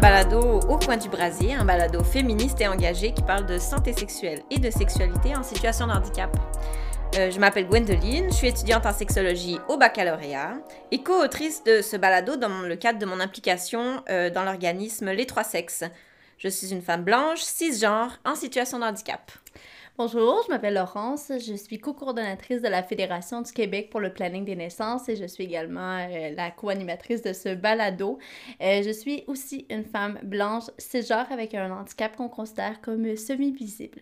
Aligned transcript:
balado 0.00 0.60
Au 0.66 0.78
coin 0.78 0.96
du 0.96 1.10
brasier, 1.10 1.52
un 1.52 1.64
balado 1.66 2.02
féministe 2.02 2.58
et 2.62 2.66
engagé 2.66 3.12
qui 3.12 3.22
parle 3.22 3.44
de 3.44 3.58
santé 3.58 3.92
sexuelle 3.92 4.42
et 4.50 4.58
de 4.58 4.70
sexualité 4.70 5.36
en 5.36 5.42
situation 5.42 5.86
de 5.86 5.92
handicap. 5.92 6.34
Euh, 7.16 7.30
je 7.30 7.38
m'appelle 7.38 7.66
Gwendoline, 7.66 8.30
je 8.30 8.34
suis 8.34 8.48
étudiante 8.48 8.86
en 8.86 8.94
sexologie 8.94 9.58
au 9.68 9.76
baccalauréat 9.76 10.54
et 10.90 11.02
co-autrice 11.02 11.62
de 11.64 11.82
ce 11.82 11.98
balado 11.98 12.36
dans 12.36 12.62
le 12.62 12.76
cadre 12.76 12.98
de 12.98 13.04
mon 13.04 13.20
implication 13.20 14.02
euh, 14.08 14.30
dans 14.30 14.44
l'organisme 14.44 15.10
Les 15.10 15.26
Trois 15.26 15.44
Sexes. 15.44 15.84
Je 16.38 16.48
suis 16.48 16.72
une 16.72 16.80
femme 16.80 17.04
blanche, 17.04 17.40
cisgenre, 17.40 18.18
en 18.24 18.34
situation 18.34 18.78
de 18.78 18.84
handicap. 18.84 19.30
Bonjour, 20.02 20.42
je 20.46 20.50
m'appelle 20.50 20.72
Laurence, 20.72 21.30
je 21.46 21.54
suis 21.54 21.78
co-coordonnatrice 21.78 22.62
de 22.62 22.68
la 22.68 22.82
Fédération 22.82 23.42
du 23.42 23.52
Québec 23.52 23.90
pour 23.90 24.00
le 24.00 24.10
planning 24.10 24.46
des 24.46 24.56
naissances 24.56 25.10
et 25.10 25.14
je 25.14 25.26
suis 25.26 25.44
également 25.44 25.98
euh, 25.98 26.30
la 26.34 26.50
co-animatrice 26.50 27.20
de 27.20 27.34
ce 27.34 27.54
balado. 27.54 28.18
Euh, 28.62 28.82
je 28.82 28.92
suis 28.92 29.24
aussi 29.26 29.66
une 29.68 29.84
femme 29.84 30.18
blanche 30.22 30.70
cisgenre 30.78 31.30
avec 31.30 31.54
un 31.54 31.70
handicap 31.70 32.16
qu'on 32.16 32.30
considère 32.30 32.80
comme 32.80 33.14
semi-visible. 33.14 34.00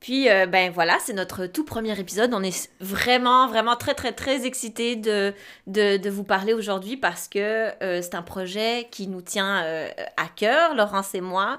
Puis, 0.00 0.30
euh, 0.30 0.46
ben 0.46 0.72
voilà, 0.72 0.96
c'est 0.98 1.12
notre 1.12 1.44
tout 1.44 1.62
premier 1.62 1.98
épisode. 2.00 2.32
On 2.32 2.42
est 2.42 2.70
vraiment, 2.80 3.46
vraiment 3.48 3.76
très, 3.76 3.92
très, 3.92 4.12
très 4.12 4.46
excités 4.46 4.96
de, 4.96 5.34
de, 5.66 5.98
de, 5.98 6.10
vous 6.10 6.24
parler 6.24 6.54
aujourd'hui 6.54 6.96
parce 6.96 7.28
que 7.28 7.38
euh, 7.82 8.00
c'est 8.00 8.14
un 8.14 8.22
projet 8.22 8.88
qui 8.90 9.08
nous 9.08 9.20
tient 9.20 9.62
euh, 9.62 9.90
à 10.16 10.26
cœur, 10.34 10.74
Laurence 10.74 11.14
et 11.14 11.20
moi, 11.20 11.58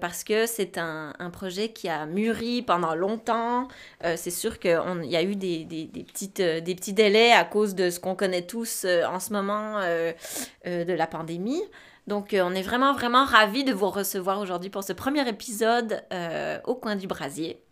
parce 0.00 0.24
que 0.24 0.46
c'est 0.46 0.78
un, 0.78 1.14
un, 1.20 1.30
projet 1.30 1.68
qui 1.68 1.88
a 1.88 2.04
mûri 2.04 2.62
pendant 2.62 2.96
longtemps. 2.96 3.68
c'est 4.16 4.32
sûr 4.32 4.58
qu'il 4.58 5.04
y 5.04 5.16
a 5.16 5.22
eu 5.22 5.36
des, 5.36 5.64
des, 5.64 5.86
petites, 6.02 6.42
des 6.42 6.74
petits 6.74 6.92
délais 6.92 7.30
à 7.30 7.44
cause 7.44 7.76
de 7.76 7.88
ce 7.88 8.00
qu'on 8.00 8.16
connaît 8.16 8.42
tous 8.42 8.84
en 8.84 9.20
ce 9.20 9.32
moment 9.32 9.78
de 9.78 10.92
la 10.92 11.06
pandémie. 11.06 11.62
Donc, 12.10 12.34
euh, 12.34 12.42
on 12.44 12.52
est 12.56 12.62
vraiment, 12.62 12.92
vraiment 12.92 13.24
ravis 13.24 13.62
de 13.62 13.72
vous 13.72 13.88
recevoir 13.88 14.40
aujourd'hui 14.40 14.68
pour 14.68 14.82
ce 14.82 14.92
premier 14.92 15.26
épisode 15.28 16.02
euh, 16.12 16.58
au 16.64 16.74
coin 16.74 16.96
du 16.96 17.06
brasier 17.06 17.62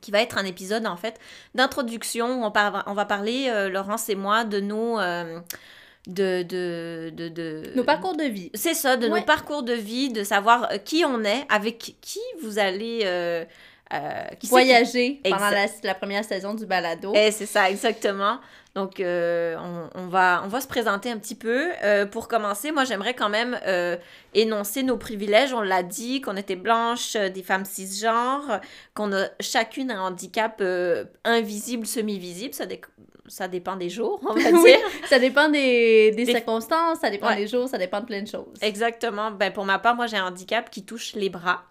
qui 0.00 0.10
va 0.10 0.22
être 0.22 0.38
un 0.38 0.46
épisode 0.46 0.86
en 0.86 0.96
fait 0.96 1.20
d'introduction. 1.54 2.44
On, 2.44 2.46
on, 2.46 2.94
va 2.94 3.04
parler, 3.04 3.48
euh, 3.50 3.68
Laurence 3.68 4.08
et 4.08 4.14
moi, 4.14 4.44
de 4.44 4.60
nos... 4.60 4.96
de, 4.96 6.42
de, 6.44 7.10
de, 7.10 7.72
Nos 7.76 7.84
parcours 7.84 8.16
de 8.16 8.24
vie. 8.24 8.50
C'est 8.54 8.72
ça, 8.72 8.96
de 8.96 9.06
nos 9.06 9.20
parcours 9.20 9.62
de 9.62 9.74
vie, 9.74 10.10
de 10.10 10.24
savoir 10.24 10.70
qui 10.86 11.04
on 11.04 11.22
est, 11.22 11.44
avec 11.50 11.96
qui 12.00 12.20
vous 12.40 12.58
allez... 12.58 13.04
voyager 14.44 15.20
pendant 15.24 15.50
la, 15.50 15.66
la, 15.82 15.94
première 15.94 16.24
saison 16.24 16.54
du 16.54 16.66
balado. 16.66 17.14
Et 17.14 17.28
eh, 17.28 17.30
c'est 17.30 17.46
ça, 17.46 17.70
exactement. 17.70 18.38
Donc, 18.78 19.00
euh, 19.00 19.56
on, 19.94 20.06
va, 20.06 20.42
on 20.44 20.48
va 20.48 20.60
se 20.60 20.68
présenter 20.68 21.10
un 21.10 21.18
petit 21.18 21.34
peu. 21.34 21.72
Euh, 21.82 22.06
pour 22.06 22.28
commencer, 22.28 22.70
moi, 22.70 22.84
j'aimerais 22.84 23.14
quand 23.14 23.28
même 23.28 23.58
euh, 23.66 23.96
énoncer 24.34 24.84
nos 24.84 24.96
privilèges. 24.96 25.52
On 25.52 25.62
l'a 25.62 25.82
dit, 25.82 26.20
qu'on 26.20 26.36
était 26.36 26.54
blanches, 26.54 27.16
des 27.16 27.42
femmes 27.42 27.64
cisgenres, 27.64 28.60
qu'on 28.94 29.12
a 29.12 29.26
chacune 29.40 29.90
un 29.90 30.00
handicap 30.02 30.62
invisible, 31.24 31.86
semi-visible. 31.86 32.54
Ça, 32.54 32.66
ça 33.26 33.48
dépend 33.48 33.74
des 33.74 33.90
jours, 33.90 34.20
on 34.28 34.34
va 34.34 34.52
dire. 34.64 34.78
ça 35.08 35.18
dépend 35.18 35.48
des, 35.48 36.12
des, 36.12 36.26
circonstances, 36.26 37.00
ça 37.00 37.10
dépend 37.10 37.34
des 37.34 37.48
jours, 37.48 37.68
ça 37.68 37.78
dépend 37.78 38.00
de 38.00 38.06
plein 38.06 38.22
de 38.22 38.28
choses. 38.28 38.58
Exactement. 38.60 39.32
Ben, 39.32 39.52
pour 39.52 39.64
ma 39.64 39.80
part, 39.80 39.96
moi, 39.96 40.06
j'ai 40.06 40.18
un 40.18 40.26
handicap 40.26 40.70
qui 40.70 40.84
touche 40.84 41.14
les 41.14 41.30
bras. 41.30 41.64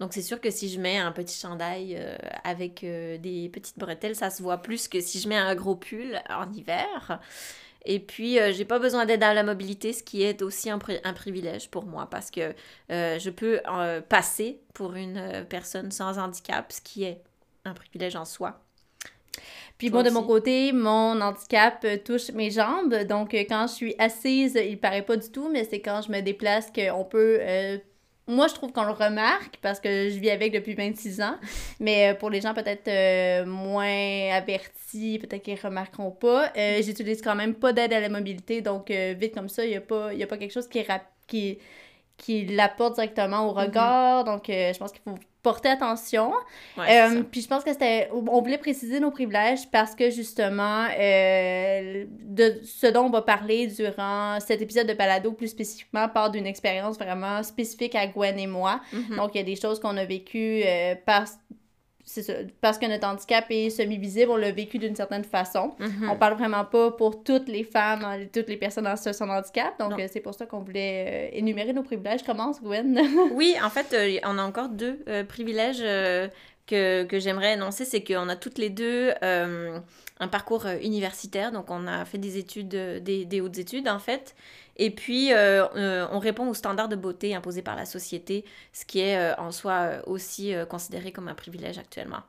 Donc 0.00 0.12
c'est 0.12 0.22
sûr 0.22 0.40
que 0.40 0.50
si 0.50 0.68
je 0.68 0.80
mets 0.80 0.98
un 0.98 1.12
petit 1.12 1.38
chandail 1.38 1.96
euh, 1.98 2.16
avec 2.44 2.84
euh, 2.84 3.18
des 3.18 3.48
petites 3.48 3.78
bretelles, 3.78 4.14
ça 4.14 4.30
se 4.30 4.42
voit 4.42 4.58
plus 4.58 4.86
que 4.86 5.00
si 5.00 5.20
je 5.20 5.28
mets 5.28 5.36
un 5.36 5.54
gros 5.54 5.74
pull 5.74 6.20
en 6.30 6.50
hiver. 6.52 7.20
Et 7.84 8.00
puis, 8.00 8.38
euh, 8.38 8.52
j'ai 8.52 8.64
pas 8.64 8.78
besoin 8.78 9.06
d'aide 9.06 9.22
à 9.22 9.32
la 9.34 9.42
mobilité, 9.42 9.92
ce 9.92 10.02
qui 10.02 10.22
est 10.22 10.42
aussi 10.42 10.68
un, 10.70 10.78
un 11.04 11.12
privilège 11.12 11.70
pour 11.70 11.86
moi 11.86 12.06
parce 12.10 12.30
que 12.30 12.54
je 12.88 13.30
peux 13.30 13.60
passer 14.08 14.60
pour 14.74 14.94
une 14.94 15.46
personne 15.48 15.90
sans 15.90 16.18
handicap, 16.18 16.70
ce 16.70 16.80
qui 16.80 17.04
est 17.04 17.22
un 17.64 17.74
privilège 17.74 18.16
en 18.16 18.24
soi. 18.24 18.60
Puis 19.78 19.90
bon, 19.90 20.02
de 20.02 20.10
mon 20.10 20.24
côté, 20.24 20.72
mon 20.72 21.20
handicap 21.20 21.86
touche 22.04 22.30
mes 22.32 22.50
jambes. 22.50 22.94
Donc, 23.04 23.32
quand 23.32 23.66
je 23.68 23.72
suis 23.72 23.94
assise, 23.98 24.60
il 24.60 24.78
paraît 24.78 25.02
pas 25.02 25.16
du 25.16 25.30
tout, 25.30 25.48
mais 25.48 25.64
c'est 25.64 25.80
quand 25.80 26.02
je 26.02 26.10
me 26.10 26.20
déplace 26.20 26.72
qu'on 26.72 27.04
peut 27.04 27.38
moi, 28.28 28.46
je 28.46 28.54
trouve 28.54 28.72
qu'on 28.72 28.84
le 28.84 28.92
remarque 28.92 29.58
parce 29.62 29.80
que 29.80 30.10
je 30.10 30.18
vis 30.18 30.30
avec 30.30 30.52
depuis 30.52 30.74
26 30.74 31.22
ans. 31.22 31.36
Mais 31.80 32.10
euh, 32.10 32.14
pour 32.14 32.28
les 32.28 32.42
gens 32.42 32.52
peut-être 32.52 32.86
euh, 32.88 33.46
moins 33.46 34.30
avertis, 34.32 35.18
peut-être 35.18 35.42
qu'ils 35.42 35.54
ne 35.54 35.60
remarqueront 35.60 36.10
pas, 36.10 36.52
euh, 36.56 36.82
j'utilise 36.82 37.22
quand 37.22 37.34
même 37.34 37.54
pas 37.54 37.72
d'aide 37.72 37.92
à 37.94 38.00
la 38.00 38.10
mobilité. 38.10 38.60
Donc, 38.60 38.90
vite 38.90 39.34
comme 39.34 39.48
ça, 39.48 39.64
il 39.64 39.70
n'y 39.70 39.76
a, 39.76 39.80
pas, 39.80 40.10
a 40.10 40.26
pas 40.26 40.36
quelque 40.36 40.52
chose 40.52 40.68
qui, 40.68 40.84
qui, 41.26 41.58
qui 42.18 42.44
l'apporte 42.46 42.96
directement 42.96 43.48
au 43.48 43.54
mm-hmm. 43.54 43.66
regard. 43.66 44.24
Donc, 44.24 44.44
je 44.48 44.78
pense 44.78 44.92
qu'il 44.92 45.02
faut 45.02 45.18
porter 45.48 45.70
attention. 45.70 46.34
Euh, 46.76 47.22
puis 47.22 47.40
je 47.40 47.48
pense 47.48 47.64
que 47.64 47.72
c'était. 47.72 48.10
On 48.12 48.42
voulait 48.42 48.58
préciser 48.58 49.00
nos 49.00 49.10
privilèges 49.10 49.70
parce 49.70 49.94
que 49.94 50.10
justement, 50.10 50.86
euh, 50.98 52.04
de 52.20 52.60
ce 52.64 52.86
dont 52.88 53.04
on 53.04 53.10
va 53.10 53.22
parler 53.22 53.66
durant 53.66 54.38
cet 54.40 54.60
épisode 54.60 54.86
de 54.86 54.92
Palado, 54.92 55.32
plus 55.32 55.48
spécifiquement, 55.48 56.06
part 56.10 56.30
d'une 56.30 56.46
expérience 56.46 56.98
vraiment 56.98 57.42
spécifique 57.42 57.94
à 57.94 58.06
Gwen 58.06 58.38
et 58.38 58.46
moi. 58.46 58.82
Mm-hmm. 58.92 59.16
Donc, 59.16 59.30
il 59.34 59.38
y 59.38 59.40
a 59.40 59.44
des 59.44 59.56
choses 59.56 59.80
qu'on 59.80 59.96
a 59.96 60.04
vécues 60.04 60.62
euh, 60.66 60.94
par 61.06 61.24
c'est 62.08 62.22
ça, 62.22 62.32
parce 62.62 62.78
que 62.78 62.86
notre 62.86 63.06
handicap 63.06 63.44
est 63.50 63.68
semi-visible, 63.68 64.30
on 64.30 64.36
l'a 64.36 64.50
vécu 64.50 64.78
d'une 64.78 64.96
certaine 64.96 65.24
façon. 65.24 65.74
Mm-hmm. 65.78 66.08
On 66.10 66.16
parle 66.16 66.38
vraiment 66.38 66.64
pas 66.64 66.90
pour 66.90 67.22
toutes 67.22 67.48
les 67.48 67.64
femmes, 67.64 68.02
toutes 68.32 68.48
les 68.48 68.56
personnes 68.56 68.86
en 68.86 68.96
situation 68.96 69.26
de 69.26 69.32
handicap. 69.32 69.78
Donc, 69.78 70.00
euh, 70.00 70.06
c'est 70.10 70.20
pour 70.20 70.32
ça 70.32 70.46
qu'on 70.46 70.60
voulait 70.60 71.30
euh, 71.34 71.36
énumérer 71.38 71.74
nos 71.74 71.82
privilèges. 71.82 72.22
Commence, 72.22 72.62
Gwen. 72.62 72.98
oui, 73.32 73.56
en 73.62 73.68
fait, 73.68 73.92
euh, 73.92 74.18
on 74.24 74.38
a 74.38 74.42
encore 74.42 74.70
deux 74.70 75.04
privilèges 75.28 75.84
que, 76.68 77.04
que 77.04 77.18
j'aimerais 77.18 77.54
énoncer. 77.54 77.84
C'est 77.84 78.04
qu'on 78.04 78.28
a 78.28 78.36
toutes 78.36 78.58
les 78.58 78.70
deux 78.70 79.12
un 80.20 80.28
parcours 80.28 80.66
universitaire. 80.82 81.52
Donc, 81.52 81.70
on 81.70 81.86
a 81.86 82.04
fait 82.04 82.18
des 82.18 82.38
études, 82.38 82.68
des, 82.68 83.24
des 83.24 83.40
hautes 83.40 83.58
études, 83.58 83.88
en 83.88 83.98
fait. 83.98 84.34
Et 84.78 84.90
puis, 84.90 85.32
euh, 85.32 85.66
euh, 85.74 86.06
on 86.12 86.20
répond 86.20 86.48
aux 86.48 86.54
standards 86.54 86.88
de 86.88 86.96
beauté 86.96 87.34
imposés 87.34 87.62
par 87.62 87.74
la 87.74 87.84
société, 87.84 88.44
ce 88.72 88.84
qui 88.84 89.00
est 89.00 89.16
euh, 89.16 89.34
en 89.36 89.50
soi 89.50 90.02
aussi 90.06 90.54
considéré 90.70 91.10
comme 91.10 91.28
un 91.28 91.34
privilège 91.34 91.78
actuellement. 91.78 92.22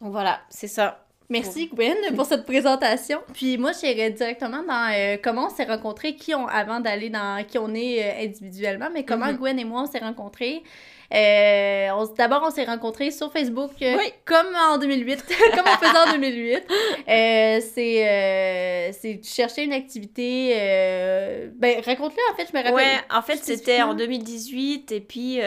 Donc 0.00 0.12
voilà, 0.12 0.40
c'est 0.48 0.68
ça. 0.68 1.06
Merci 1.28 1.68
Gwen 1.68 1.94
pour 2.16 2.24
cette 2.24 2.44
présentation. 2.44 3.20
Puis 3.34 3.56
moi, 3.58 3.70
j'irais 3.72 4.10
directement 4.10 4.64
dans 4.64 5.18
comment 5.22 5.46
on 5.46 5.50
s'est 5.50 5.64
rencontrés, 5.64 6.16
qui 6.16 6.34
ont, 6.34 6.48
avant 6.48 6.80
d'aller 6.80 7.10
dans 7.10 7.44
qui 7.46 7.58
on 7.58 7.72
est 7.74 8.24
individuellement, 8.24 8.88
mais 8.92 9.04
comment 9.04 9.26
mm-hmm. 9.26 9.36
Gwen 9.36 9.58
et 9.58 9.64
moi 9.64 9.82
on 9.82 9.86
s'est 9.86 10.00
rencontrés. 10.00 10.64
Euh, 11.12 12.06
D'abord, 12.16 12.42
on 12.46 12.50
s'est 12.50 12.64
rencontrés 12.64 13.10
sur 13.10 13.32
Facebook, 13.32 13.70
euh, 13.82 13.96
comme 14.24 14.54
en 14.54 14.78
2008, 14.78 15.24
comme 15.54 15.64
on 15.66 15.84
faisait 15.84 15.98
en 15.98 16.12
2008. 16.12 16.54
Euh, 16.56 17.60
c'est 17.74 18.08
euh, 18.08 18.92
chercher 19.22 19.64
une 19.64 19.72
activité. 19.72 20.54
Euh, 20.56 21.48
ben, 21.54 21.80
raconte-le, 21.84 22.32
en 22.32 22.36
fait, 22.36 22.46
je 22.50 22.56
me 22.56 22.62
rappelle. 22.62 22.74
Ouais, 22.74 23.00
en 23.10 23.22
fait, 23.22 23.38
c'était 23.42 23.82
en 23.82 23.94
2018, 23.94 24.92
et 24.92 25.00
puis 25.00 25.40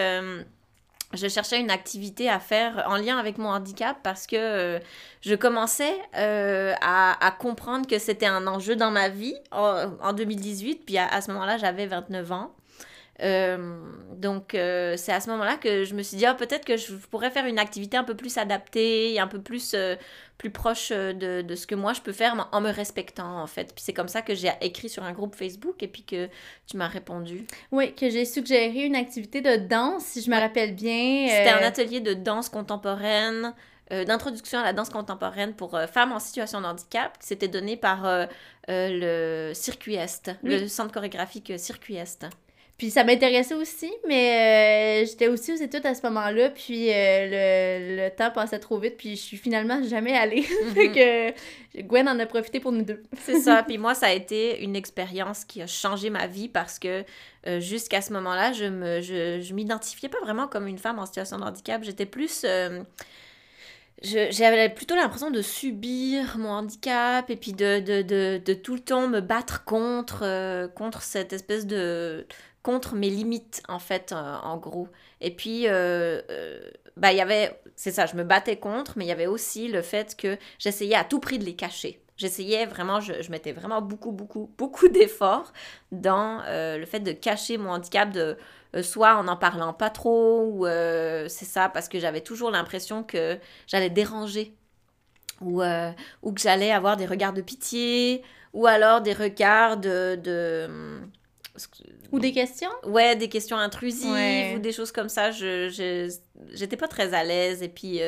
je 1.14 1.28
cherchais 1.28 1.60
une 1.60 1.70
activité 1.70 2.28
à 2.28 2.40
faire 2.40 2.86
en 2.88 2.98
lien 2.98 3.18
avec 3.20 3.38
mon 3.38 3.50
handicap 3.50 3.98
parce 4.02 4.26
que 4.26 4.80
je 5.22 5.36
commençais 5.36 5.96
à, 6.14 7.26
à, 7.26 7.32
comprendre 7.32 7.88
que 7.88 8.00
c'était 8.00 8.26
un 8.26 8.48
enjeu 8.48 8.76
dans 8.76 8.92
ma 8.92 9.10
vie 9.10 9.36
en, 9.52 9.92
en 10.02 10.14
2018. 10.14 10.86
Puis 10.86 10.98
à, 10.98 11.08
à 11.08 11.22
ce 11.22 11.32
moment-là, 11.32 11.58
j'avais 11.58 11.86
29 11.86 12.32
ans. 12.32 12.52
Euh, 13.22 13.80
donc, 14.16 14.56
euh, 14.56 14.96
c'est 14.98 15.12
à 15.12 15.20
ce 15.20 15.30
moment-là 15.30 15.58
que 15.58 15.84
je 15.84 15.94
me 15.94 16.02
suis 16.02 16.18
dit, 16.18 16.26
ah, 16.26 16.34
peut-être 16.34 16.66
que 16.66 16.78
je 16.78 16.94
pourrais 16.96 17.30
faire 17.30 17.46
une 17.46 17.60
activité 17.60 17.98
un 17.98 18.04
peu 18.04 18.16
plus 18.16 18.38
adaptée, 18.38 19.20
un 19.20 19.28
peu 19.28 19.42
plus, 19.42 19.74
euh, 19.76 19.96
plus 20.38 20.50
proche 20.50 20.90
de, 20.90 21.42
de, 21.42 21.56
ce 21.56 21.68
que 21.68 21.76
moi 21.76 21.94
je 21.94 22.02
peux 22.02 22.12
faire 22.12 22.50
en 22.52 22.62
me 22.62 22.72
respectant, 22.72 23.42
en 23.42 23.48
fait. 23.48 23.74
Puis 23.76 23.84
c'est 23.84 23.94
comme 23.94 24.08
ça 24.08 24.22
que 24.22 24.34
j'ai 24.34 24.52
écrit 24.62 24.90
sur 24.90 25.04
un 25.04 25.14
groupe 25.14 25.36
Facebook 25.36 25.82
et 25.84 25.88
puis 25.88 26.04
que 26.04 26.28
tu 26.68 26.78
m'as 26.78 26.88
répondu. 26.88 27.46
Oui, 27.72 27.94
que 27.94 28.10
j'ai 28.10 28.26
suggéré 28.26 28.84
une 28.84 28.96
activité 28.96 29.42
de 29.42 29.56
danse, 29.58 30.04
si 30.04 30.22
je 30.22 30.30
me 30.30 30.40
rappelle 30.40 30.76
bien. 30.76 31.28
C'était 31.30 31.52
un 31.52 31.66
atelier 31.66 32.00
de 32.00 32.14
danse 32.14 32.50
contemporaine. 32.50 33.54
d'introduction 33.92 34.58
à 34.60 34.64
la 34.64 34.74
danse 34.74 34.90
contemporaine 34.90 35.54
pour 35.54 35.80
femmes 35.92 36.14
en 36.14 36.20
situation 36.20 36.62
de 36.62 36.66
handicap 36.66 37.20
qui 37.20 37.28
s'était 37.28 37.48
donné 37.48 37.78
par 37.78 38.28
le 38.68 39.52
Circuit 39.54 39.96
Est, 39.96 40.32
le 40.42 40.68
centre 40.68 40.92
chorégraphique 40.92 41.54
Circuit 41.58 41.98
Est. 41.98 42.26
Puis 42.78 42.90
ça 42.90 43.04
m'intéressait 43.04 43.54
aussi, 43.54 43.92
mais 44.08 45.04
euh, 45.04 45.06
j'étais 45.06 45.28
aussi 45.28 45.54
aux 45.54 45.58
études 45.58 45.86
à 45.86 45.94
ce 45.94 46.02
moment-là, 46.08 46.50
puis 46.50 46.90
euh, 46.90 46.94
le, 47.30 48.04
le, 48.04 48.10
temps 48.10 48.32
passait 48.32 48.58
trop 48.60 48.80
vite, 48.80 48.98
puis 48.98 49.16
je 49.16 49.22
suis 49.22 49.38
finalement 49.38 49.82
jamais 49.84 50.18
allée. 50.18 50.42
fait 50.74 50.88
mhm. 50.88 50.94
que 51.76 51.82
Gwen 51.82 52.10
en 52.10 52.18
a 52.20 52.26
profité 52.26 52.60
pour 52.60 52.72
nous 52.72 52.84
deux. 52.84 53.04
C'est 53.22 53.40
ça, 53.40 53.64
puis 53.68 53.78
moi, 53.78 53.94
ça 53.94 54.08
a 54.08 54.12
été 54.12 54.64
une 54.64 54.76
expérience 54.76 55.46
qui 55.46 55.62
a 55.62 55.68
changé 55.68 56.10
ma 56.10 56.26
vie 56.26 56.50
parce 56.50 56.80
que 56.80 57.04
euh, 57.46 57.60
jusqu'à 57.60 58.02
ce 58.02 58.12
moment-là, 58.14 58.54
je 58.54 58.66
me 58.66 59.02
je, 59.02 59.40
je 59.40 59.54
m'identifiais 59.54 60.10
pas 60.10 60.20
vraiment 60.22 60.48
comme 60.48 60.68
une 60.68 60.80
femme 60.80 60.98
en 60.98 61.06
situation 61.06 61.38
de 61.38 61.44
handicap. 61.44 61.84
J'étais 61.84 62.08
plus 62.08 62.44
j'avais 64.04 64.70
plutôt 64.70 64.96
l'impression 64.96 65.32
de 65.32 65.42
subir 65.42 66.38
mon 66.38 66.50
handicap 66.50 67.30
et 67.30 67.36
puis 67.38 67.54
de, 67.54 67.80
de, 67.80 68.02
de, 68.02 68.42
de 68.44 68.54
tout 68.54 68.74
le 68.74 68.82
temps 68.82 69.08
me 69.08 69.22
battre 69.22 69.64
contre, 69.64 70.24
euh, 70.24 70.68
contre 70.68 71.02
cette 71.02 71.34
espèce 71.34 71.66
de... 71.66 72.28
contre 72.64 72.96
mes 72.96 73.10
limites, 73.10 73.62
en 73.68 73.80
fait, 73.80 74.12
euh, 74.12 74.36
en 74.42 74.58
gros. 74.58 74.88
Et 75.22 75.32
puis, 75.32 75.66
euh, 75.68 76.22
bah, 76.98 77.12
il 77.12 77.18
y 77.18 77.22
avait... 77.22 77.60
C'est 77.76 77.92
ça, 77.92 78.06
je 78.06 78.16
me 78.16 78.24
battais 78.24 78.58
contre, 78.58 78.94
mais 78.98 79.06
il 79.06 79.10
y 79.10 79.12
avait 79.12 79.28
aussi 79.28 79.68
le 79.68 79.82
fait 79.82 80.16
que 80.16 80.38
j'essayais 80.60 80.96
à 80.96 81.04
tout 81.04 81.20
prix 81.20 81.40
de 81.40 81.46
les 81.46 81.56
cacher. 81.56 82.02
J'essayais 82.18 82.66
vraiment, 82.66 83.00
je, 83.00 83.22
je, 83.22 83.32
mettais 83.32 83.52
vraiment 83.52 83.82
beaucoup, 83.82 84.12
beaucoup, 84.12 84.50
beaucoup 84.58 84.88
d'efforts 84.88 85.54
dans 85.92 86.42
le 86.48 86.86
fait 86.86 87.00
de 87.00 87.12
cacher 87.12 87.58
mon 87.58 87.72
handicap, 87.72 88.12
de 88.12 88.38
euh, 88.76 88.82
soit 88.82 89.16
en 89.16 89.24
n'en 89.24 89.38
parlant 89.38 89.74
pas 89.74 89.90
trop, 89.90 90.46
ou 90.46 90.66
euh, 90.66 91.28
c'est 91.30 91.46
ça, 91.46 91.70
parce 91.70 91.88
que 91.88 92.00
j'avais 92.00 92.22
toujours 92.22 92.50
l'impression 92.52 93.04
que 93.04 93.38
j'allais 93.68 93.90
déranger, 93.92 94.56
ou, 95.42 95.62
euh, 95.62 95.92
ou 96.24 96.34
que 96.34 96.42
j'allais 96.42 96.72
avoir 96.72 96.98
des 96.98 97.06
regards 97.06 97.34
de 97.34 97.42
pitié, 97.42 98.24
ou 98.54 98.66
alors 98.68 99.02
des 99.02 99.14
regards 99.14 99.78
de... 99.78 100.20
Ou 102.12 102.20
des 102.20 102.32
questions 102.32 102.72
Ouais, 102.84 103.16
des 103.16 103.30
questions 103.30 103.58
intrusives 103.58 104.56
ou 104.56 104.60
des 104.60 104.72
choses 104.72 104.92
comme 104.92 105.10
ça. 105.10 105.32
Je, 105.32 106.12
j'étais 106.52 106.78
pas 106.78 106.88
très 106.88 107.14
à 107.14 107.24
l'aise. 107.24 107.62
Et 107.62 107.70
puis, 107.70 108.00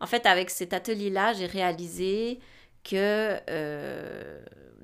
en 0.00 0.06
fait, 0.06 0.26
avec 0.26 0.50
cet 0.50 0.72
atelier-là, 0.72 1.32
j'ai 1.32 1.46
réalisé 1.46 2.38
que 2.84 3.40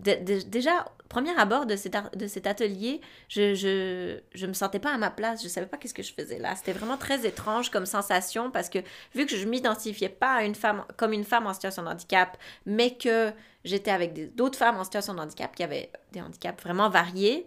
déjà, 0.03 0.85
premier 1.09 1.37
abord 1.39 1.67
de 1.67 1.77
cet, 1.77 1.97
de 2.17 2.27
cet 2.27 2.47
atelier, 2.47 3.01
je, 3.29 3.55
je, 3.55 4.19
je 4.35 4.47
me 4.47 4.53
sentais 4.53 4.79
pas 4.79 4.93
à 4.93 4.99
ma 4.99 5.11
place, 5.11 5.43
je 5.43 5.49
savais 5.49 5.67
pas 5.67 5.77
qu'est-ce 5.77 5.95
que 5.95 6.03
je 6.03 6.13
faisais 6.13 6.39
là. 6.39 6.57
C'était 6.57 6.73
vraiment 6.73 6.97
très 6.97 7.27
étrange 7.27 7.71
comme 7.71 7.87
sensation 7.87 8.51
parce 8.51 8.69
que 8.69 8.79
vu 9.15 9.27
que 9.27 9.37
je 9.37 9.47
m'identifiais 9.47 10.09
pas 10.09 10.37
à 10.37 10.43
une 10.45 10.55
femme 10.55 10.85
comme 10.97 11.13
une 11.13 11.25
femme 11.25 11.47
en 11.47 11.53
situation 11.53 11.83
de 11.83 11.89
handicap, 11.89 12.37
mais 12.67 12.95
que 12.95 13.31
j'étais 13.65 13.91
avec 13.91 14.35
d'autres 14.35 14.59
femmes 14.59 14.79
en 14.79 14.85
situation 14.85 15.15
de 15.15 15.21
handicap 15.21 15.55
qui 15.55 15.63
avaient 15.63 15.91
des 16.13 16.21
handicaps 16.21 16.63
vraiment 16.63 16.89
variés, 16.89 17.47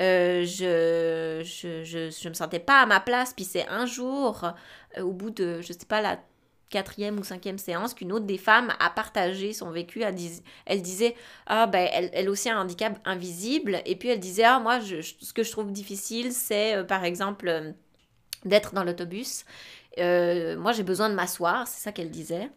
euh, 0.00 0.44
je, 0.44 1.42
je, 1.44 1.84
je, 1.84 2.10
je, 2.10 2.28
me 2.28 2.34
sentais 2.34 2.58
pas 2.58 2.80
à 2.80 2.86
ma 2.86 3.00
place. 3.00 3.34
Puis 3.34 3.44
c'est 3.44 3.66
un 3.68 3.86
jour, 3.86 4.44
euh, 4.96 5.02
au 5.02 5.12
bout 5.12 5.30
de, 5.30 5.60
je 5.60 5.72
sais 5.72 5.86
pas, 5.86 6.00
la 6.00 6.18
quatrième 6.70 7.18
ou 7.18 7.24
cinquième 7.24 7.58
séance 7.58 7.94
qu'une 7.94 8.12
autre 8.12 8.26
des 8.26 8.38
femmes 8.38 8.72
a 8.78 8.90
partagé 8.90 9.52
son 9.52 9.70
vécu. 9.70 10.02
Elle, 10.02 10.82
disait, 10.82 11.14
ah 11.46 11.66
ben, 11.66 11.88
elle, 11.92 12.10
elle, 12.12 12.30
aussi 12.30 12.48
a 12.48 12.56
un 12.56 12.62
handicap 12.62 12.98
invisible. 13.04 13.82
Et 13.84 13.96
puis 13.96 14.08
elle 14.08 14.20
disait, 14.20 14.44
ah 14.44 14.58
moi, 14.58 14.80
ce 14.80 15.32
que 15.32 15.42
je 15.42 15.50
trouve 15.50 15.72
difficile, 15.72 16.32
c'est 16.32 16.76
euh, 16.76 16.84
par 16.84 17.04
exemple 17.04 17.74
d'être 18.44 18.72
dans 18.72 18.84
l'autobus. 18.84 19.44
Moi, 19.98 20.72
j'ai 20.72 20.84
besoin 20.84 21.10
de 21.10 21.14
m'asseoir, 21.14 21.66
c'est 21.68 21.82
ça 21.82 21.92
qu'elle 21.92 22.10
disait. 22.10 22.48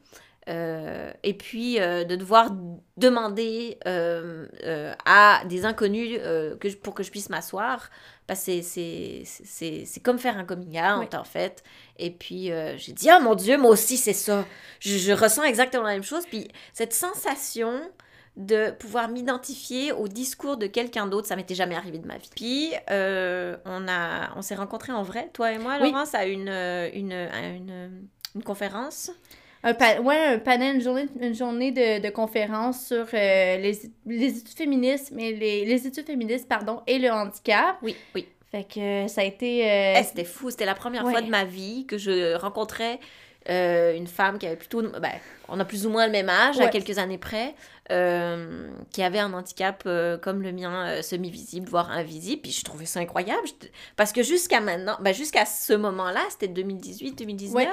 Et 0.48 1.34
puis 1.34 1.76
de 1.76 2.16
devoir 2.16 2.52
demander 2.98 3.78
à 3.86 5.42
des 5.48 5.66
inconnus 5.66 6.20
que 6.20 6.76
pour 6.76 6.94
que 6.94 7.04
je 7.04 7.12
puisse 7.12 7.30
m'asseoir 7.30 7.90
bah, 8.28 8.36
c'est 8.36 10.02
comme 10.02 10.18
faire 10.18 10.38
un 10.38 10.46
coming 10.46 10.80
out, 10.80 11.14
en 11.14 11.24
fait. 11.24 11.64
Et 11.98 12.12
puis, 12.12 12.52
euh, 12.52 12.78
j'ai 12.78 12.94
dit, 12.94 13.10
oh 13.16 13.22
mon 13.22 13.36
Dieu, 13.36 13.58
moi 13.58 13.72
aussi, 13.72 13.98
c'est 13.98 14.14
ça. 14.14 14.46
Je, 14.80 14.98
je, 14.98 15.12
ressens 15.12 15.44
exactement 15.44 15.84
la 15.84 15.94
même 15.94 16.04
chose. 16.04 16.24
Puis, 16.26 16.48
cette 16.74 16.94
sensation 16.94 17.82
de 18.38 18.72
pouvoir 18.72 19.10
m'identifier 19.10 19.92
au 19.92 20.08
discours 20.08 20.58
de 20.58 20.68
quelqu'un 20.68 21.06
d'autre, 21.06 21.28
ça 21.28 21.36
m'était 21.36 21.54
jamais 21.54 21.76
arrivé 21.76 22.00
de 22.00 22.08
ma 22.08 22.18
vie. 22.18 22.30
Puis, 22.34 22.74
euh, 22.90 23.58
on, 23.66 23.88
a, 23.90 24.36
on 24.38 24.42
s'est 24.42 24.56
rencontrés 24.56 24.94
en 24.94 25.04
vrai, 25.04 25.30
toi 25.34 25.52
et 25.52 25.58
moi, 25.58 25.78
Laurence, 25.78 26.16
à 26.16 26.26
une, 26.26 26.48
une, 26.48 27.12
une, 27.12 28.08
une 28.36 28.44
conférence. 28.44 29.12
Un, 29.64 29.74
ouais, 30.02 30.26
un 30.26 30.40
panel, 30.40 30.76
une 30.76 30.82
journée, 30.82 31.08
une 31.22 31.34
journée 31.34 31.72
de, 31.72 32.02
de 32.02 32.10
conférence 32.10 32.88
sur 32.88 33.06
euh, 33.14 33.58
les, 33.58 33.80
les, 34.06 34.38
études 34.38 34.58
féministes, 34.58 35.12
mais 35.16 35.32
les, 35.32 35.64
les, 35.64 35.88
études 35.88 36.06
féministes, 36.06 36.50
pardon, 36.50 36.82
et 36.86 37.00
le 37.00 37.10
handicap. 37.10 37.78
Oui, 37.82 37.96
oui. 38.14 38.28
Fait 38.52 38.66
que 38.66 39.08
ça 39.08 39.22
a 39.22 39.24
été... 39.24 39.64
Euh, 39.64 39.96
eh, 39.98 40.04
c'était 40.04 40.26
fou, 40.26 40.50
c'était 40.52 40.66
la 40.66 40.76
première 40.76 41.04
fois 41.04 41.22
de 41.22 41.30
ma 41.30 41.46
vie 41.46 41.86
que 41.88 41.98
je 41.98 42.36
rencontrais 42.36 43.00
euh, 43.50 43.96
une 43.96 44.06
femme 44.06 44.38
qui 44.38 44.46
avait 44.46 44.58
plutôt... 44.58 44.82
Ben, 44.82 45.14
on 45.48 45.60
a 45.60 45.66
plus 45.66 45.88
ou 45.88 45.90
moins 45.90 46.06
le 46.08 46.12
même 46.12 46.30
âge, 46.30 46.60
à 46.60 46.68
quelques 46.68 47.00
années 47.00 47.18
près, 47.18 47.56
qui 47.88 49.02
avait 49.02 49.20
un 49.20 49.34
handicap 49.34 49.88
comme 50.22 50.42
le 50.42 50.52
mien, 50.52 51.02
semi-visible, 51.02 51.70
voire 51.70 51.90
invisible. 51.90 52.42
Puis 52.42 52.52
je 52.52 52.66
trouvais 52.66 52.86
ça 52.86 53.00
incroyable, 53.00 53.48
parce 53.96 54.12
que 54.12 54.24
jusqu'à 54.24 54.60
maintenant, 54.60 54.98
ben, 55.00 55.14
jusqu'à 55.14 55.46
ce 55.46 55.74
moment-là, 55.74 56.22
c'était 56.30 56.62
2018-2019 56.62 57.66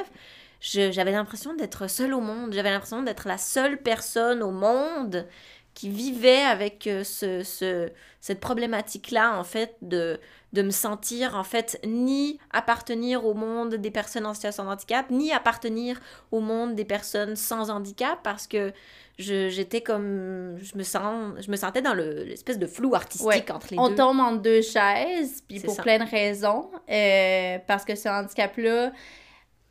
j'avais 0.61 1.13
l'impression 1.13 1.55
d'être 1.55 1.89
seule 1.89 2.15
au 2.15 2.21
monde. 2.21 2.53
J'avais 2.53 2.71
l'impression 2.71 3.03
d'être 3.03 3.27
la 3.27 3.39
seule 3.39 3.79
personne 3.79 4.43
au 4.43 4.51
monde 4.51 5.27
qui 5.75 5.89
vivait 5.89 6.43
avec 6.43 6.87
euh, 6.87 7.05
ce, 7.05 7.43
ce, 7.43 7.91
cette 8.21 8.41
problématique-là, 8.41 9.39
en 9.39 9.45
fait, 9.45 9.77
de, 9.83 10.19
de 10.53 10.63
me 10.63 10.71
sentir, 10.71 11.37
en 11.37 11.45
fait, 11.45 11.81
ni 11.87 12.39
appartenir 12.51 13.25
au 13.25 13.35
monde 13.35 13.77
des 13.77 13.91
personnes 13.91 14.27
en 14.27 14.35
situation 14.35 14.65
de 14.65 14.69
handicap, 14.69 15.11
ni 15.11 15.33
appartenir 15.33 16.01
au 16.33 16.41
monde 16.41 16.75
des 16.75 16.85
personnes 16.85 17.37
sans 17.37 17.71
handicap, 17.71 18.19
parce 18.23 18.47
que 18.47 18.73
j'étais 19.19 19.83
comme 19.83 20.57
je 20.63 20.77
me 20.79 20.83
sens 20.83 21.35
je 21.41 21.51
me 21.51 21.57
sentais 21.57 21.83
dans 21.83 21.93
l'espèce 21.93 22.59
de 22.59 22.67
flou 22.67 22.95
artistique 22.95 23.51
entre 23.51 23.69
les 23.71 23.79
on 23.79 23.89
deux. 23.89 23.93
On 23.93 23.97
tombe 23.97 24.21
en 24.21 24.33
deux 24.33 24.63
chaises 24.63 25.43
puis 25.47 25.61
pour 25.61 25.77
plein 25.77 25.99
de 25.99 26.11
raisons 26.11 26.71
euh, 26.91 27.59
parce 27.67 27.85
que 27.85 27.95
ce 27.95 28.09
handicap 28.09 28.57
là 28.57 28.93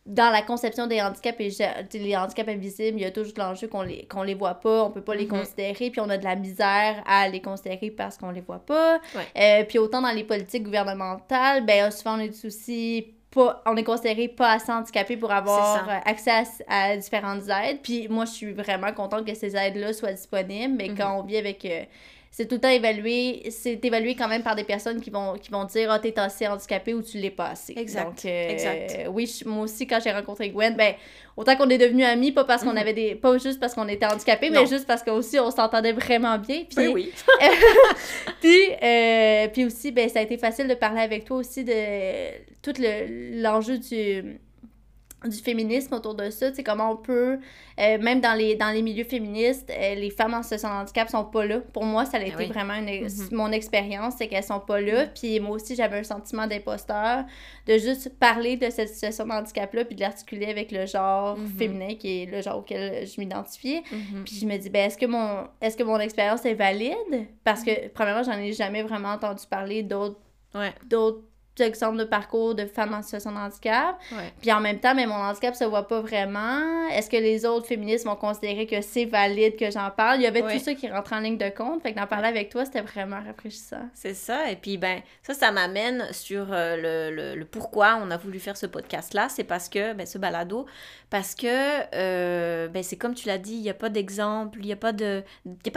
dans 0.09 0.31
la 0.31 0.41
conception 0.41 0.87
des 0.87 1.01
handicaps 1.01 1.39
et 1.39 1.99
les 1.99 2.17
handicaps 2.17 2.49
invisibles, 2.49 2.97
il 2.97 3.03
y 3.03 3.05
a 3.05 3.11
toujours 3.11 3.33
l'enjeu 3.37 3.67
qu'on 3.67 3.83
les, 3.83 4.07
qu'on 4.07 4.23
les 4.23 4.33
voit 4.33 4.55
pas, 4.55 4.83
on 4.83 4.89
peut 4.89 5.01
pas 5.01 5.13
les 5.13 5.25
mm-hmm. 5.25 5.39
considérer, 5.39 5.91
puis 5.91 6.01
on 6.01 6.09
a 6.09 6.17
de 6.17 6.23
la 6.23 6.35
misère 6.35 7.03
à 7.05 7.29
les 7.29 7.41
considérer 7.41 7.91
parce 7.91 8.17
qu'on 8.17 8.31
les 8.31 8.41
voit 8.41 8.65
pas. 8.65 8.99
Euh, 9.37 9.63
puis 9.65 9.77
autant 9.77 10.01
dans 10.01 10.11
les 10.11 10.23
politiques 10.23 10.63
gouvernementales, 10.63 11.63
ben 11.63 11.91
souvent 11.91 12.17
on 12.17 12.21
est 12.21 12.43
aussi 12.43 13.13
pas, 13.29 13.61
on 13.67 13.75
est 13.75 13.83
considéré 13.83 14.27
pas 14.27 14.53
assez 14.53 14.71
handicapé 14.71 15.15
pour 15.15 15.31
avoir 15.31 15.87
accès 16.05 16.43
à, 16.67 16.97
différentes 16.97 17.43
aides. 17.47 17.79
Puis 17.83 18.07
moi, 18.07 18.25
je 18.25 18.31
suis 18.31 18.53
vraiment 18.53 18.91
contente 18.91 19.27
que 19.27 19.35
ces 19.35 19.55
aides-là 19.55 19.93
soient 19.93 20.13
disponibles, 20.13 20.73
mais 20.75 20.87
mm-hmm. 20.87 20.97
quand 20.97 21.19
on 21.19 21.23
vit 21.23 21.37
avec... 21.37 21.63
Euh, 21.65 21.83
c'est 22.31 22.47
tout 22.47 22.55
le 22.55 22.61
temps 22.61 22.69
évalué, 22.69 23.43
c'est 23.49 23.83
évalué 23.83 24.15
quand 24.15 24.27
même 24.27 24.43
par 24.43 24.55
des 24.55 24.63
personnes 24.63 25.01
qui 25.01 25.09
vont, 25.09 25.33
qui 25.33 25.49
vont 25.49 25.65
dire, 25.65 25.91
ah, 25.91 25.97
oh, 25.97 26.01
t'es 26.01 26.17
assez 26.19 26.47
handicapé 26.47 26.93
ou 26.93 27.01
tu 27.01 27.17
l'es 27.17 27.31
pas 27.31 27.47
assez. 27.47 27.73
Exact. 27.75 28.05
Donc, 28.05 28.25
euh, 28.25 28.49
exact. 28.49 29.07
oui, 29.09 29.41
moi 29.45 29.63
aussi, 29.63 29.87
quand 29.87 29.99
j'ai 30.03 30.11
rencontré 30.11 30.49
Gwen, 30.51 30.75
ben, 30.75 30.93
autant 31.35 31.55
qu'on 31.55 31.69
est 31.69 31.79
devenus 31.79 32.05
amis, 32.05 32.31
pas 32.31 32.43
parce 32.43 32.63
qu'on 32.63 32.71
mhm. 32.71 32.77
avait 32.77 32.93
des, 32.93 33.15
pas 33.15 33.37
juste 33.39 33.59
parce 33.59 33.73
qu'on 33.73 33.87
était 33.87 34.05
handicapés, 34.05 34.51
mais 34.51 34.67
juste 34.67 34.85
parce 34.85 35.01
qu'aussi 35.01 35.39
on 35.39 35.49
s'entendait 35.49 35.93
vraiment 35.93 36.37
bien. 36.37 36.63
Puis, 36.69 36.75
ben 36.75 36.87
oui. 36.89 37.11
puis, 38.41 38.59
euh, 38.83 39.47
puis 39.47 39.65
aussi, 39.65 39.91
ben, 39.91 40.07
ça 40.07 40.19
a 40.19 40.21
été 40.21 40.37
facile 40.37 40.67
de 40.67 40.75
parler 40.75 41.01
avec 41.01 41.25
toi 41.25 41.37
aussi 41.37 41.63
de 41.63 41.73
tout 42.61 42.73
l'enjeu 43.41 43.79
du 43.79 44.39
du 45.25 45.37
féminisme 45.37 45.93
autour 45.93 46.15
de 46.15 46.29
ça, 46.29 46.51
tu 46.51 46.63
comment 46.63 46.91
on 46.91 46.95
peut, 46.95 47.39
euh, 47.79 47.97
même 47.99 48.21
dans 48.21 48.33
les, 48.33 48.55
dans 48.55 48.69
les 48.69 48.81
milieux 48.81 49.03
féministes, 49.03 49.69
euh, 49.69 49.95
les 49.95 50.09
femmes 50.09 50.33
en 50.33 50.43
situation 50.43 50.69
de 50.69 50.73
handicap 50.75 51.09
sont 51.09 51.25
pas 51.25 51.45
là. 51.45 51.59
Pour 51.59 51.83
moi, 51.83 52.05
ça 52.05 52.17
a 52.17 52.19
ben 52.21 52.31
été 52.31 52.45
vraiment 52.45 52.75
une, 52.75 52.87
mm-hmm. 52.87 53.35
mon 53.35 53.51
expérience, 53.51 54.15
c'est 54.17 54.27
qu'elles 54.27 54.43
sont 54.43 54.61
pas 54.61 54.79
là. 54.79 55.05
Mm-hmm. 55.05 55.19
Puis 55.19 55.39
moi 55.39 55.55
aussi, 55.55 55.75
j'avais 55.75 55.99
un 55.99 56.03
sentiment 56.03 56.47
d'imposteur 56.47 57.25
de 57.67 57.77
juste 57.77 58.17
parler 58.17 58.55
de 58.55 58.69
cette 58.69 58.89
situation 58.89 59.25
de 59.25 59.31
handicap-là, 59.31 59.85
puis 59.85 59.95
de 59.95 60.01
l'articuler 60.01 60.47
avec 60.47 60.71
le 60.71 60.85
genre 60.85 61.37
mm-hmm. 61.37 61.57
féminin, 61.57 61.95
qui 61.95 62.23
est 62.23 62.25
le 62.25 62.41
genre 62.41 62.59
auquel 62.59 63.05
je 63.05 63.19
m'identifiais. 63.19 63.83
Puis 64.25 64.39
je 64.39 64.45
me 64.45 64.57
dis, 64.57 64.69
ben, 64.69 64.87
est-ce 64.87 64.97
que 64.97 65.05
mon, 65.05 65.47
est-ce 65.61 65.75
que 65.75 65.83
mon 65.83 65.99
expérience 65.99 66.45
est 66.45 66.53
valide? 66.53 67.27
Parce 67.43 67.63
que, 67.63 67.89
premièrement, 67.89 68.23
j'en 68.23 68.39
ai 68.39 68.53
jamais 68.53 68.83
vraiment 68.83 69.09
entendu 69.09 69.43
parler 69.49 69.83
d'autres 69.83 70.19
d'autres 70.87 71.28
exemple 71.63 71.97
de 71.97 72.03
parcours 72.03 72.55
de 72.55 72.65
femmes 72.65 72.93
en 72.93 73.01
situation 73.01 73.31
de 73.31 73.37
handicap. 73.37 73.99
Puis 74.41 74.51
en 74.51 74.59
même 74.59 74.79
temps, 74.79 74.95
mais 74.95 75.05
mon 75.05 75.15
handicap 75.15 75.55
se 75.55 75.63
voit 75.63 75.87
pas 75.87 76.01
vraiment. 76.01 76.87
Est-ce 76.89 77.09
que 77.09 77.17
les 77.17 77.45
autres 77.45 77.67
féministes 77.67 78.05
vont 78.05 78.15
considérer 78.15 78.65
que 78.65 78.81
c'est 78.81 79.05
valide 79.05 79.55
que 79.57 79.69
j'en 79.71 79.89
parle? 79.91 80.17
Il 80.17 80.23
y 80.23 80.27
avait 80.27 80.41
tout 80.41 80.63
ça 80.63 80.73
qui 80.73 80.89
rentre 80.89 81.13
en 81.13 81.19
ligne 81.19 81.37
de 81.37 81.49
compte. 81.49 81.81
Fait 81.81 81.93
que 81.93 81.99
d'en 81.99 82.07
parler 82.07 82.27
avec 82.27 82.49
toi, 82.49 82.65
c'était 82.65 82.81
vraiment 82.81 83.19
rafraîchissant. 83.25 83.89
C'est 83.93 84.13
ça. 84.13 84.49
Et 84.51 84.55
puis, 84.55 84.77
ben, 84.77 85.01
ça, 85.23 85.33
ça 85.33 85.51
m'amène 85.51 86.07
sur 86.11 86.47
euh, 86.51 87.09
le, 87.11 87.35
le, 87.35 87.45
pourquoi 87.45 87.99
on 88.01 88.11
a 88.11 88.17
voulu 88.17 88.39
faire 88.39 88.57
ce 88.57 88.65
podcast-là. 88.65 89.29
C'est 89.29 89.43
parce 89.43 89.69
que, 89.69 89.93
ben, 89.93 90.05
ce 90.05 90.17
balado, 90.17 90.65
parce 91.09 91.35
que, 91.35 91.47
euh, 91.95 92.67
ben, 92.67 92.83
c'est 92.83 92.97
comme 92.97 93.15
tu 93.15 93.27
l'as 93.27 93.37
dit, 93.37 93.53
il 93.53 93.61
n'y 93.61 93.69
a 93.69 93.73
pas 93.73 93.89
d'exemple, 93.89 94.59
il 94.61 94.65
n'y 94.65 94.73
a 94.73 94.75
pas 94.75 94.91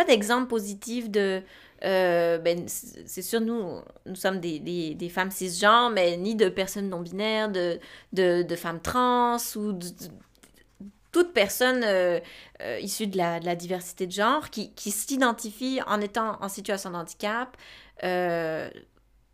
d'exemple 0.05 0.47
positif 0.47 1.11
de 1.11 1.43
euh, 1.85 2.39
ben, 2.39 2.65
c'est 2.69 3.23
sûr, 3.23 3.41
nous, 3.41 3.81
nous 4.07 4.15
sommes 4.15 4.41
des, 4.41 4.59
des, 4.61 4.95
des, 4.95 5.09
femmes 5.09 5.31
cisgenres, 5.31 5.91
mais 5.91 6.17
ni 6.17 6.35
de 6.35 6.49
personnes 6.49 6.89
non-binaires, 6.89 7.51
de, 7.51 7.79
de, 8.13 8.43
de, 8.43 8.57
femmes 8.57 8.81
trans 8.81 9.37
ou 9.57 9.73
de, 9.73 9.87
toute 11.11 11.33
personne 11.35 11.83
euh, 11.85 12.21
euh, 12.63 12.79
issue 12.81 13.07
de 13.07 13.19
la, 13.19 13.41
diversité 13.57 14.07
de 14.07 14.13
genre 14.13 14.49
qui, 14.51 14.73
qui 14.75 14.91
s'identifie 14.91 15.81
en 15.87 16.01
étant 16.01 16.39
en 16.41 16.49
situation 16.49 16.91
de 16.91 16.97
handicap 16.97 17.57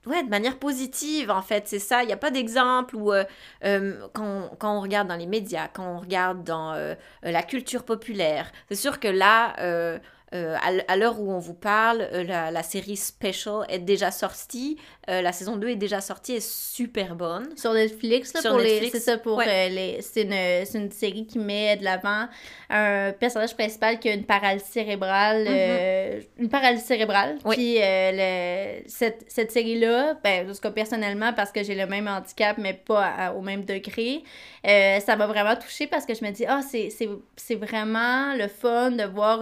Ouais, 0.09 0.23
de 0.23 0.31
manière 0.31 0.59
positive, 0.59 1.31
en 1.31 1.43
fait, 1.43 1.69
c'est 1.69 1.79
ça. 1.79 2.03
Il 2.03 2.07
n'y 2.07 2.15
a 2.15 2.17
pas 2.17 2.31
d'exemple 2.31 2.97
où, 2.97 3.13
euh, 3.13 3.25
euh, 3.65 4.07
quand, 4.15 4.51
quand, 4.59 4.79
on 4.79 4.81
regarde 4.81 5.07
dans 5.07 5.17
les 5.17 5.27
médias, 5.27 5.69
quand 5.69 5.97
on 5.97 5.99
regarde 5.99 6.45
dans 6.45 6.73
euh, 6.73 6.95
la 7.23 7.43
culture 7.43 7.85
populaire, 7.85 8.51
c'est 8.69 8.77
sûr 8.77 9.01
que 9.01 9.09
là, 9.09 10.01
euh, 10.35 10.57
à 10.61 10.97
l'heure 10.97 11.19
où 11.21 11.33
on 11.33 11.39
vous 11.39 11.55
parle, 11.55 12.07
euh, 12.13 12.23
la, 12.23 12.63
série 12.63 12.97
Special 12.97 13.65
est 13.71 13.79
déjà 13.79 14.11
sortie. 14.11 14.77
Euh, 15.09 15.23
la 15.23 15.33
saison 15.33 15.57
2 15.57 15.71
est 15.71 15.77
déjà 15.77 16.03
sortie, 16.03 16.35
est 16.35 16.47
super 16.47 17.15
bonne. 17.15 17.57
Sur 17.57 17.73
Netflix, 17.73 18.35
là, 18.35 18.51
pour 18.51 18.59
les. 18.59 18.91
C'est 18.91 19.01
ça, 19.01 19.17
pour 19.17 19.41
les. 19.41 20.01
C'est 20.03 20.23
une, 20.23 20.83
une, 20.83 20.91
série 20.91 21.27
qui 21.27 21.39
met 21.39 21.77
de 21.77 21.85
l'avant 21.85 22.27
un 22.69 23.13
personnage 23.13 23.55
principal 23.55 23.99
qui 23.99 24.11
a 24.11 24.13
une 24.13 24.25
paralysie 24.25 24.67
cérébrale. 24.71 25.47
Mm-hmm. 25.47 26.27
une 26.41 26.49
paralysie 26.51 26.85
cérébrale. 26.85 27.39
Puis 27.51 27.79
le, 27.81 28.83
cette, 28.87 29.25
cette 29.29 29.51
série-là, 29.51 30.19
ben, 30.23 30.53
personnellement, 30.75 31.33
parce 31.33 31.53
que 31.53 31.63
j'ai 31.63 31.75
le 31.75 31.87
même 31.87 32.07
handicap, 32.07 32.59
mais 32.59 32.75
pas 32.75 33.33
au 33.35 33.41
même 33.41 33.65
degré, 33.65 34.23
ça 34.63 35.17
m'a 35.17 35.27
vraiment 35.27 35.57
touchée 35.57 35.87
parce 35.87 36.05
que 36.05 36.15
je 36.15 36.23
me 36.23 36.31
dis, 36.33 36.45
ah, 36.47 36.61
c'est 36.63 37.55
vraiment 37.55 38.35
le 38.35 38.49
fun 38.49 38.91
de 38.91 39.05
voir 39.05 39.41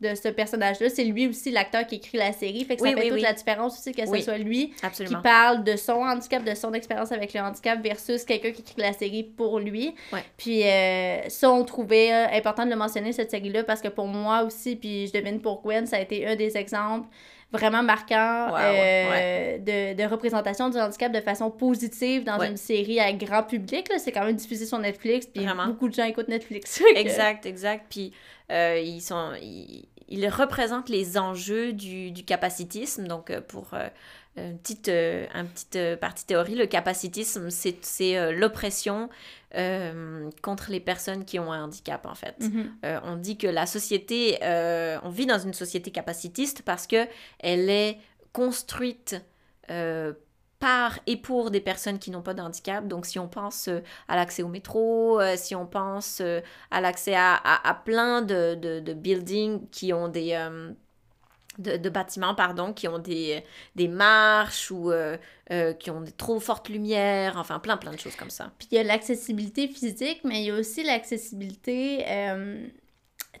de 0.00 0.14
ce 0.14 0.28
personnage-là. 0.28 0.90
C'est 0.90 1.04
lui 1.04 1.26
aussi 1.26 1.50
l'acteur 1.50 1.86
qui 1.86 1.96
écrit 1.96 2.18
la 2.18 2.32
série. 2.32 2.64
Fait 2.64 2.76
que 2.76 2.82
ça 2.82 2.94
fait 2.94 3.08
toute 3.08 3.20
la 3.20 3.32
différence 3.32 3.78
aussi 3.78 3.92
que 3.92 4.06
ce 4.06 4.22
soit 4.22 4.38
lui 4.38 4.72
qui 4.92 5.16
parle 5.22 5.64
de 5.64 5.76
son 5.76 6.02
handicap, 6.02 6.44
de 6.44 6.54
son 6.54 6.74
expérience 6.74 7.12
avec 7.12 7.32
le 7.32 7.40
handicap 7.40 7.82
versus 7.82 8.24
quelqu'un 8.24 8.50
qui 8.50 8.60
écrit 8.60 8.82
la 8.82 8.92
série 8.92 9.22
pour 9.22 9.58
lui. 9.58 9.94
Puis 10.36 10.64
euh, 10.64 11.28
ça, 11.28 11.50
on 11.50 11.64
trouvait 11.64 12.12
euh, 12.12 12.36
important 12.36 12.64
de 12.64 12.70
le 12.70 12.76
mentionner, 12.76 13.12
cette 13.12 13.30
série-là, 13.30 13.64
parce 13.64 13.80
que 13.80 13.88
pour 13.88 14.06
moi 14.06 14.42
aussi, 14.42 14.76
puis 14.76 15.06
je 15.06 15.12
devine 15.12 15.40
pour 15.40 15.62
Gwen, 15.62 15.86
ça 15.86 15.96
a 15.96 16.00
été 16.00 16.26
un 16.26 16.36
des 16.36 16.56
exemples 16.56 17.08
vraiment 17.52 17.82
marquants 17.82 18.54
euh, 18.58 19.58
De, 19.58 19.94
de, 19.94 20.02
représentation 20.08 20.68
du 20.68 20.78
handicap 20.78 21.12
de 21.12 21.20
façon 21.20 21.50
positive 21.50 22.24
dans 22.24 22.40
une 22.40 22.56
série 22.56 23.00
à 23.00 23.12
grand 23.12 23.44
public. 23.44 23.88
C'est 23.98 24.12
quand 24.12 24.24
même 24.24 24.36
diffusé 24.36 24.66
sur 24.66 24.78
Netflix, 24.78 25.26
puis 25.26 25.46
beaucoup 25.66 25.88
de 25.88 25.94
gens 25.94 26.04
écoutent 26.04 26.28
Netflix. 26.28 26.82
exact, 26.96 27.46
exact. 27.46 27.86
Puis 27.88 28.12
euh, 28.50 28.78
ils, 28.78 29.00
sont, 29.00 29.32
ils, 29.40 30.28
représentent 30.28 30.88
les 30.88 31.18
enjeux 31.18 31.72
du, 31.72 32.10
du 32.10 32.24
capacitisme. 32.24 33.06
Donc, 33.06 33.30
euh, 33.30 33.40
pour 33.40 33.74
euh, 33.74 33.88
une 34.36 34.58
petite, 34.58 34.88
un 34.88 35.44
petite 35.46 35.98
partie 36.00 36.26
théorie, 36.26 36.54
le 36.54 36.66
capacitisme, 36.66 37.48
c'est 37.50 38.32
l'oppression 38.32 39.08
contre 40.42 40.70
les 40.70 40.80
personnes 40.80 41.24
qui 41.24 41.38
ont 41.38 41.50
un 41.50 41.64
handicap, 41.64 42.04
en 42.04 42.14
fait. 42.14 42.36
Mm-hmm. 42.40 43.00
on 43.04 43.16
dit 43.16 43.38
que 43.38 43.46
la 43.46 43.64
société, 43.64 44.36
on 44.42 45.08
vit 45.08 45.24
dans 45.24 45.38
une 45.38 45.54
société 45.54 45.90
capacitiste 45.90 46.60
parce 46.60 46.86
que 46.86 47.06
elle 47.38 47.70
est 47.70 47.98
construite 48.34 49.16
par 50.58 50.98
et 51.06 51.16
pour 51.16 51.50
des 51.50 51.60
personnes 51.60 51.98
qui 51.98 52.10
n'ont 52.10 52.22
pas 52.22 52.34
de 52.34 52.40
handicap. 52.40 52.86
Donc, 52.86 53.06
si 53.06 53.18
on 53.18 53.28
pense 53.28 53.68
euh, 53.68 53.80
à 54.08 54.16
l'accès 54.16 54.42
au 54.42 54.48
métro, 54.48 55.20
euh, 55.20 55.34
si 55.36 55.54
on 55.54 55.66
pense 55.66 56.20
euh, 56.20 56.40
à 56.70 56.80
l'accès 56.80 57.14
à, 57.14 57.34
à, 57.34 57.74
plein 57.74 58.22
de, 58.22 58.54
de, 58.54 58.80
de, 58.80 58.94
buildings 58.94 59.68
qui 59.70 59.92
ont 59.92 60.08
des... 60.08 60.38
De, 61.58 61.78
de, 61.78 61.88
bâtiments, 61.88 62.34
pardon, 62.34 62.74
qui 62.74 62.86
ont 62.86 62.98
des, 62.98 63.42
des 63.76 63.88
marches 63.88 64.70
ou 64.70 64.92
qui 65.78 65.90
ont 65.90 66.02
des 66.02 66.12
trop 66.12 66.38
fortes 66.38 66.68
lumières, 66.68 67.38
enfin 67.38 67.58
plein, 67.60 67.78
plein 67.78 67.92
de 67.92 67.98
choses 67.98 68.14
comme 68.14 68.28
ça. 68.28 68.52
Puis 68.58 68.68
il 68.72 68.74
y 68.74 68.78
a 68.78 68.82
l'accessibilité 68.82 69.66
physique, 69.66 70.20
mais 70.22 70.42
il 70.42 70.46
y 70.48 70.50
a 70.50 70.54
aussi 70.54 70.82
l'accessibilité... 70.82 72.04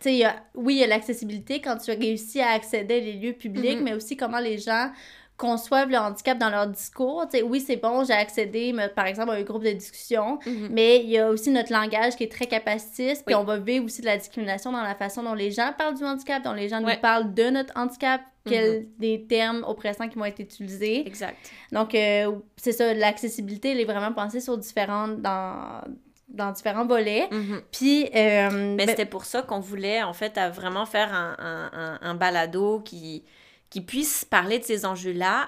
sais, 0.00 0.26
oui, 0.54 0.76
il 0.76 0.78
y 0.78 0.84
a 0.84 0.86
l'accessibilité 0.86 1.60
quand 1.60 1.76
tu 1.76 1.90
réussis 1.90 2.40
à 2.40 2.52
accéder 2.52 2.94
à 2.94 3.00
les 3.00 3.12
lieux 3.12 3.34
publics, 3.34 3.80
mm-hmm. 3.80 3.82
mais 3.82 3.92
aussi 3.92 4.16
comment 4.16 4.40
les 4.40 4.56
gens 4.56 4.90
conçoivent 5.36 5.90
le 5.90 5.98
handicap 5.98 6.38
dans 6.38 6.48
leur 6.48 6.66
discours. 6.66 7.26
oui, 7.44 7.60
c'est 7.60 7.76
bon, 7.76 8.04
j'ai 8.04 8.14
accédé, 8.14 8.74
par 8.94 9.06
exemple, 9.06 9.30
à 9.30 9.34
un 9.34 9.42
groupe 9.42 9.64
de 9.64 9.72
discussion, 9.72 10.38
mhm. 10.46 10.68
mais 10.70 11.02
il 11.02 11.10
y 11.10 11.18
a 11.18 11.28
aussi 11.28 11.50
notre 11.50 11.72
langage 11.72 12.16
qui 12.16 12.24
est 12.24 12.32
très 12.32 12.46
capacitiste, 12.46 13.24
puis 13.24 13.34
on 13.34 13.44
va 13.44 13.58
vivre 13.58 13.84
aussi 13.84 14.00
de 14.00 14.06
la 14.06 14.16
discrimination 14.16 14.72
dans 14.72 14.82
la 14.82 14.94
façon 14.94 15.22
dont 15.22 15.34
les 15.34 15.50
gens 15.50 15.72
parlent 15.76 15.96
du 15.96 16.04
handicap, 16.04 16.42
dont 16.42 16.54
les 16.54 16.68
gens 16.68 16.80
nous 16.80 16.96
parlent 17.02 17.34
de 17.34 17.50
notre 17.50 17.76
handicap, 17.76 18.22
quels 18.46 18.80
mhm. 18.80 18.86
des 18.98 19.26
termes 19.26 19.64
oppressants 19.66 20.08
qui 20.08 20.18
vont 20.18 20.24
être 20.24 20.40
utilisés. 20.40 21.06
Exact. 21.06 21.36
Donc, 21.72 21.94
euh, 21.94 22.32
c'est 22.56 22.72
ça, 22.72 22.94
l'accessibilité, 22.94 23.72
elle 23.72 23.80
est 23.80 23.84
vraiment 23.84 24.12
pensée 24.12 24.40
sur 24.40 24.56
différentes... 24.56 25.20
dans 25.20 25.82
dans 26.28 26.50
différents 26.50 26.86
volets. 26.86 27.28
Mhm. 27.30 27.62
Puis... 27.70 28.06
Euh, 28.14 28.74
mais 28.76 28.84
ben 28.84 28.88
c'était 28.88 29.06
pour 29.06 29.24
ça 29.24 29.42
qu'on 29.42 29.60
voulait, 29.60 30.02
en 30.02 30.12
fait, 30.12 30.36
à 30.36 30.50
vraiment 30.50 30.84
faire 30.84 31.14
un, 31.14 31.70
un, 31.72 31.98
un 32.02 32.14
balado 32.14 32.80
qui 32.80 33.22
qui 33.70 33.80
puisse 33.80 34.24
parler 34.24 34.58
de 34.58 34.64
ces 34.64 34.84
enjeux-là. 34.84 35.46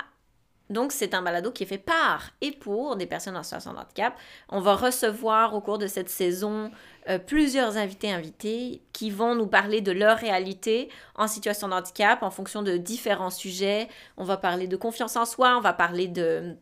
Donc, 0.71 0.93
c'est 0.93 1.15
un 1.15 1.23
balado 1.23 1.51
qui 1.51 1.63
est 1.63 1.67
fait 1.67 1.79
par 1.79 2.31
et 2.43 2.53
pour 2.53 2.97
des 2.97 3.07
personnes 3.07 3.37
en 3.37 3.43
situation 3.43 3.73
de 3.73 3.79
handicap. 3.79 4.15
On 4.51 4.61
va 4.61 4.75
recevoir 4.75 5.55
au 5.55 5.63
cours 5.63 5.79
de 5.79 5.87
cette 5.87 6.11
saison 6.11 6.71
euh, 7.09 7.19
plusieurs 7.19 7.79
invités 7.79 8.13
invités 8.13 8.83
qui 8.93 9.11
vont 9.11 9.35
nous 9.35 9.47
parler 9.47 9.81
de 9.81 9.93
leur 9.93 10.19
réalité 10.19 10.91
en 11.15 11.27
situation 11.27 11.69
de 11.69 11.73
handicap 11.73 12.23
en 12.23 12.31
fonction 12.31 12.63
de 12.63 12.77
différents 12.77 13.31
sujets. 13.31 13.89
On 14.19 14.25
va 14.25 14.37
parler 14.37 14.67
de 14.67 14.77
confiance 14.77 15.17
en 15.17 15.25
soi, 15.25 15.57
on 15.57 15.61
va 15.61 15.73
parler 15.73 16.09
de... 16.09 16.55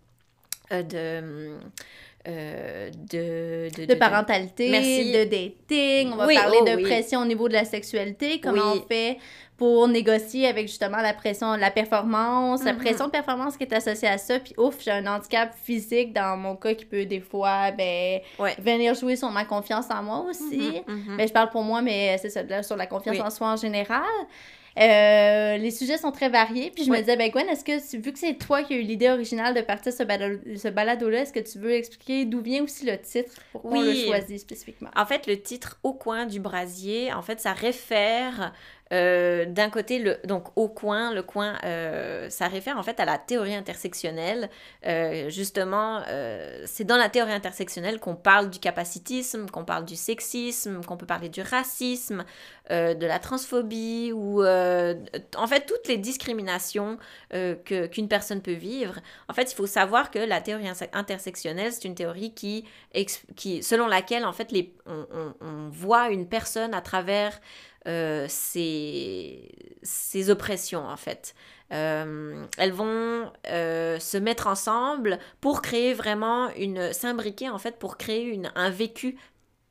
Euh, 0.73 0.83
de 0.83 1.59
euh, 2.29 2.91
de, 2.91 3.69
de, 3.81 3.87
de, 3.87 3.95
parentalité, 3.95 4.71
de 4.71 5.25
dating, 5.25 6.13
on 6.13 6.17
va 6.17 6.27
parler 6.27 6.59
oh 6.61 6.65
de 6.65 6.83
pression 6.83 7.21
au 7.21 7.25
niveau 7.25 7.49
de 7.49 7.53
la 7.53 7.65
sexualité, 7.65 8.41
comment 8.41 8.73
on 8.73 8.83
fait 8.83 9.19
pour 9.57 9.89
négocier 9.89 10.47
avec 10.47 10.67
justement 10.67 10.99
la 10.99 11.15
pression, 11.15 11.55
la 11.55 11.71
performance, 11.71 12.65
la 12.65 12.73
mm-hmm. 12.73 12.77
pression 12.77 13.07
de 13.07 13.11
performance 13.11 13.57
qui 13.57 13.65
est 13.65 13.73
associée 13.73 14.09
à 14.09 14.19
ça? 14.19 14.39
Puis 14.41 14.55
ouf, 14.59 14.77
j'ai 14.85 14.91
un 14.91 15.07
handicap 15.07 15.55
physique 15.63 16.13
dans 16.13 16.37
mon 16.37 16.57
cas 16.57 16.75
qui 16.75 16.85
peut 16.85 17.07
des 17.07 17.21
fois 17.21 17.71
ben, 17.71 18.21
venir 18.59 18.95
jouer 18.95 19.17
sur 19.17 19.31
ma 19.31 19.45
confiance 19.45 19.87
en 19.91 20.03
moi 20.03 20.27
aussi. 20.29 20.83
ben, 20.87 21.27
je 21.27 21.33
parle 21.33 21.51
pour 21.51 21.63
moi, 21.63 21.81
mais 21.81 22.19
c'est 22.19 22.31
ça, 22.31 22.63
sur 22.63 22.77
la 22.77 22.87
confiance 22.87 23.21
en 23.21 23.31
soi 23.31 23.53
en 23.53 23.57
général. 23.57 24.03
Euh, 24.79 25.57
les 25.57 25.71
sujets 25.71 25.97
sont 25.97 26.13
très 26.13 26.29
variés. 26.29 26.71
Puis 26.75 26.85
je 26.85 26.91
me 26.91 26.99
disais, 26.99 27.17
ben 27.17 27.31
Gwen, 27.31 27.49
est-ce 27.49 27.65
que, 27.65 27.97
vu 27.97 28.13
que 28.13 28.19
c'est 28.19 28.35
toi 28.35 28.63
qui 28.63 28.75
as 28.75 28.77
eu 28.77 28.83
l'idée 28.83 29.09
originale 29.09 29.55
de 29.55 29.63
partir 29.63 29.93
ce, 29.93 30.03
ce 30.03 30.69
balado-là, 30.69 31.21
est-ce 31.23 31.33
que 31.33 31.41
tu 31.41 31.59
veux 31.59 31.73
expliquer 31.73 32.25
d'où 32.25 32.41
vient 32.41 32.63
aussi 32.63 32.85
le 32.85 32.99
titre? 32.99 33.33
Pourquoi 33.53 33.79
on 33.79 33.83
le 33.83 33.95
choisit 33.95 34.39
spécifiquement? 34.39 34.91
En 34.95 35.07
fait, 35.07 35.27
le 35.27 35.41
titre 35.41 35.79
Au 35.83 35.95
coin 35.95 36.27
du 36.27 36.41
brasier, 36.41 37.13
en 37.13 37.23
fait, 37.23 37.41
ça 37.41 37.53
réfère 37.53 38.53
euh, 38.93 39.47
d'un 39.47 39.69
côté, 39.69 39.99
le, 39.99 40.19
donc 40.25 40.49
au 40.57 40.69
coin, 40.69 41.13
le 41.13 41.23
coin, 41.23 41.59
euh, 41.65 42.31
ça 42.31 42.47
réfère 42.47 42.79
en 42.79 42.83
fait 42.83 43.01
à 43.01 43.05
la 43.05 43.19
théorie 43.19 43.55
intersectionnelle. 43.55 44.49
Euh, 44.87 45.29
justement, 45.29 46.03
c'est 46.65 46.85
dans 46.85 46.97
la 46.97 47.09
théorie 47.09 47.33
intersectionnelle 47.33 47.99
qu'on 47.99 48.15
parle 48.15 48.51
du 48.51 48.59
capacitisme, 48.59 49.47
qu'on 49.51 49.65
parle 49.65 49.85
du 49.85 49.97
sexisme, 49.97 50.81
qu'on 50.85 50.97
peut 50.97 51.07
parler 51.07 51.29
du 51.29 51.43
racisme, 51.43 52.25
de 52.71 53.07
la 53.07 53.19
transphobie 53.19 54.13
ou 54.13 54.43
en 54.43 55.47
fait 55.47 55.67
toutes 55.67 55.89
les 55.89 55.99
discriminations 55.99 56.99
qu'une 57.31 58.09
personne 58.09 58.41
peut 58.41 58.53
vivre. 58.53 58.99
En 59.29 59.35
fait, 59.35 59.51
il 59.51 59.55
faut 59.55 59.67
savoir 59.67 60.11
que 60.11 60.19
la 60.19 60.41
théorie 60.41 60.69
intersectionnelle, 60.93 61.73
c'est 61.73 61.85
une 61.85 61.95
théorie 61.95 62.35
qui, 62.35 62.65
qui 63.37 63.63
selon 63.63 63.87
laquelle 63.87 64.25
en 64.25 64.33
fait 64.33 64.53
les, 64.53 64.75
on, 64.87 65.07
on 65.41 65.69
voit 65.71 66.11
une 66.11 66.29
personne 66.29 66.75
à 66.75 66.81
travers 66.81 67.41
euh, 67.87 68.27
ces, 68.29 70.31
oppressions, 70.31 70.85
en 70.85 70.97
fait. 70.97 71.37
Euh, 71.73 72.45
elles 72.59 72.73
vont 72.73 73.31
euh, 73.49 74.01
se 74.01 74.17
mettre 74.17 74.49
ensemble 74.49 75.21
pour 75.41 75.63
créer 75.63 75.95
vraiment 75.95 76.51
une... 76.57 76.93
s'imbriquer, 76.93 77.49
en 77.49 77.59
fait, 77.59 77.79
pour 77.79 77.97
créer 77.97 78.25
une, 78.25 78.51
un 78.57 78.71
vécu 78.71 79.17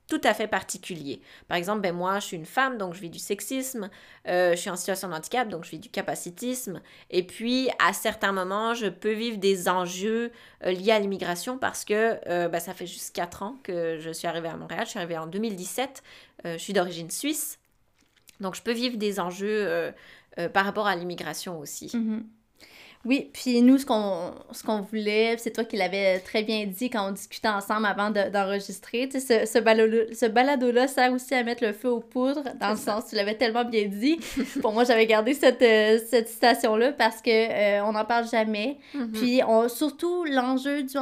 tout 0.08 0.22
à 0.24 0.36
fait 0.36 0.48
particulier. 0.48 1.20
Par 1.48 1.58
exemple, 1.58 1.82
ben 1.82 1.94
moi, 1.94 2.20
je 2.20 2.28
suis 2.28 2.38
une 2.38 2.46
femme, 2.46 2.78
donc 2.78 2.94
je 2.94 3.02
vis 3.02 3.10
du 3.10 3.18
sexisme, 3.18 3.90
je 4.28 4.54
suis 4.56 4.70
en 4.70 4.76
situation 4.76 5.10
de 5.10 5.16
handicap, 5.16 5.50
donc 5.50 5.66
je 5.66 5.72
vis 5.72 5.80
du 5.80 5.90
capacitisme, 5.90 6.80
et 7.10 7.24
puis 7.24 7.70
à 7.80 7.92
certains 7.92 8.32
moments, 8.32 8.76
je 8.76 8.86
peux 8.86 9.14
vivre 9.14 9.38
des 9.38 9.68
enjeux 9.68 10.32
liés 10.64 10.92
à 10.92 11.00
l'immigration 11.00 11.58
parce 11.58 11.84
que 11.84 12.48
ben, 12.48 12.60
ça 12.60 12.76
fait 12.76 12.86
juste 12.86 13.16
4 13.16 13.42
ans 13.42 13.58
que 13.64 13.98
je 14.00 14.12
suis 14.12 14.28
arrivée 14.28 14.50
à 14.50 14.58
Montréal, 14.58 14.86
je 14.86 14.92
suis 14.92 15.00
arrivée 15.00 15.18
en 15.18 15.26
2017, 15.26 16.04
je 16.46 16.58
suis 16.58 16.74
d'origine 16.74 17.10
suisse, 17.10 17.58
donc, 18.40 18.56
je 18.56 18.62
peux 18.62 18.74
vivre 18.74 18.98
des 18.98 19.20
enjeux 19.20 19.48
euh, 19.50 19.92
euh, 20.40 20.50
par 20.50 20.66
rapport 20.66 20.88
à 20.88 20.96
l'immigration 20.96 21.60
aussi. 21.60 21.88
Mm-hmm. 21.88 22.24
Oui, 23.06 23.30
puis 23.32 23.62
nous, 23.62 23.78
ce 23.78 23.86
qu'on 23.86 24.34
ce 24.52 24.64
qu'on 24.64 24.82
voulait, 24.82 25.36
c'est 25.38 25.52
toi 25.52 25.64
qui 25.64 25.78
l'avais 25.78 26.18
très 26.22 26.42
bien 26.42 26.66
dit 26.66 26.90
quand 26.90 27.08
on 27.08 27.12
discutait 27.12 27.50
ensemble 27.50 27.86
avant 27.86 28.10
d'enregistrer, 28.10 29.08
tu 29.08 29.20
sais, 29.20 29.46
ce, 29.46 29.54
ce, 29.54 29.60
balado, 29.60 30.12
ce 30.12 30.26
balado-là 30.26 30.88
sert 30.88 31.14
aussi 31.14 31.36
à 31.36 31.44
mettre 31.44 31.64
le 31.64 31.72
feu 31.72 31.90
aux 31.90 32.00
poudres, 32.00 32.46
dans 32.60 32.72
le 32.72 32.78
sens, 32.78 33.06
tu 33.08 33.16
l'avais 33.16 33.36
tellement 33.36 33.64
bien 33.64 33.86
dit. 33.86 34.18
Pour 34.62 34.74
moi, 34.74 34.86
j'avais 34.86 35.06
gardé 35.06 35.36
cette, 35.36 35.62
euh, 35.62 36.00
cette 36.10 36.30
citation-là 36.30 36.94
parce 36.94 37.22
que 37.22 37.84
on 37.84 37.92
n'en 37.92 38.06
parle 38.06 38.28
jamais. 38.28 38.80
Mm-hmm. 38.96 39.12
Puis, 39.12 39.42
on, 39.48 39.70
surtout, 39.70 40.24
l'enjeu 40.24 40.82
du 40.82 40.96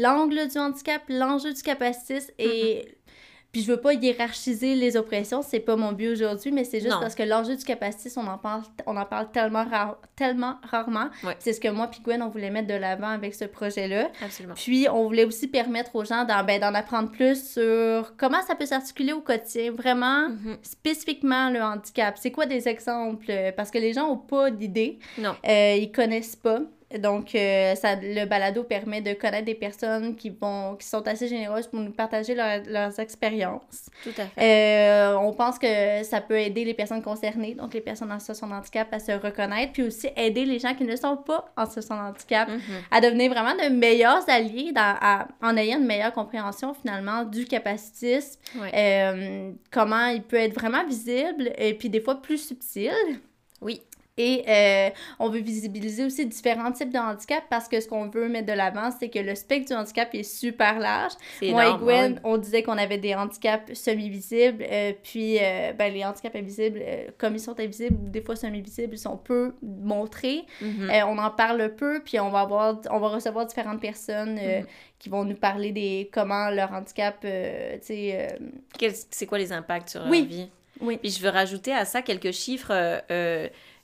l'angle 0.00 0.48
du 0.48 0.58
handicap, 0.58 1.02
l'enjeu 1.10 1.52
du 1.52 1.60
capacitisme 1.60 2.32
et 2.38 2.97
Puis 3.52 3.62
je 3.62 3.72
veux 3.72 3.80
pas 3.80 3.94
hiérarchiser 3.94 4.74
les 4.74 4.96
oppressions, 4.96 5.40
c'est 5.40 5.60
pas 5.60 5.76
mon 5.76 5.92
but 5.92 6.08
aujourd'hui, 6.08 6.52
mais 6.52 6.64
c'est 6.64 6.80
juste 6.80 7.00
parce 7.00 7.14
que 7.14 7.22
l'enjeu 7.22 7.56
du 7.56 7.64
capacitisme, 7.64 8.20
on 8.20 8.26
en 8.26 8.36
parle, 8.36 8.62
on 8.86 8.96
en 8.96 9.06
parle 9.06 9.30
tellement, 9.32 9.64
tellement 10.16 10.56
rarement. 10.70 11.08
C'est 11.38 11.54
ce 11.54 11.60
que 11.60 11.68
moi 11.68 11.86
puis 11.86 12.00
Gwen, 12.02 12.22
on 12.22 12.28
voulait 12.28 12.50
mettre 12.50 12.68
de 12.68 12.74
l'avant 12.74 13.08
avec 13.08 13.34
ce 13.34 13.46
projet-là. 13.46 14.10
Absolument. 14.22 14.54
Puis 14.54 14.86
on 14.90 15.04
voulait 15.04 15.24
aussi 15.24 15.48
permettre 15.48 15.96
aux 15.96 16.04
gens 16.04 16.24
d'en 16.24 16.44
ben, 16.44 16.62
apprendre 16.62 17.10
plus 17.10 17.52
sur 17.52 18.14
comment 18.16 18.42
ça 18.46 18.54
peut 18.54 18.66
s'articuler 18.66 19.12
au 19.12 19.20
quotidien, 19.20 19.72
vraiment 19.72 20.28
mm-hmm. 20.28 20.58
spécifiquement 20.62 21.48
le 21.48 21.62
handicap. 21.62 22.16
C'est 22.18 22.30
quoi 22.30 22.44
des 22.44 22.68
exemples? 22.68 23.32
Parce 23.56 23.70
que 23.70 23.78
les 23.78 23.94
gens 23.94 24.10
ont 24.10 24.18
pas 24.18 24.50
d'idée. 24.50 24.98
Non. 25.16 25.34
Euh, 25.48 25.76
ils 25.78 25.90
connaissent 25.90 26.36
pas. 26.36 26.60
Donc, 26.96 27.34
euh, 27.34 27.74
ça, 27.74 27.96
le 27.96 28.24
balado 28.24 28.64
permet 28.64 29.02
de 29.02 29.12
connaître 29.12 29.44
des 29.44 29.54
personnes 29.54 30.16
qui, 30.16 30.30
vont, 30.30 30.74
qui 30.76 30.86
sont 30.86 31.06
assez 31.06 31.28
généreuses 31.28 31.66
pour 31.66 31.80
nous 31.80 31.92
partager 31.92 32.34
leurs 32.34 32.98
expériences. 32.98 33.90
Tout 34.02 34.12
à 34.16 34.24
fait. 34.24 34.40
Euh, 34.40 35.18
on 35.18 35.34
pense 35.34 35.58
que 35.58 36.02
ça 36.04 36.22
peut 36.22 36.38
aider 36.38 36.64
les 36.64 36.72
personnes 36.72 37.02
concernées, 37.02 37.54
donc 37.54 37.74
les 37.74 37.82
personnes 37.82 38.10
en 38.10 38.18
situation 38.18 38.46
de 38.46 38.54
handicap, 38.54 38.88
à 38.90 39.00
se 39.00 39.12
reconnaître, 39.12 39.72
puis 39.74 39.82
aussi 39.82 40.08
aider 40.16 40.46
les 40.46 40.58
gens 40.58 40.74
qui 40.74 40.84
ne 40.84 40.96
sont 40.96 41.18
pas 41.18 41.52
en 41.58 41.66
situation 41.66 41.94
de 41.94 42.00
handicap 42.08 42.48
mm-hmm. 42.48 42.82
à 42.90 43.00
devenir 43.02 43.32
vraiment 43.32 43.54
de 43.54 43.68
meilleurs 43.68 44.26
alliés 44.28 44.72
dans, 44.72 45.26
en 45.42 45.56
ayant 45.58 45.78
une 45.78 45.86
meilleure 45.86 46.12
compréhension 46.12 46.72
finalement 46.72 47.24
du 47.24 47.44
capacitisme, 47.44 48.40
euh, 48.74 49.52
comment 49.70 50.06
il 50.06 50.22
peut 50.22 50.36
être 50.36 50.54
vraiment 50.54 50.86
visible 50.86 51.52
et 51.58 51.74
puis 51.74 51.90
des 51.90 52.00
fois 52.00 52.22
plus 52.22 52.38
subtil. 52.38 52.92
Oui. 53.60 53.82
Et 54.18 54.44
euh, 54.48 54.90
on 55.20 55.30
veut 55.30 55.38
visibiliser 55.38 56.04
aussi 56.04 56.26
différents 56.26 56.72
types 56.72 56.92
de 56.92 56.98
handicap 56.98 57.44
parce 57.48 57.68
que 57.68 57.80
ce 57.80 57.86
qu'on 57.86 58.08
veut 58.08 58.28
mettre 58.28 58.48
de 58.48 58.52
l'avant, 58.52 58.90
c'est 58.90 59.08
que 59.08 59.20
le 59.20 59.36
spectre 59.36 59.68
du 59.68 59.74
handicap 59.74 60.12
est 60.12 60.24
super 60.24 60.80
large. 60.80 61.12
Moi 61.40 61.68
et 61.68 61.78
Gwen, 61.78 62.20
on 62.24 62.36
disait 62.36 62.64
qu'on 62.64 62.76
avait 62.76 62.98
des 62.98 63.14
handicaps 63.14 63.72
semi-visibles, 63.74 64.64
euh, 64.68 64.92
puis 65.04 65.38
euh, 65.40 65.72
ben, 65.72 65.94
les 65.94 66.04
handicaps 66.04 66.34
invisibles, 66.34 66.82
comme 67.16 67.36
ils 67.36 67.40
sont 67.40 67.58
invisibles, 67.60 68.10
des 68.10 68.20
fois 68.20 68.34
semi-visibles, 68.34 68.94
ils 68.94 68.98
sont 68.98 69.16
peu 69.16 69.54
montrés. 69.62 70.44
Mm-hmm. 70.60 71.04
on 71.04 71.18
en 71.18 71.30
parle 71.30 71.76
peu, 71.76 72.00
puis 72.04 72.18
on 72.18 72.30
va, 72.30 72.40
avoir, 72.40 72.80
on 72.90 72.98
va 72.98 73.08
recevoir 73.08 73.46
différentes 73.46 73.80
personnes 73.80 74.36
mm-hmm. 74.36 74.64
qui 74.98 75.08
vont 75.10 75.24
nous 75.24 75.36
parler 75.36 75.70
des 75.70 76.10
comment 76.12 76.50
leur 76.50 76.72
handicap, 76.72 77.20
tu 77.20 77.28
sais... 77.82 78.36
C'est 79.10 79.26
quoi 79.26 79.38
les 79.38 79.52
impacts 79.52 79.90
sur 79.90 80.00
leur 80.00 80.10
vie? 80.10 80.48
Oui. 80.80 80.96
Puis 80.96 81.10
je 81.10 81.22
veux 81.22 81.30
rajouter 81.30 81.72
à 81.72 81.84
ça 81.84 82.02
quelques 82.02 82.32
chiffres 82.32 82.72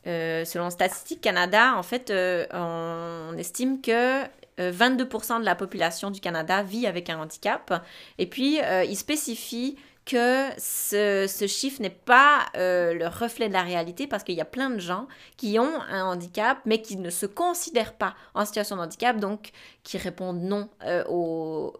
euh, 0.06 0.44
selon 0.44 0.70
Statistique 0.70 1.20
Canada, 1.20 1.75
en 1.76 1.82
fait, 1.82 2.11
euh, 2.11 2.46
on 2.52 3.37
estime 3.38 3.80
que 3.80 4.23
22% 4.58 5.37
euh, 5.37 5.40
de 5.40 5.44
la 5.44 5.54
population 5.54 6.11
du 6.11 6.20
Canada 6.20 6.62
vit 6.62 6.87
avec 6.87 7.11
un 7.11 7.18
handicap. 7.18 7.84
Et 8.18 8.26
puis, 8.26 8.58
il 8.87 8.96
spécifie 8.96 9.76
que 10.04 10.49
ce, 10.58 11.26
ce 11.26 11.46
chiffre 11.46 11.80
n'est 11.80 11.88
pas 11.88 12.46
le 12.54 13.06
reflet 13.06 13.49
de 13.49 13.54
la 13.54 13.62
réalité 13.62 14.06
parce 14.06 14.23
qu'il 14.23 14.34
y 14.34 14.40
a 14.40 14.46
plein 14.46 14.68
de 14.68 14.78
gens 14.78 15.08
qui 15.38 15.58
ont 15.58 15.80
un 15.88 16.04
handicap 16.04 16.58
mais 16.66 16.82
qui 16.82 16.99
ne 16.99 17.08
se 17.08 17.25
considèrent 17.25 17.94
pas 17.94 18.14
en 18.34 18.44
situation 18.44 18.76
de 18.76 18.82
handicap, 18.82 19.18
donc 19.18 19.50
qui 19.82 19.96
répondent 19.96 20.42
non 20.42 20.68
au, 21.08 21.73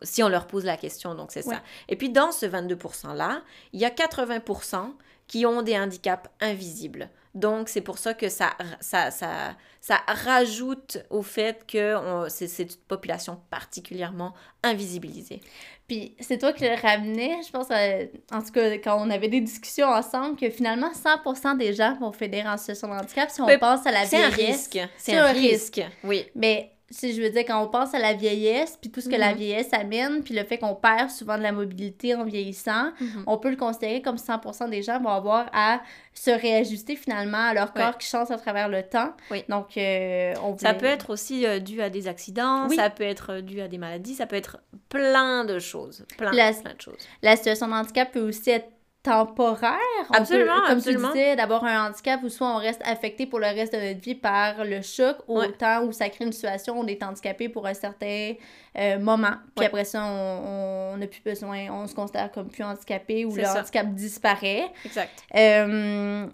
si 0.00 0.22
on 0.22 0.28
leur 0.28 0.46
pose 0.46 0.64
la 0.64 0.78
question. 0.78 1.14
Donc 1.14 1.32
c'est 1.32 1.42
ça. 1.42 1.62
Et 1.88 1.96
puis 1.96 2.08
dans 2.08 2.32
ce 2.32 2.46
22%-là, 2.46 3.42
il 3.74 3.80
y 3.80 3.84
a 3.84 3.90
80% 3.90 4.94
qui 5.26 5.46
ont 5.46 5.62
des 5.62 5.78
handicaps 5.78 6.28
invisibles. 6.40 7.10
Donc, 7.34 7.68
c'est 7.68 7.80
pour 7.80 7.98
ça 7.98 8.14
que 8.14 8.28
ça, 8.28 8.52
ça, 8.80 9.10
ça, 9.10 9.56
ça 9.80 10.00
rajoute 10.06 10.98
au 11.10 11.22
fait 11.22 11.66
que 11.66 11.96
c'est 12.28 12.62
une 12.62 12.68
population 12.86 13.40
particulièrement 13.50 14.34
invisibilisée. 14.62 15.40
Puis, 15.88 16.16
c'est 16.20 16.38
toi 16.38 16.52
qui 16.52 16.64
le 16.64 16.80
ramenais, 16.80 17.40
je 17.46 17.50
pense, 17.50 17.66
en 17.70 18.42
tout 18.42 18.52
cas, 18.52 18.70
quand 18.78 19.04
on 19.04 19.10
avait 19.10 19.28
des 19.28 19.40
discussions 19.40 19.88
ensemble, 19.88 20.36
que 20.36 20.48
finalement, 20.48 20.90
100% 20.92 21.58
des 21.58 21.74
gens 21.74 21.96
vont 22.00 22.12
finir 22.12 22.46
en 22.46 22.56
situation 22.56 22.88
de 22.88 22.94
handicap 22.94 23.28
si 23.30 23.42
on 23.42 23.58
pense 23.58 23.86
à 23.86 23.90
la 23.90 24.04
vieillesse. 24.04 24.34
C'est 24.34 24.42
un 24.42 24.46
risque. 24.46 24.88
C'est 24.96 25.16
un, 25.16 25.32
risque. 25.32 25.82
Oui. 26.04 26.24
Mais 26.34 26.73
si 26.94 27.12
je 27.12 27.20
veux 27.20 27.30
dire, 27.30 27.44
quand 27.44 27.60
on 27.60 27.68
pense 27.68 27.92
à 27.92 27.98
la 27.98 28.14
vieillesse, 28.14 28.78
puis 28.80 28.90
tout 28.90 29.00
ce 29.00 29.08
que 29.08 29.16
la 29.16 29.32
mhm. 29.32 29.38
vieillesse 29.38 29.72
amène, 29.72 30.22
puis 30.22 30.34
le 30.34 30.44
fait 30.44 30.58
qu'on 30.58 30.74
perd 30.74 31.10
souvent 31.10 31.36
de 31.36 31.42
la 31.42 31.50
mobilité 31.50 32.14
en 32.14 32.24
vieillissant, 32.24 32.92
mhm. 33.00 33.24
on 33.26 33.36
peut 33.36 33.50
le 33.50 33.56
considérer 33.56 34.00
comme 34.00 34.16
100% 34.16 34.70
des 34.70 34.82
gens 34.82 35.00
vont 35.00 35.10
avoir 35.10 35.50
à 35.52 35.80
se 36.12 36.30
réajuster 36.30 36.94
finalement 36.94 37.48
à 37.48 37.54
leur 37.54 37.72
corps 37.72 37.98
qui 37.98 38.06
change 38.06 38.30
à 38.30 38.36
travers 38.36 38.68
le 38.68 38.82
temps. 38.84 39.12
Oui. 39.30 39.44
Donc, 39.48 39.76
euh, 39.76 40.34
on 40.42 40.56
Ça 40.56 40.74
peut 40.74 40.86
être 40.86 41.10
aussi 41.10 41.44
euh, 41.44 41.58
dû 41.58 41.82
à 41.82 41.90
des 41.90 42.06
accidents, 42.06 42.68
ça 42.68 42.90
peut 42.90 43.02
être 43.02 43.34
euh, 43.34 43.40
dû 43.40 43.60
à 43.60 43.66
des 43.66 43.78
maladies, 43.78 44.14
ça 44.14 44.26
peut 44.26 44.36
être 44.36 44.58
plein 44.88 45.44
de 45.44 45.58
choses. 45.58 46.04
Plein, 46.16 46.30
plein 46.30 46.52
de 46.52 46.80
choses. 46.80 47.08
La 47.22 47.34
situation 47.36 47.66
de 47.66 47.72
handicap 47.72 48.12
peut 48.12 48.20
aussi 48.20 48.50
être 48.50 48.68
temporaire. 49.04 49.78
absolument, 50.12 50.62
comme 50.66 50.82
tu 50.82 50.94
disais, 50.94 51.36
d'avoir 51.36 51.62
un 51.64 51.88
handicap 51.88 52.20
où 52.24 52.30
soit 52.30 52.48
on 52.48 52.56
reste 52.56 52.80
affecté 52.84 53.26
pour 53.26 53.38
le 53.38 53.46
reste 53.46 53.74
de 53.74 53.78
notre 53.78 54.00
vie 54.00 54.14
par 54.14 54.64
le 54.64 54.80
choc, 54.80 55.18
ou 55.28 55.38
autant 55.38 55.84
où 55.84 55.92
ça 55.92 56.08
crée 56.08 56.24
une 56.24 56.32
situation 56.32 56.78
où 56.78 56.82
on 56.82 56.86
est 56.86 57.02
handicapé 57.02 57.50
pour 57.50 57.66
un 57.66 57.74
certain 57.74 58.32
euh, 58.78 58.98
moment. 58.98 59.34
Puis 59.54 59.66
après 59.66 59.84
ça, 59.84 60.04
on 60.04 60.96
n'a 60.96 61.06
plus 61.06 61.20
besoin, 61.22 61.70
on 61.70 61.86
se 61.86 61.94
considère 61.94 62.32
comme 62.32 62.48
plus 62.48 62.64
handicapé 62.64 63.26
ou 63.26 63.36
le 63.36 63.46
handicap 63.46 63.94
disparaît. 63.94 64.72
Exact. 64.86 65.22
Euh, 65.36 66.26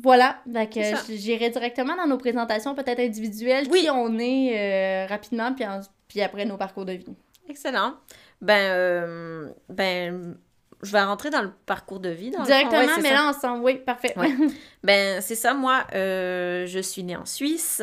voilà, 0.00 0.36
donc 0.46 0.78
j'irai 1.08 1.48
directement 1.48 1.96
dans 1.96 2.06
nos 2.06 2.18
présentations 2.18 2.74
peut-être 2.74 3.00
individuelles, 3.00 3.66
oui. 3.70 3.84
qui 3.84 3.90
on 3.90 4.16
est 4.18 4.52
euh, 4.54 5.06
rapidement, 5.06 5.52
puis, 5.54 5.64
puis 6.06 6.20
après 6.20 6.44
nos 6.44 6.58
parcours 6.58 6.84
de 6.84 6.92
vie. 6.92 7.16
Excellent. 7.48 7.94
Ben, 8.40 9.50
ben 9.70 10.36
je 10.82 10.92
vais 10.92 11.02
rentrer 11.02 11.30
dans 11.30 11.42
le 11.42 11.50
parcours 11.66 12.00
de 12.00 12.08
vie. 12.08 12.30
Directement, 12.30 12.98
mais 13.02 13.12
là, 13.12 13.28
ensemble, 13.28 13.64
oui, 13.64 13.76
parfait. 13.78 14.14
ben, 14.82 15.20
c'est 15.20 15.34
ça, 15.34 15.54
moi, 15.54 15.84
euh, 15.94 16.66
je 16.66 16.78
suis 16.78 17.02
née 17.02 17.16
en 17.16 17.26
Suisse. 17.26 17.82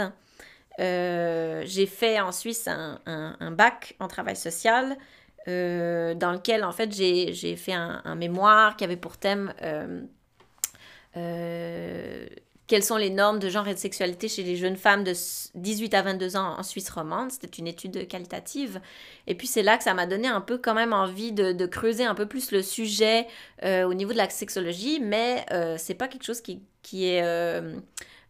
Euh, 0.80 1.64
j'ai 1.66 1.86
fait 1.86 2.20
en 2.20 2.32
Suisse 2.32 2.68
un, 2.68 3.00
un, 3.06 3.52
bac 3.52 3.96
en 4.00 4.08
travail 4.08 4.36
social, 4.36 4.98
euh, 5.48 6.14
dans 6.16 6.32
lequel, 6.32 6.64
en 6.64 6.72
fait, 6.72 6.92
j'ai 6.94 7.56
fait 7.56 7.74
un, 7.74 8.02
un, 8.04 8.16
mémoire 8.16 8.76
qui 8.76 8.84
avait 8.84 8.98
pour 8.98 9.18
thème 9.18 9.54
quelles 12.68 12.84
sont 12.84 12.98
les 12.98 13.12
normes 13.12 13.40
de 13.40 13.50
genre 13.50 13.68
et 13.68 13.74
de 13.74 13.80
sexualité 13.80 14.28
chez 14.28 14.42
les 14.42 14.56
jeunes 14.56 14.76
femmes 14.76 15.04
de 15.04 15.14
18 15.54 15.94
à 15.94 16.02
22 16.02 16.36
ans 16.36 16.56
en 16.58 16.64
Suisse 16.64 16.90
romande? 16.90 17.32
C'était 17.32 17.48
une 17.48 17.68
étude 17.68 18.08
qualitative. 18.08 18.82
Et 19.28 19.36
puis 19.36 19.46
c'est 19.46 19.62
là 19.62 19.78
que 19.78 19.84
ça 19.84 19.94
m'a 19.94 20.08
donné 20.08 20.28
un 20.28 20.42
peu 20.42 20.58
quand 20.58 20.74
même 20.74 20.94
envie 20.94 21.32
de, 21.32 21.66
creuser 21.66 22.06
un 22.06 22.16
peu 22.16 22.28
plus 22.28 22.52
le 22.52 22.62
sujet 22.62 23.28
euh, 23.64 23.84
au 23.84 23.94
niveau 23.94 24.14
de 24.14 24.18
la 24.18 24.30
sexologie, 24.30 25.00
mais 25.00 25.46
euh, 25.52 25.76
c'est 25.78 25.94
pas 25.94 26.08
quelque 26.08 26.26
chose 26.26 26.42
qui, 26.42 26.62
qui 26.82 27.08
est... 27.08 27.24
Euh, 27.24 27.76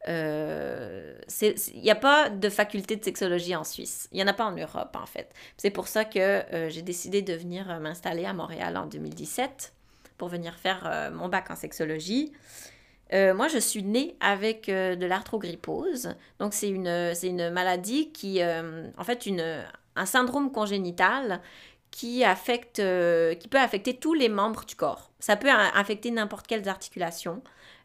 il 0.07 1.81
n'y 1.81 1.89
a 1.89 1.95
pas 1.95 2.29
de 2.29 2.49
faculté 2.49 2.95
de 2.95 3.03
sexologie 3.03 3.55
en 3.55 3.63
Suisse. 3.63 4.07
Il 4.11 4.17
n'y 4.17 4.23
en 4.23 4.27
a 4.27 4.33
pas 4.33 4.45
en 4.45 4.51
Europe, 4.51 4.95
en 5.01 5.07
fait. 5.07 5.31
C'est 5.57 5.71
pour 5.71 5.87
ça 5.87 6.05
que 6.05 6.43
j'ai 6.69 6.83
décidé 6.83 7.23
de 7.23 7.33
venir 7.33 7.79
m'installer 7.79 8.25
à 8.25 8.33
Montréal 8.33 8.77
en 8.77 8.85
2017 8.85 9.73
pour 10.19 10.27
venir 10.27 10.53
faire 10.59 11.09
mon 11.11 11.27
bac 11.27 11.49
en 11.49 11.55
sexologie. 11.55 12.31
Euh, 13.13 13.33
moi, 13.33 13.47
je 13.47 13.57
suis 13.57 13.83
née 13.83 14.15
avec 14.19 14.69
euh, 14.69 14.95
de 14.95 15.05
l'arthrogrypose. 15.05 16.15
Donc, 16.39 16.53
c'est 16.53 16.69
une, 16.69 16.87
une 16.87 17.49
maladie 17.49 18.11
qui, 18.11 18.41
euh, 18.41 18.87
en 18.97 19.03
fait, 19.03 19.25
une, 19.25 19.63
un 19.95 20.05
syndrome 20.05 20.51
congénital 20.51 21.41
qui, 21.91 22.23
affecte, 22.25 22.81
qui 23.39 23.47
peut 23.47 23.59
affecter 23.59 23.95
tous 23.95 24.13
les 24.13 24.27
membres 24.27 24.65
du 24.65 24.75
corps. 24.75 25.11
Ça 25.19 25.37
peut 25.37 25.49
affecter 25.49 26.11
n'importe 26.11 26.45
quelles 26.45 26.67
articulations. 26.67 27.41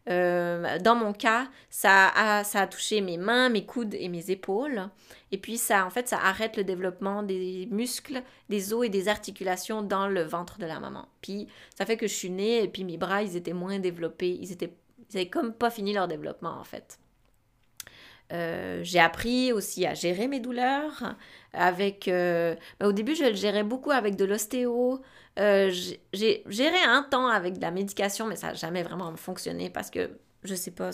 dans 0.09 0.97
mon 0.99 1.13
cas, 1.13 1.47
ça 1.69 2.09
a, 2.17 2.43
ça 2.43 2.63
a 2.63 2.67
touché 2.67 3.03
mes 3.03 3.19
mains, 3.19 3.51
mes 3.51 3.65
coudes 3.65 3.95
et 3.95 4.09
mes 4.09 4.33
épaules. 4.33 4.89
Et 5.31 5.39
puis, 5.39 5.59
ça, 5.59 5.87
en 5.87 5.91
fait, 5.91 6.09
ça 6.09 6.19
arrête 6.19 6.57
le 6.57 6.65
développement 6.65 7.23
des 7.23 7.69
muscles, 7.71 8.21
des 8.49 8.75
os 8.75 8.85
et 8.85 8.89
des 8.89 9.07
articulations 9.07 9.81
dans 9.81 10.09
le 10.09 10.23
ventre 10.23 10.59
de 10.59 10.67
la 10.67 10.81
maman. 10.81 11.07
Puis, 11.21 11.47
ça 11.79 11.87
fait 11.87 11.97
que 11.97 12.09
je 12.09 12.15
suis 12.15 12.31
née 12.31 12.65
et 12.65 12.69
puis 12.69 12.83
mes 12.83 12.97
bras, 12.97 13.23
ils 13.23 13.37
étaient 13.37 13.53
moins 13.53 13.79
développés, 13.79 14.37
ils 14.41 14.51
étaient 14.51 14.75
ils 15.11 15.17
n'avaient 15.17 15.31
comme 15.31 15.53
pas 15.53 15.71
fini 15.71 15.93
leur 15.93 16.09
développement 16.09 16.59
en 16.59 16.65
fait. 16.65 16.99
Euh, 18.33 18.81
j'ai 18.85 19.01
appris 19.01 19.53
aussi 19.53 19.87
à 19.87 19.95
gérer 19.95 20.29
mes 20.29 20.39
douleurs 20.39 21.17
avec 21.53 22.07
euh, 22.07 22.55
bah, 22.79 22.87
au 22.87 22.93
début 22.93 23.17
je 23.17 23.25
le 23.25 23.35
gérais 23.35 23.65
beaucoup 23.65 23.91
avec 23.91 24.17
de 24.17 24.25
l'ostéo. 24.25 25.03
Euh, 25.39 25.71
j'ai 26.13 26.45
géré 26.47 26.79
un 26.87 27.03
temps 27.03 27.27
avec 27.27 27.55
de 27.55 27.61
la 27.61 27.73
médication 27.73 28.27
mais 28.27 28.37
ça 28.37 28.49
n'a 28.49 28.55
jamais 28.55 28.83
vraiment 28.83 29.15
fonctionné 29.17 29.69
parce 29.69 29.91
que 29.91 30.11
je 30.45 30.55
sais 30.55 30.71
pas 30.71 30.91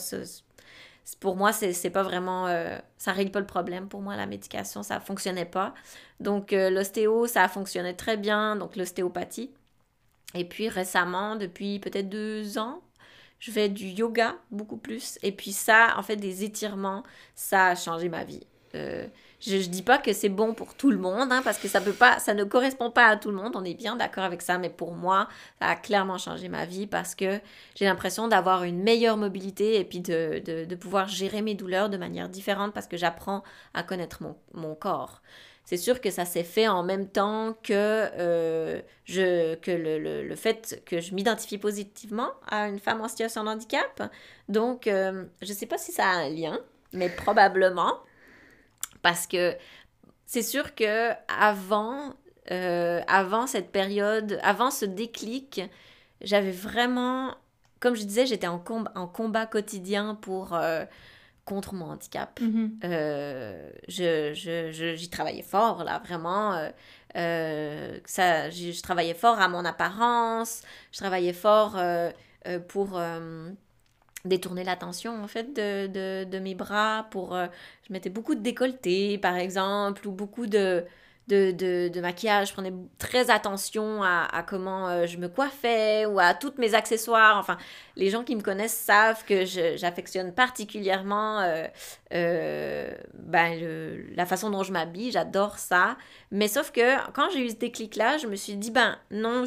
pour 1.20 1.36
moi 1.36 1.52
c'est 1.52 1.90
pas 1.90 2.02
vraiment 2.02 2.48
ça 2.96 3.12
règle 3.12 3.32
pas 3.32 3.40
le 3.40 3.46
problème. 3.46 3.88
Pour 3.88 4.00
moi 4.00 4.16
la 4.16 4.26
médication 4.26 4.82
ça 4.82 4.98
fonctionnait 5.00 5.44
pas. 5.44 5.74
Donc 6.20 6.52
l'ostéo 6.52 7.26
ça 7.26 7.44
a 7.44 7.48
fonctionné 7.48 7.94
très 7.94 8.16
bien 8.16 8.56
donc 8.56 8.76
l'ostéopathie. 8.76 9.50
Et 10.34 10.44
puis 10.44 10.68
récemment 10.68 11.36
depuis 11.36 11.80
peut-être 11.80 12.08
deux 12.08 12.58
ans 12.58 12.80
je 13.38 13.50
fais 13.50 13.68
du 13.68 13.86
yoga 13.86 14.36
beaucoup 14.50 14.76
plus. 14.76 15.18
Et 15.22 15.32
puis 15.32 15.52
ça, 15.52 15.94
en 15.96 16.02
fait, 16.02 16.16
des 16.16 16.44
étirements, 16.44 17.02
ça 17.34 17.66
a 17.68 17.74
changé 17.74 18.08
ma 18.08 18.24
vie. 18.24 18.46
Euh, 18.74 19.06
Je, 19.38 19.60
je 19.60 19.68
dis 19.68 19.82
pas 19.82 19.98
que 19.98 20.12
c'est 20.12 20.30
bon 20.30 20.54
pour 20.54 20.74
tout 20.74 20.90
le 20.90 20.96
monde, 20.96 21.30
hein, 21.30 21.42
parce 21.44 21.58
que 21.58 21.68
ça 21.68 21.80
peut 21.80 21.92
pas, 21.92 22.18
ça 22.18 22.32
ne 22.34 22.44
correspond 22.44 22.90
pas 22.90 23.06
à 23.06 23.16
tout 23.16 23.30
le 23.30 23.36
monde. 23.36 23.52
On 23.54 23.64
est 23.64 23.74
bien 23.74 23.96
d'accord 23.96 24.24
avec 24.24 24.42
ça, 24.42 24.58
mais 24.58 24.70
pour 24.70 24.92
moi, 24.94 25.28
ça 25.60 25.68
a 25.68 25.76
clairement 25.76 26.18
changé 26.18 26.48
ma 26.48 26.64
vie 26.64 26.86
parce 26.86 27.14
que 27.14 27.40
j'ai 27.74 27.84
l'impression 27.84 28.28
d'avoir 28.28 28.64
une 28.64 28.82
meilleure 28.82 29.18
mobilité 29.18 29.78
et 29.78 29.84
puis 29.84 30.00
de, 30.00 30.74
pouvoir 30.76 31.08
gérer 31.08 31.42
mes 31.42 31.54
douleurs 31.54 31.90
de 31.90 31.96
manière 31.98 32.28
différente 32.28 32.72
parce 32.72 32.86
que 32.86 32.96
j'apprends 32.96 33.42
à 33.74 33.82
connaître 33.82 34.20
mon 34.54 34.74
corps 34.74 35.22
c'est 35.66 35.76
sûr 35.76 36.00
que 36.00 36.12
ça 36.12 36.24
s'est 36.24 36.44
fait 36.44 36.68
en 36.68 36.84
même 36.84 37.08
temps 37.08 37.52
que, 37.64 37.72
euh, 37.72 38.80
je, 39.04 39.56
que 39.56 39.72
le, 39.72 39.98
le, 39.98 40.22
le, 40.22 40.36
fait 40.36 40.80
que 40.86 41.00
je 41.00 41.12
m'identifie 41.12 41.58
positivement 41.58 42.30
à 42.48 42.68
une 42.68 42.78
femme 42.78 43.00
en 43.00 43.08
situation 43.08 43.42
de 43.42 43.48
handicap. 43.48 44.14
Donc, 44.48 44.86
euh, 44.86 45.24
je 45.42 45.48
ne 45.48 45.54
sais 45.56 45.66
pas 45.66 45.76
si 45.76 45.90
ça 45.90 46.04
a 46.04 46.14
un 46.18 46.30
lien, 46.30 46.60
mais 46.92 47.08
probablement. 47.08 47.98
Parce 49.02 49.26
que 49.26 49.56
c'est 50.24 50.42
sûr 50.42 50.76
que 50.76 51.10
avant, 51.26 52.14
euh, 52.52 53.00
avant 53.08 53.48
cette 53.48 53.72
période, 53.72 54.38
avant 54.44 54.70
ce 54.70 54.84
déclic, 54.84 55.62
j'avais 56.20 56.52
vraiment, 56.52 57.34
comme 57.80 57.96
je 57.96 58.04
disais, 58.04 58.24
j'étais 58.24 58.46
en, 58.46 58.62
en 58.94 59.06
combat 59.08 59.46
quotidien 59.46 60.14
pour 60.14 60.56
contre 61.46 61.74
mon 61.74 61.86
handicap. 61.86 62.38
Mm-hmm. 62.40 62.70
euh, 62.84 63.70
je, 63.88 64.34
je, 64.34 64.72
je, 64.72 64.94
j'y 64.94 65.08
travaillais 65.08 65.42
fort, 65.42 65.84
là, 65.84 66.02
vraiment. 66.04 66.52
Euh, 66.52 66.68
euh, 67.16 67.98
ça, 68.04 68.50
je, 68.50 68.72
je, 68.72 68.82
travaillais 68.82 69.14
fort 69.14 69.40
à 69.40 69.48
mon 69.48 69.64
apparence, 69.64 70.62
je 70.92 70.98
travaillais 70.98 71.32
fort 71.32 71.78
pour 72.68 73.00
détourner 74.26 74.64
l'attention, 74.64 75.22
en 75.22 75.28
fait, 75.28 75.54
de, 75.54 75.86
de, 75.86 76.24
de, 76.24 76.38
mes 76.38 76.54
bras. 76.54 77.06
Pour, 77.10 77.34
je 77.34 77.92
mettais 77.92 78.10
beaucoup 78.10 78.34
de 78.34 78.40
décolleté, 78.40 79.16
par 79.16 79.36
exemple, 79.36 80.06
ou 80.06 80.12
beaucoup 80.12 80.46
de 80.46 80.84
de, 81.28 81.88
de, 81.88 82.00
maquillage, 82.00 82.48
je 82.48 82.52
prenais 82.52 82.72
très 82.98 83.30
attention 83.30 84.02
à, 84.02 84.44
comment 84.46 84.88
euh, 84.88 85.06
je 85.06 85.16
me 85.16 85.28
coiffais 85.28 86.06
ou 86.06 86.20
à 86.20 86.34
tous 86.34 86.52
mes 86.58 86.74
accessoires. 86.74 87.36
Enfin, 87.38 87.58
les 87.96 88.10
gens 88.10 88.22
qui 88.22 88.36
me 88.36 88.42
connaissent 88.42 88.76
savent 88.76 89.24
que 89.24 89.44
j'affectionne 89.44 90.32
particulièrement 90.32 91.40
euh, 91.40 91.66
euh, 92.12 92.94
ben, 93.14 94.06
la 94.14 94.24
façon 94.24 94.50
dont 94.50 94.62
je 94.62 94.72
m'habille, 94.72 95.10
j'adore 95.10 95.58
ça. 95.58 95.96
Mais 96.30 96.46
sauf 96.46 96.70
que 96.70 97.10
quand 97.12 97.28
j'ai 97.32 97.44
eu 97.44 97.50
ce 97.50 97.56
déclic-là, 97.56 98.18
je 98.18 98.28
me 98.28 98.36
suis 98.36 98.54
dit, 98.54 98.70
ben 98.70 98.96
non, 99.10 99.44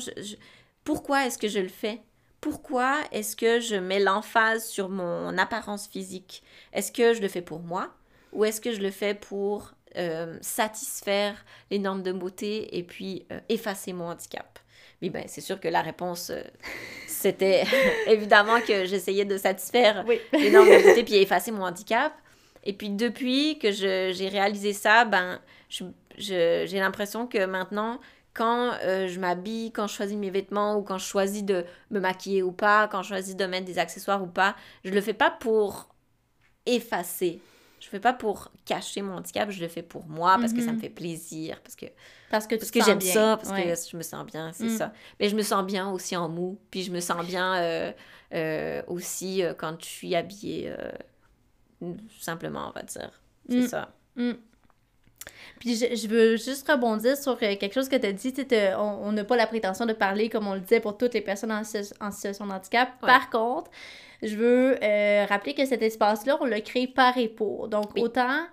pourquoi 0.83 1.25
est-ce 1.25 1.37
que 1.37 1.47
je 1.47 1.59
le 1.59 1.69
fais? 1.69 2.01
Pourquoi 2.41 2.97
est-ce 3.11 3.35
que 3.35 3.59
je 3.59 3.75
mets 3.75 3.99
l'emphase 3.99 4.65
sur 4.65 4.89
mon 4.89 5.37
apparence 5.37 5.87
physique? 5.87 6.43
Est-ce 6.73 6.91
que 6.91 7.13
je 7.13 7.21
le 7.21 7.27
fais 7.27 7.41
pour 7.41 7.59
moi 7.59 7.93
ou 8.31 8.45
est-ce 8.45 8.61
que 8.61 8.71
je 8.71 8.81
le 8.81 8.91
fais 8.91 9.13
pour 9.13 9.73
euh, 9.97 10.37
satisfaire 10.41 11.35
les 11.71 11.79
normes 11.79 12.03
de 12.03 12.11
beauté 12.11 12.77
et 12.77 12.83
puis 12.83 13.25
euh, 13.31 13.39
effacer 13.49 13.93
mon 13.93 14.05
handicap. 14.09 14.59
Mais 15.01 15.09
ben, 15.09 15.23
c'est 15.27 15.41
sûr 15.41 15.59
que 15.59 15.67
la 15.67 15.81
réponse, 15.81 16.29
euh, 16.29 16.41
c'était 17.07 17.63
évidemment 18.07 18.59
que 18.61 18.85
j'essayais 18.85 19.25
de 19.25 19.37
satisfaire 19.37 20.03
oui. 20.07 20.19
les 20.33 20.51
normes 20.51 20.69
de 20.69 20.83
beauté 20.83 21.03
puis 21.03 21.15
effacer 21.15 21.51
mon 21.51 21.63
handicap. 21.63 22.13
Et 22.63 22.73
puis 22.73 22.89
depuis 22.89 23.57
que 23.57 23.71
j'ai 23.71 24.29
réalisé 24.29 24.73
ça, 24.73 25.05
ben, 25.05 25.39
j'ai 26.17 26.67
l'impression 26.73 27.25
que 27.25 27.45
maintenant, 27.45 27.99
quand 28.33 28.73
euh, 28.83 29.07
je 29.07 29.19
m'habille, 29.19 29.71
quand 29.71 29.87
je 29.87 29.93
choisis 29.93 30.17
mes 30.17 30.29
vêtements 30.29 30.77
ou 30.77 30.81
quand 30.81 30.97
je 30.97 31.05
choisis 31.05 31.43
de 31.43 31.65
me 31.91 31.99
maquiller 31.99 32.43
ou 32.43 32.51
pas, 32.51 32.87
quand 32.87 33.01
je 33.01 33.09
choisis 33.09 33.35
de 33.35 33.45
mettre 33.45 33.65
des 33.65 33.79
accessoires 33.79 34.21
ou 34.21 34.27
pas, 34.27 34.55
je 34.83 34.91
le 34.91 35.01
fais 35.01 35.13
pas 35.13 35.31
pour 35.31 35.89
effacer 36.65 37.41
je 37.79 37.87
fais 37.87 37.99
pas 37.99 38.13
pour 38.13 38.51
cacher 38.65 39.01
mon 39.01 39.17
handicap, 39.17 39.49
je 39.49 39.61
le 39.61 39.67
fais 39.67 39.81
pour 39.83 40.07
moi 40.07 40.37
parce 40.39 40.51
mm 40.51 40.55
-hmm. 40.55 40.59
que 40.59 40.65
ça 40.65 40.71
me 40.73 40.79
fait 40.79 40.89
plaisir, 40.89 41.61
parce 41.63 41.75
que 41.75 41.85
parce 42.29 42.45
que, 42.47 42.55
parce 42.55 42.71
que 42.71 42.83
j'aime 42.83 43.01
ça, 43.01 43.37
parce 43.37 43.49
ouais. 43.49 43.63
que 43.63 43.89
je 43.91 43.97
me 43.97 44.03
sens 44.03 44.25
bien, 44.25 44.51
c'est 44.53 44.65
mm. 44.65 44.77
ça. 44.77 44.93
Mais 45.19 45.29
je 45.29 45.35
me 45.35 45.41
sens 45.41 45.65
bien 45.65 45.89
aussi 45.89 46.15
en 46.15 46.29
mou, 46.29 46.59
puis 46.69 46.83
je 46.83 46.91
me 46.91 46.99
sens 46.99 47.25
bien 47.25 47.55
euh, 47.55 47.91
euh, 48.33 48.81
aussi 48.87 49.43
euh, 49.43 49.53
quand 49.55 49.75
je 49.81 49.87
suis 49.87 50.15
habillée 50.15 50.71
simplement, 52.19 52.69
on 52.69 52.71
va 52.71 52.83
dire. 52.83 53.11
C'est 53.49 53.57
mm. 53.57 53.67
ça. 53.67 53.89
Puis 55.59 55.75
je, 55.75 55.95
je, 55.95 56.07
veux 56.07 56.37
juste 56.37 56.69
rebondir 56.69 57.17
sur 57.17 57.37
quelque 57.37 57.73
chose 57.73 57.89
que 57.89 57.95
tu 57.95 58.07
as 58.07 58.13
dit. 58.13 58.33
On 58.77 59.11
n'a 59.11 59.23
pas 59.23 59.35
la 59.35 59.47
prétention 59.47 59.85
de 59.85 59.93
parler, 59.93 60.29
comme 60.29 60.47
on 60.47 60.53
le 60.53 60.61
disait, 60.61 60.79
pour 60.79 60.97
toutes 60.97 61.13
les 61.13 61.21
personnes 61.21 61.51
en, 61.51 61.61
en 61.61 62.11
situation 62.11 62.45
de 62.47 62.51
handicap. 62.51 62.89
Ouais. 63.01 63.07
Par 63.07 63.29
contre, 63.29 63.71
je 64.21 64.35
veux 64.35 64.83
euh, 64.83 65.25
rappeler 65.29 65.53
que 65.53 65.65
cet 65.65 65.81
espace-là, 65.81 66.37
on 66.41 66.45
l'a 66.45 66.61
créé 66.61 66.87
par 66.87 67.17
et 67.17 67.29
pour. 67.29 67.67
Donc, 67.67 67.93
oui. 67.95 68.01
autant 68.01 68.45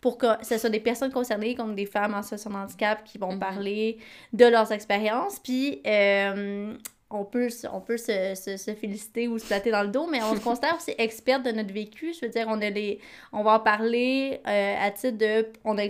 pour 0.00 0.18
que 0.18 0.26
ce 0.42 0.58
soit 0.58 0.70
des 0.70 0.80
personnes 0.80 1.12
concernées 1.12 1.54
comme 1.54 1.74
des 1.74 1.86
femmes 1.86 2.14
en 2.14 2.22
situation 2.22 2.50
de 2.50 2.56
handicap 2.56 3.04
qui 3.04 3.16
vont 3.16 3.32
mm 3.32 3.36
-hmm. 3.36 3.38
parler 3.38 3.98
de 4.34 4.44
leurs 4.46 4.70
expériences. 4.70 5.38
Puis, 5.40 5.80
euh, 5.86 6.74
on 7.10 7.24
peut, 7.24 7.48
on 7.72 7.80
peut 7.80 7.96
se, 7.96 8.34
se, 8.34 8.56
se, 8.56 8.74
féliciter 8.74 9.28
ou 9.28 9.38
se 9.38 9.46
flatter 9.46 9.70
dans 9.70 9.82
le 9.82 9.88
dos, 9.88 10.06
mais 10.06 10.20
on 10.22 10.34
se 10.34 10.40
considère 10.48 10.76
aussi 10.76 10.94
experte 10.98 11.42
de 11.44 11.52
notre 11.52 11.72
vécu. 11.72 12.12
Je 12.12 12.26
veux 12.26 12.32
dire, 12.32 12.46
on, 12.48 12.60
a 12.60 12.70
les, 12.70 13.00
on 13.32 13.42
va 13.42 13.52
en 13.54 13.60
parler 13.60 14.40
euh, 14.46 14.86
à 14.86 14.90
titre 14.90 15.18
de... 15.18 15.46
On 15.64 15.78
a, 15.78 15.82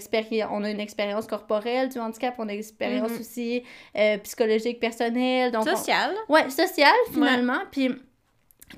on 0.50 0.64
a 0.64 0.70
une 0.70 0.80
expérience 0.80 1.26
corporelle 1.26 1.88
du 1.88 1.98
handicap, 1.98 2.34
on 2.38 2.48
a 2.48 2.52
une 2.52 2.58
expérience 2.58 3.10
mm 3.10 3.16
-hmm. 3.16 3.20
aussi 3.20 3.62
euh, 3.96 4.18
psychologique, 4.18 4.78
personnelle. 4.80 5.50
Donc 5.50 5.68
sociale. 5.68 6.14
On, 6.28 6.34
ouais, 6.34 6.50
sociale, 6.50 7.00
finalement. 7.12 7.62
Ouais. 7.62 7.70
Puis 7.70 7.88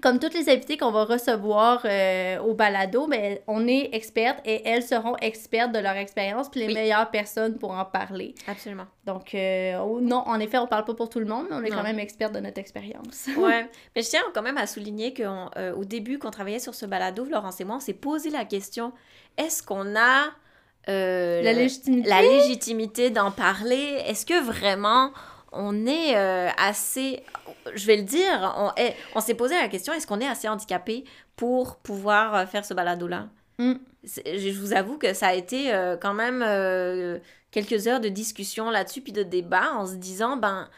comme 0.03 0.19
toutes 0.19 0.35
les 0.35 0.49
invités 0.49 0.77
qu'on 0.77 0.91
va 0.91 1.05
recevoir 1.05 1.83
euh, 1.85 2.39
au 2.41 2.55
balado, 2.55 3.07
ben, 3.07 3.39
on 3.47 3.67
est 3.67 3.91
expertes 3.93 4.41
et 4.45 4.67
elles 4.69 4.83
seront 4.83 5.17
expertes 5.17 5.73
de 5.73 5.79
leur 5.79 5.97
expérience, 5.97 6.49
puis 6.51 6.61
les 6.61 6.67
oui. 6.67 6.75
meilleures 6.75 7.11
personnes 7.11 7.59
pour 7.59 7.71
en 7.71 7.85
parler. 7.85 8.35
Absolument. 8.47 8.87
Donc, 9.05 9.35
euh, 9.35 9.79
non, 10.01 10.23
en 10.27 10.39
effet, 10.41 10.59
on 10.59 10.67
parle 10.67 10.85
pas 10.85 10.95
pour 10.95 11.09
tout 11.09 11.21
le 11.21 11.27
monde, 11.27 11.47
mais 11.49 11.57
on 11.57 11.63
est 11.63 11.71
non. 11.71 11.77
quand 11.77 11.83
même 11.83 11.99
expertes 11.99 12.35
de 12.35 12.41
notre 12.41 12.59
expérience. 12.59 13.29
ouais, 13.39 13.69
mais 13.95 14.03
je 14.03 14.11
tiens 14.11 14.23
quand 14.35 14.43
même 14.43 14.59
à 14.59 14.67
souligner 14.67 15.15
qu'au 15.15 15.23
euh, 15.57 15.85
début, 15.85 16.19
quand 16.19 16.29
on 16.29 16.33
travaillait 16.33 16.59
sur 16.59 16.75
ce 16.75 16.87
balado, 16.87 17.25
Florence 17.25 17.61
et 17.61 17.65
moi, 17.65 17.77
on 17.77 17.81
s'est 17.81 17.95
posé 17.95 18.31
la 18.31 18.45
question 18.45 18.93
est-ce 19.39 19.63
qu'on 19.63 19.97
a 19.97 20.31
la 20.89 21.53
légitimité, 21.53 22.09
la 22.09 22.23
légitimité 22.23 23.11
d'en 23.11 23.31
parler? 23.31 24.03
Est-ce 24.07 24.25
que 24.25 24.41
vraiment 24.41 25.11
on 25.53 25.87
est 25.87 26.15
assez 26.59 27.23
je 27.75 27.87
vais 27.87 27.97
le 27.97 28.03
dire, 28.03 28.55
on, 28.57 28.71
on 29.15 29.21
s'est 29.21 29.35
posé 29.35 29.55
la 29.55 29.69
question 29.69 29.93
est-ce 29.93 30.07
qu'on 30.07 30.21
est 30.21 30.29
assez 30.29 30.49
handicapé 30.49 31.05
pour 31.37 31.77
pouvoir 31.77 32.35
euh, 32.35 32.47
faire 32.47 32.65
ce 32.65 32.75
balado-là? 32.75 33.29
Mm. 33.59 33.75
Je 34.05 34.59
vous 34.59 34.73
avoue 34.73 34.99
que 34.99 35.15
ça 35.15 35.29
a 35.29 35.35
été 35.35 35.73
euh, 35.73 35.97
quand 35.97 36.15
même 36.15 36.43
euh, 36.47 37.19
quelques 37.51 37.89
heures 37.89 38.01
de 38.01 38.09
discussion 38.09 38.71
là-dessus, 38.71 39.01
puis 39.01 39.13
de 39.13 39.23
débat, 39.23 39.73
en 39.75 39.87
se 39.87 39.95
disant 39.95 40.37
ben, 40.37 40.69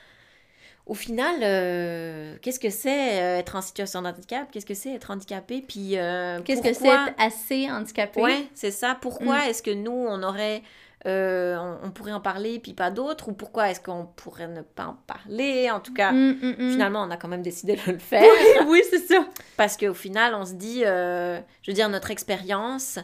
au 0.87 0.94
final, 0.94 1.37
euh, 1.42 2.37
qu'est-ce 2.40 2.59
que 2.59 2.70
c'est 2.70 3.20
euh, 3.20 3.38
être 3.38 3.57
en 3.57 3.61
situation 3.61 4.00
de 4.00 4.09
handicap? 4.09 4.48
Qu'est-ce 4.50 4.64
que 4.64 4.74
c'est 4.74 4.94
être 4.94 5.11
handicapé? 5.11 5.62
Puis 5.66 5.98
euh, 5.98 6.40
qu'est-ce 6.40 6.62
que 6.62 6.72
c'est 6.72 6.88
être 6.88 7.12
assez 7.18 7.70
handicapé? 7.70 8.22
Oui, 8.22 8.48
c'est 8.54 8.70
ça. 8.70 8.96
Pourquoi 8.98 9.40
mm. 9.40 9.50
est-ce 9.50 9.62
que 9.62 9.70
nous, 9.70 9.92
on 9.92 10.22
aurait 10.22 10.62
euh, 11.09 11.57
on, 11.57 11.87
on, 11.87 11.90
pourrait 11.90 12.12
en 12.12 12.21
parler 12.21 12.59
puis 12.59 12.75
pas 12.75 12.90
d'autres 12.90 13.29
ou 13.29 13.33
pourquoi 13.33 13.71
est-ce 13.71 13.81
qu'on 13.81 14.07
pourrait 14.16 14.47
ne 14.47 14.62
pas 14.62 14.87
en 14.87 14.99
parler 15.07 15.71
en 15.71 15.81
tout 15.81 15.94
cas. 15.94 16.12
Mm, 16.12 16.38
mm, 16.42 16.55
mm. 16.59 16.71
finalement 16.71 17.03
on 17.03 17.11
a 17.11 17.16
quand 17.16 17.29
même 17.29 17.42
décidé 17.42 17.77
de 17.77 17.92
le 17.92 17.99
faire. 17.99 18.23
oui, 18.23 18.66
oui 18.68 18.83
c'est 18.90 18.99
ça 18.99 19.27
parce 19.57 19.77
qu'au 19.77 19.94
final 19.94 20.35
on 20.35 20.44
se 20.44 20.55
dit 20.55 20.85
euh, 20.85 21.40
je 21.62 21.71
veux 21.71 21.75
dire 21.75 21.88
notre 21.88 22.11
expérience 22.11 22.99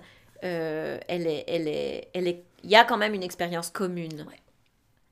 euh, 0.45 0.99
elle 1.09 1.27
est 1.27 1.45
elle 1.49 1.67
est 1.67 2.09
elle 2.13 2.29
est 2.29 2.45
il 2.63 2.71
y 2.71 2.77
a 2.77 2.85
quand 2.85 2.97
même 2.97 3.15
une 3.15 3.23
expérience 3.23 3.71
commune 3.71 4.25
ouais. 4.29 4.41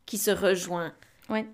qui 0.07 0.19
se 0.19 0.31
rejoint. 0.31 0.93
Ouais 1.29 1.47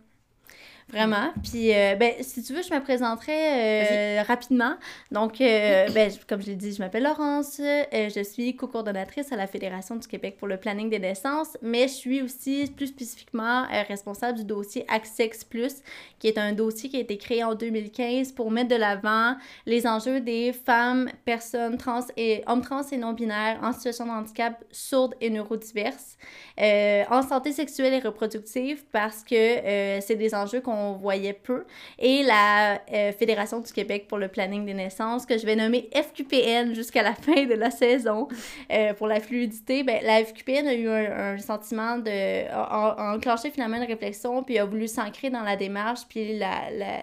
Vraiment. 0.91 1.33
Puis, 1.43 1.75
euh, 1.75 1.97
ben, 1.97 2.15
si 2.23 2.43
tu 2.43 2.55
veux, 2.55 2.63
je 2.63 2.73
me 2.73 2.81
présenterai 2.81 4.21
euh, 4.21 4.23
rapidement. 4.23 4.73
Donc, 5.13 5.39
euh, 5.41 5.87
ben, 5.95 6.11
comme 6.27 6.41
je 6.41 6.47
l'ai 6.47 6.57
dit, 6.57 6.73
je 6.73 6.79
m'appelle 6.79 7.03
Laurence. 7.03 7.61
Euh, 7.61 7.85
je 7.93 8.25
suis 8.25 8.57
co-coordonnatrice 8.57 9.31
à 9.31 9.37
la 9.37 9.47
Fédération 9.47 9.97
du 9.97 10.09
Québec 10.09 10.37
pour 10.39 10.49
le 10.49 10.57
planning 10.57 10.89
des 10.89 10.99
naissances, 10.99 11.59
mais 11.61 11.89
je 11.89 11.93
suis 11.93 12.23
aussi 12.23 12.73
plus 12.75 12.87
spécifiquement 12.87 13.65
euh, 13.65 13.83
responsable 13.87 14.39
du 14.39 14.45
dossier 14.45 14.87
Accex 14.89 15.45
Plus, 15.45 15.83
qui 16.19 16.27
est 16.27 16.39
un 16.39 16.53
dossier 16.53 16.89
qui 16.89 16.97
a 16.97 17.01
été 17.01 17.19
créé 17.19 17.45
en 17.45 17.55
2015 17.55 18.33
pour 18.33 18.51
mettre 18.51 18.69
de 18.69 18.77
l'avant 18.77 19.37
les 19.67 19.87
enjeux 19.87 20.21
des 20.21 20.55
femmes, 20.55 21.11
personnes 21.27 21.77
trans 21.77 22.07
et 22.17 22.43
hommes 22.47 22.63
trans 22.63 22.83
et 22.91 22.97
non-binaires 22.97 23.59
en 23.63 23.75
situation 23.75 24.07
de 24.07 24.11
handicap 24.11 24.65
sourdes 24.71 25.15
et 25.21 25.29
neurodiverses 25.29 26.17
en 26.59 27.23
santé 27.23 27.53
sexuelle 27.53 27.93
et 27.95 28.01
reproductive 28.01 28.85
parce 28.91 29.23
que 29.23 30.01
c'est 30.01 30.17
des 30.17 30.35
enjeux 30.35 30.61
qu'on 30.61 30.78
on 30.79 30.93
voyait 30.93 31.33
peu, 31.33 31.65
et 31.99 32.23
la 32.23 32.81
euh, 32.93 33.13
Fédération 33.13 33.61
du 33.61 33.73
Québec 33.73 34.07
pour 34.09 34.19
le 34.19 34.29
planning 34.29 34.65
des 34.65 34.75
naissances, 34.75 35.27
que 35.27 35.37
je 35.37 35.45
vais 35.47 35.57
nommer 35.57 35.89
FQPN 35.95 36.75
jusqu'à 36.75 37.03
la 37.03 37.15
fin 37.27 37.45
de 37.45 37.55
la 37.55 37.71
saison 37.71 38.29
euh, 38.73 38.95
pour 38.95 39.07
la 39.07 39.21
fluidité. 39.21 39.83
Ben, 39.83 40.01
la 40.03 40.25
FQPN 40.25 40.67
a 40.67 40.75
eu 40.75 40.89
un, 40.89 41.39
sentiment 41.39 41.99
de... 41.99 42.49
A, 42.51 43.13
a, 43.13 43.15
enclenché 43.17 43.51
finalement 43.51 43.77
une 43.77 43.85
réflexion, 43.85 44.43
puis 44.43 44.59
a 44.59 44.65
voulu 44.65 44.89
s'ancrer 44.89 45.31
dans 45.31 45.43
la 45.43 45.57
démarche, 45.57 46.01
puis 46.09 46.39
la, 46.39 46.71
la 46.71 47.03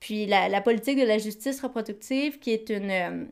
puis 0.00 0.26
la, 0.26 0.50
la, 0.50 0.60
politique 0.60 0.98
de 0.98 1.06
la 1.06 1.16
justice 1.16 1.62
reproductive, 1.62 2.38
qui 2.38 2.52
est 2.52 2.68
une... 2.68 3.28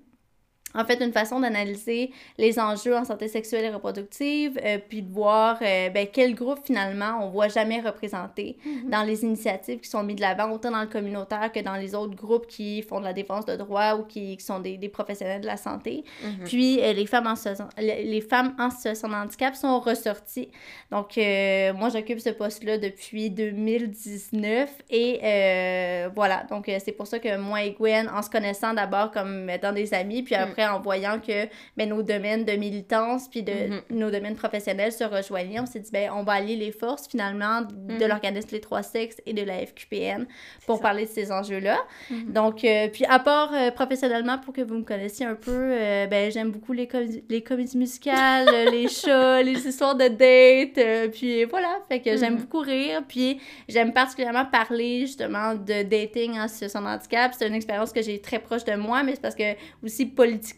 En 0.75 0.85
fait 0.85 1.03
une 1.03 1.13
façon 1.13 1.41
d'analyser 1.41 2.11
les 2.39 2.59
enjeux 2.59 2.97
en 2.97 3.05
santé 3.05 3.29
sexuelle 3.29 3.65
et 3.65 3.71
reproductive, 3.71 4.59
euh, 4.65 4.79
puis 4.79 5.03
de 5.03 5.13
voir 5.13 5.59
euh, 5.63 5.91
ben, 5.91 6.07
quel 6.11 6.35
groupe 6.35 6.61
finalement 6.65 7.21
on 7.23 7.31
voit 7.31 7.49
jamais 7.49 7.81
représenté 7.81 8.57
mhm. 8.65 8.91
dans 8.91 9.03
les 9.03 9.23
initiatives 9.23 9.81
qui 9.81 9.89
sont 9.89 10.03
mises 10.03 10.17
de 10.17 10.23
l'avant, 10.23 10.51
autant 10.51 10.71
dans 10.71 10.81
le 10.81 10.87
communautaire 10.87 11.53
que 11.53 11.61
dans 11.61 11.77
les 11.77 11.95
autres 11.95 12.15
groupes 12.15 12.47
qui 12.47 12.83
font 12.83 13.01
de 13.01 13.05
la 13.05 13.13
défense 13.13 13.45
de 13.47 13.57
droits 13.57 13.97
ou 13.97 14.05
qui, 14.05 14.37
qui 14.37 14.45
sont 14.45 14.61
des, 14.61 14.79
des, 14.79 14.89
professionnels 14.89 15.41
de 15.41 15.47
la 15.47 15.57
santé. 15.57 16.05
Mhm. 16.23 16.45
Puis 16.47 16.81
euh, 16.81 16.93
les, 16.93 17.07
femmes 17.07 17.27
en 17.27 17.37
situation, 17.37 17.69
les 17.79 18.21
femmes 18.21 18.55
en 18.59 18.71
situation 18.71 19.09
de 19.09 19.15
handicap 19.15 19.55
sont 19.55 19.81
ressorties. 19.81 20.49
Donc 20.91 21.17
moi 21.17 21.89
j'occupe 21.89 22.21
ce 22.21 22.31
poste-là 22.31 22.79
depuis 22.79 23.31
2019 23.31 24.71
et 24.91 26.09
voilà, 26.15 26.45
donc 26.51 26.71
c'est 26.85 26.93
pour 26.93 27.07
ça 27.07 27.19
que 27.19 27.37
moi 27.37 27.63
et 27.63 27.73
Gwen, 27.73 28.09
en 28.09 28.23
se 28.23 28.31
connaissant 28.31 28.75
d'abord 28.75 29.11
comme 29.11 29.49
étant 29.51 29.73
des 29.73 29.95
amis, 29.95 30.23
puis 30.23 30.35
mm. 30.35 30.55
Après 30.62 30.77
en 30.77 30.81
voyant 30.81 31.18
que 31.18 31.48
ben, 31.77 31.88
nos 31.88 32.03
domaines 32.03 32.44
de 32.44 32.53
militance 32.53 33.29
puis 33.29 33.42
de 33.42 33.53
mm-hmm. 33.53 33.83
nos 33.90 34.11
domaines 34.11 34.37
professionnels 34.37 34.92
se 34.92 35.05
rejoignaient, 35.05 35.61
on 35.61 35.66
s'est 35.66 35.81
dit, 35.81 35.90
ben, 35.92 36.11
on 36.14 36.22
va 36.22 36.35
allier 36.35 36.57
les 36.57 36.72
forces 36.72 37.09
finalement 37.09 37.62
de 37.62 37.94
mm-hmm. 37.94 38.07
l'organisme 38.07 38.48
Les 38.53 38.61
Trois 38.61 38.83
Sexes 38.83 39.20
et 39.27 39.33
de 39.33 39.42
la 39.42 39.64
FQPN 39.66 40.27
pour 40.66 40.81
parler 40.81 41.05
de 41.05 41.11
ces 41.11 41.31
enjeux-là. 41.33 41.79
Mm-hmm. 42.11 42.33
Donc, 42.33 42.64
euh, 42.64 42.88
puis 42.88 43.05
à 43.07 43.18
part 43.18 43.53
euh, 43.55 43.70
professionnellement, 43.70 44.38
pour 44.38 44.53
que 44.53 44.61
vous 44.61 44.75
me 44.75 44.85
connaissiez 44.85 45.27
un 45.27 45.35
peu, 45.35 45.51
euh, 45.53 46.07
ben, 46.07 46.31
j'aime 46.31 46.51
beaucoup 46.51 46.72
les, 46.72 46.88
les 47.29 47.42
comédies 47.42 47.79
musicales, 47.79 48.48
les 48.70 48.88
chats, 48.88 49.42
les 49.42 49.66
histoires 49.66 49.96
de 49.96 50.09
date, 50.09 51.12
puis 51.12 51.44
voilà, 51.44 51.79
fait 51.88 52.01
que 52.01 52.16
j'aime 52.16 52.37
beaucoup 52.37 52.61
rire, 52.61 53.03
puis 53.07 53.40
j'aime 53.68 53.92
particulièrement 53.92 54.44
parler 54.44 55.01
justement 55.03 55.55
de 55.55 55.83
dating 55.83 56.38
en 56.38 56.48
situation 56.48 56.81
de 56.81 56.87
handicap. 56.87 57.33
C'est 57.37 57.46
une 57.46 57.55
expérience 57.55 57.92
que 57.92 58.03
j'ai 58.03 58.20
très 58.20 58.38
proche 58.38 58.64
de 58.64 58.75
moi, 58.75 59.03
mais 59.03 59.14
c'est 59.14 59.20
parce 59.20 59.35
que 59.35 59.55
aussi 59.83 60.07
politiquement, 60.07 60.52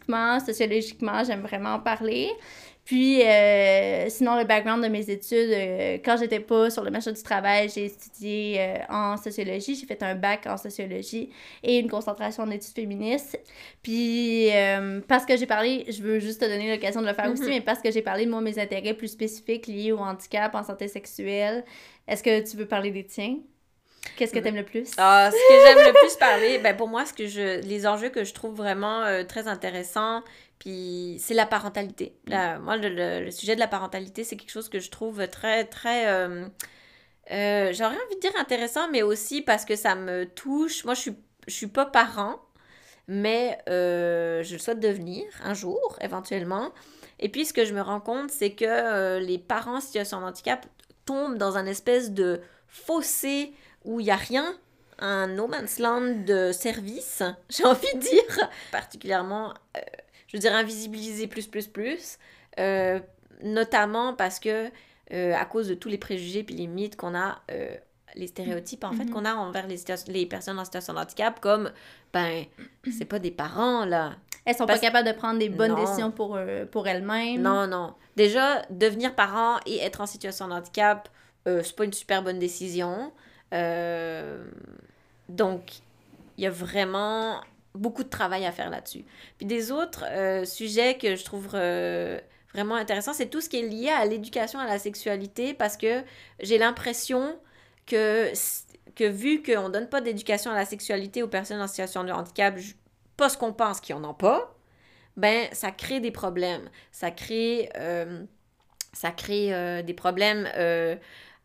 sociologiquement, 0.45 1.23
j'aime 1.23 1.41
vraiment 1.41 1.75
en 1.75 1.79
parler. 1.79 2.29
Puis, 2.85 3.23
euh, 3.23 4.07
sinon, 4.09 4.37
le 4.37 4.43
background 4.43 4.83
de 4.83 4.89
mes 4.89 5.09
études, 5.09 5.49
euh, 5.51 5.97
quand 6.05 6.17
j'étais 6.17 6.39
pas 6.39 6.69
sur 6.69 6.83
le 6.83 6.91
marché 6.91 7.11
du 7.11 7.23
travail, 7.23 7.67
j'ai 7.73 7.85
étudié 7.85 8.57
euh, 8.59 8.77
en 8.89 9.17
sociologie. 9.17 9.75
J'ai 9.75 9.87
fait 9.87 10.03
un 10.03 10.13
bac 10.13 10.45
en 10.45 10.55
sociologie 10.55 11.31
et 11.63 11.79
une 11.79 11.89
concentration 11.89 12.43
en 12.43 12.51
études 12.51 12.75
féministes. 12.75 13.39
Puis, 13.81 14.49
parce 15.07 15.25
que 15.25 15.35
j'ai 15.35 15.47
parlé, 15.47 15.85
je 15.89 16.03
veux 16.03 16.19
juste 16.19 16.41
te 16.41 16.45
donner 16.45 16.71
l'occasion 16.71 17.01
de 17.01 17.07
le 17.07 17.13
faire 17.13 17.31
aussi, 17.31 17.41
mm-hmm. 17.41 17.49
mais 17.49 17.61
parce 17.61 17.81
que 17.81 17.89
j'ai 17.89 18.03
parlé 18.03 18.25
de 18.25 18.29
moi, 18.29 18.39
mes 18.41 18.59
intérêts 18.59 18.93
plus 18.93 19.07
spécifiques 19.07 19.65
liés 19.65 19.91
au 19.91 19.97
handicap, 19.97 20.53
en 20.53 20.63
santé 20.63 20.87
sexuelle, 20.87 21.65
est-ce 22.07 22.21
que 22.21 22.47
tu 22.47 22.55
veux 22.55 22.67
parler 22.67 22.91
des 22.91 23.05
tiens? 23.05 23.37
Qu'est-ce 24.15 24.33
que 24.33 24.39
tu 24.39 24.47
aimes 24.47 24.55
le 24.55 24.63
plus? 24.63 24.91
Ah, 24.97 25.29
ce 25.31 25.35
que 25.35 25.67
j'aime 25.67 25.87
le 25.87 25.93
plus 25.93 26.15
parler, 26.15 26.59
ben 26.59 26.75
pour 26.75 26.87
moi, 26.87 27.05
ce 27.05 27.13
que 27.13 27.27
je, 27.27 27.61
les 27.61 27.87
enjeux 27.87 28.09
que 28.09 28.23
je 28.23 28.33
trouve 28.33 28.55
vraiment 28.55 29.03
euh, 29.03 29.23
très 29.23 29.47
intéressants, 29.47 30.23
puis 30.59 31.17
c'est 31.19 31.33
la 31.33 31.45
parentalité. 31.45 32.15
Mm. 32.27 32.59
moi, 32.61 32.77
le, 32.77 33.29
sujet 33.31 33.55
de 33.55 33.59
la 33.59 33.67
parentalité, 33.67 34.23
c'est 34.23 34.35
quelque 34.35 34.51
chose 34.51 34.69
que 34.69 34.79
je 34.79 34.89
trouve 34.89 35.27
très, 35.27 35.65
très... 35.65 36.07
Euh, 36.07 36.47
euh, 37.31 37.73
j'aurais 37.73 37.95
envie 37.95 38.15
de 38.15 38.21
dire 38.21 38.33
intéressant, 38.39 38.89
mais 38.89 39.01
aussi 39.01 39.41
parce 39.41 39.65
que 39.65 39.75
ça 39.75 39.95
me 39.95 40.25
touche. 40.25 40.85
Moi, 40.85 40.93
je 40.93 41.01
suis, 41.01 41.15
je 41.47 41.53
suis 41.53 41.67
pas 41.67 41.85
parent, 41.85 42.39
mais 43.07 43.57
je 43.67 44.53
le 44.53 44.59
souhaite 44.59 44.79
devenir 44.79 45.25
un 45.43 45.53
jour, 45.53 45.97
éventuellement. 46.01 46.71
Et 47.19 47.29
puis, 47.29 47.45
ce 47.45 47.53
que 47.53 47.65
je 47.65 47.73
me 47.73 47.81
rends 47.81 47.99
compte, 47.99 48.29
c'est 48.29 48.51
que 48.51 49.19
les 49.19 49.39
parents 49.39 49.77
en 49.77 49.81
situation 49.81 50.21
de 50.21 50.25
handicap 50.25 50.65
tombent 51.05 51.37
dans 51.37 51.57
un 51.57 51.65
espèce 51.65 52.11
de 52.11 52.41
fossé 52.67 53.53
où 53.85 53.99
il 53.99 54.05
n'y 54.05 54.11
a 54.11 54.15
rien, 54.15 54.55
un 54.99 55.27
no 55.27 55.47
man's 55.47 55.79
land 55.79 56.25
de 56.25 56.51
service, 56.51 57.23
j'ai 57.49 57.65
envie 57.65 57.93
de 57.95 57.99
dire, 57.99 58.49
particulièrement, 58.71 59.53
euh, 59.77 59.81
je 60.27 60.37
veux 60.37 60.41
dire, 60.41 60.53
invisibilisé 60.53 61.27
plus, 61.27 61.47
plus, 61.47 61.67
plus, 61.67 62.17
euh, 62.59 62.99
notamment 63.43 64.13
parce 64.13 64.39
que, 64.39 64.69
euh, 65.13 65.35
à 65.35 65.45
cause 65.45 65.67
de 65.67 65.75
tous 65.75 65.89
les 65.89 65.97
préjugés 65.97 66.43
puis 66.43 66.55
les 66.55 66.67
mythes 66.67 66.95
qu'on 66.95 67.15
a, 67.15 67.41
les 68.15 68.27
stéréotypes, 68.27 68.83
en 68.85 68.93
fait, 68.93 69.03
mm-hmm. 69.03 69.09
qu'on 69.09 69.25
a 69.25 69.33
envers 69.33 69.67
les, 69.67 69.77
les 70.07 70.25
personnes 70.25 70.57
en 70.57 70.65
situation 70.65 70.93
de 70.93 70.99
handicap, 70.99 71.39
comme, 71.39 71.71
ben, 72.13 72.45
c'est 72.97 73.05
pas 73.05 73.19
des 73.19 73.31
parents, 73.31 73.85
là. 73.85 74.15
Elles 74.45 74.55
sont 74.55 74.67
pas 74.67 74.77
capables 74.77 75.07
de 75.07 75.13
prendre 75.13 75.39
des 75.39 75.49
bonnes 75.49 75.73
décisions 75.75 76.11
pour, 76.11 76.39
pour 76.71 76.87
elles-mêmes. 76.87 77.41
Non, 77.41 77.65
non. 77.65 77.95
Déjà, 78.15 78.61
devenir 78.69 79.15
parent 79.15 79.59
et 79.65 79.79
être 79.79 80.01
en 80.01 80.05
situation 80.05 80.47
de 80.47 80.53
handicap, 80.53 81.09
c'est 81.45 81.75
pas 81.75 81.83
une 81.83 81.93
super 81.93 82.21
bonne 82.21 82.37
décision. 82.37 83.11
Euh, 83.53 84.43
donc, 85.29 85.79
il 86.37 86.43
y 86.43 86.47
a 86.47 86.51
vraiment 86.51 87.41
beaucoup 87.73 88.03
de 88.03 88.09
travail 88.09 88.45
à 88.45 88.51
faire 88.51 88.69
là-dessus. 88.69 89.05
Puis 89.37 89.45
des 89.45 89.71
autres 89.71 90.05
euh, 90.09 90.45
sujets 90.45 90.97
que 90.97 91.15
je 91.15 91.25
trouve 91.25 91.49
euh, 91.53 92.19
vraiment 92.53 92.75
intéressants, 92.75 93.13
c'est 93.13 93.27
tout 93.27 93.41
ce 93.41 93.49
qui 93.49 93.59
est 93.59 93.67
lié 93.67 93.89
à 93.89 94.05
l'éducation 94.05 94.59
à 94.59 94.65
la 94.65 94.79
sexualité 94.79 95.53
parce 95.53 95.75
que 95.77 96.03
j'ai 96.39 96.57
l'impression 96.57 97.37
que, 97.85 98.31
que 98.95 99.03
vu 99.03 99.43
qu'on 99.43 99.67
ne 99.67 99.73
donne 99.73 99.89
pas 99.89 100.01
d'éducation 100.01 100.51
à 100.51 100.55
la 100.55 100.65
sexualité 100.65 101.21
aux 101.21 101.27
personnes 101.27 101.61
en 101.61 101.67
situation 101.67 102.03
de 102.03 102.11
handicap, 102.11 102.57
pas 103.17 103.29
ce 103.29 103.37
qu'on 103.37 103.53
pense 103.53 103.81
qu'ils 103.81 103.95
n'en 103.97 104.11
ont 104.11 104.13
pas, 104.13 104.55
ben 105.17 105.47
ça 105.51 105.71
crée 105.71 105.99
des 105.99 106.11
problèmes. 106.11 106.69
Ça 106.91 107.11
crée, 107.11 107.69
ça 108.91 109.11
crée 109.11 109.83
des 109.83 109.93
problèmes 109.93 110.45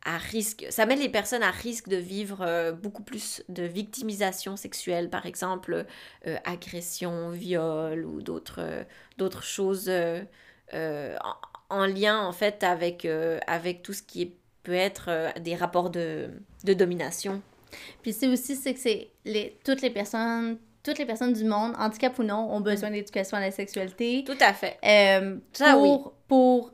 à 0.04 0.16
risque, 0.16 0.66
ça 0.70 0.86
met 0.86 0.96
les 0.96 1.08
personnes 1.08 1.42
à 1.42 1.50
risque 1.50 1.88
de 1.88 1.96
vivre 1.96 2.38
euh, 2.40 2.72
beaucoup 2.72 3.02
plus 3.02 3.42
de 3.48 3.62
victimisation 3.64 4.56
sexuelle, 4.56 5.10
par 5.10 5.26
exemple 5.26 5.84
euh, 6.26 6.36
agression, 6.44 7.30
viol 7.30 8.04
ou 8.06 8.22
d'autres 8.22 8.60
euh, 8.60 8.82
d'autres 9.18 9.42
choses 9.42 9.90
en, 11.70 11.86
lien 11.86 12.18
en 12.18 12.32
fait 12.32 12.64
avec, 12.64 13.06
avec 13.46 13.82
tout 13.82 13.92
ce 13.92 14.02
qui 14.02 14.34
peut 14.62 14.72
être 14.72 15.34
des 15.40 15.54
rapports 15.54 15.90
de, 15.90 16.30
de 16.64 16.74
domination. 16.74 17.42
Puis 18.02 18.12
c'est 18.12 18.28
aussi 18.28 18.56
c'est 18.56 18.74
que 18.74 18.80
c'est 18.80 19.10
les, 19.24 19.58
toutes 19.64 19.82
les 19.82 19.90
personnes 19.90 20.58
toutes 20.82 20.98
les 20.98 21.04
personnes 21.04 21.34
du 21.34 21.44
monde, 21.44 21.74
handicap 21.78 22.18
ou 22.18 22.22
non, 22.22 22.50
ont 22.50 22.62
besoin 22.62 22.90
d'éducation 22.90 23.36
à 23.36 23.40
la 23.40 23.50
sexualité. 23.50 24.24
Tout 24.24 24.38
à 24.40 24.54
fait. 24.54 24.78
Ça, 25.52 25.76
oui. 25.76 25.90
pour 26.26 26.72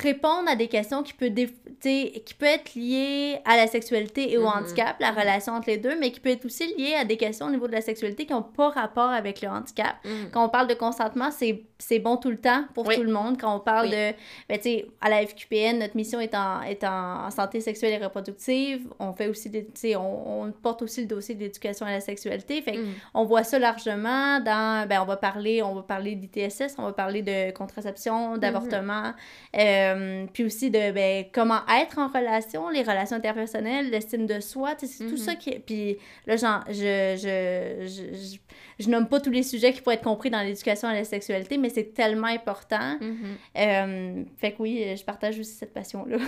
répondre 0.00 0.48
à 0.48 0.56
des 0.56 0.68
questions 0.68 1.02
qui 1.02 1.12
peut, 1.12 1.30
qui 1.30 2.34
peut 2.38 2.46
être 2.46 2.74
liées 2.74 3.38
à 3.44 3.56
la 3.56 3.66
sexualité 3.66 4.32
et 4.32 4.38
au 4.38 4.44
mm-hmm. 4.44 4.58
handicap, 4.58 4.96
la 5.00 5.10
relation 5.10 5.54
entre 5.54 5.68
les 5.68 5.78
deux, 5.78 5.98
mais 5.98 6.10
qui 6.10 6.20
peut 6.20 6.30
être 6.30 6.44
aussi 6.44 6.74
liée 6.76 6.94
à 6.94 7.04
des 7.04 7.16
questions 7.16 7.46
au 7.46 7.50
niveau 7.50 7.66
de 7.66 7.72
la 7.72 7.80
sexualité 7.80 8.26
qui 8.26 8.32
n'ont 8.32 8.42
pas 8.42 8.70
rapport 8.70 9.10
avec 9.10 9.40
le 9.42 9.48
handicap. 9.48 9.96
Mm. 10.04 10.30
Quand 10.32 10.44
on 10.44 10.48
parle 10.48 10.68
de 10.68 10.74
consentement, 10.74 11.30
c'est 11.30 11.62
bon 11.98 12.16
tout 12.16 12.30
le 12.30 12.38
temps 12.38 12.64
pour 12.74 12.84
tout 12.88 13.02
le 13.02 13.12
monde. 13.12 13.38
Quand 13.40 13.54
on 13.54 13.60
parle 13.60 13.90
de, 13.90 14.12
ben, 14.48 14.56
tu 14.56 14.62
sais, 14.62 14.86
à 15.00 15.08
la 15.08 15.26
FQPN, 15.26 15.78
notre 15.78 15.96
mission 15.96 16.20
est 16.20 16.34
en, 16.34 16.62
est 16.62 16.84
en 16.84 17.30
santé 17.30 17.60
sexuelle 17.60 17.92
et 18.00 18.04
reproductive. 18.04 18.86
On 18.98 19.12
fait 19.12 19.28
aussi, 19.28 19.50
des, 19.50 19.96
on, 19.96 20.42
on 20.42 20.52
porte 20.52 20.82
aussi 20.82 21.00
le 21.02 21.06
dossier 21.06 21.34
d'éducation 21.34 21.86
à 21.86 21.90
la 21.90 22.00
sexualité. 22.00 22.60
Fait 22.62 22.78
mm. 22.78 22.94
on 23.14 23.24
voit 23.24 23.44
ça 23.44 23.58
largement 23.58 24.40
dans, 24.40 24.88
ben, 24.88 25.00
on 25.02 25.06
va 25.06 25.16
parler, 25.16 25.62
on 25.62 25.74
va 25.74 25.82
parler 25.82 26.14
d'ITSS, 26.14 26.76
on 26.78 26.82
va 26.82 26.92
parler 26.92 27.22
de 27.22 27.50
contraception, 27.52 28.36
d'avortement. 28.38 29.12
Mm-hmm. 29.54 29.60
Euh, 29.60 30.26
puis 30.32 30.44
aussi 30.44 30.70
de 30.70 30.92
ben, 30.92 31.24
comment 31.32 31.60
être 31.80 31.98
en 31.98 32.08
relation, 32.08 32.68
les 32.68 32.82
relations 32.82 33.16
interpersonnelles, 33.16 33.90
l'estime 33.90 34.26
de 34.26 34.40
soi, 34.40 34.74
c'est 34.78 35.06
tout 35.06 35.16
ça 35.16 35.32
mhm. 35.32 35.38
qui... 35.38 35.58
Puis 35.58 35.98
là, 36.26 36.36
genre, 36.36 36.64
je, 36.68 37.16
je, 37.16 37.86
je, 37.86 38.16
je, 38.16 38.45
nomme 38.88 39.08
pas 39.08 39.20
tous 39.20 39.30
les 39.30 39.42
sujets 39.42 39.72
qui 39.72 39.80
pourraient 39.80 39.96
être 39.96 40.04
compris 40.04 40.30
dans 40.30 40.40
l'éducation 40.40 40.88
à 40.88 40.94
la 40.94 41.04
sexualité, 41.04 41.58
mais 41.58 41.68
c'est 41.68 41.94
tellement 41.94 42.26
important. 42.26 42.98
Mhm. 43.00 43.36
Euh, 43.56 44.24
fait 44.36 44.52
que 44.52 44.62
oui, 44.62 44.96
je 44.96 45.04
partage 45.04 45.38
aussi 45.38 45.52
cette 45.52 45.72
passion-là. 45.72 46.18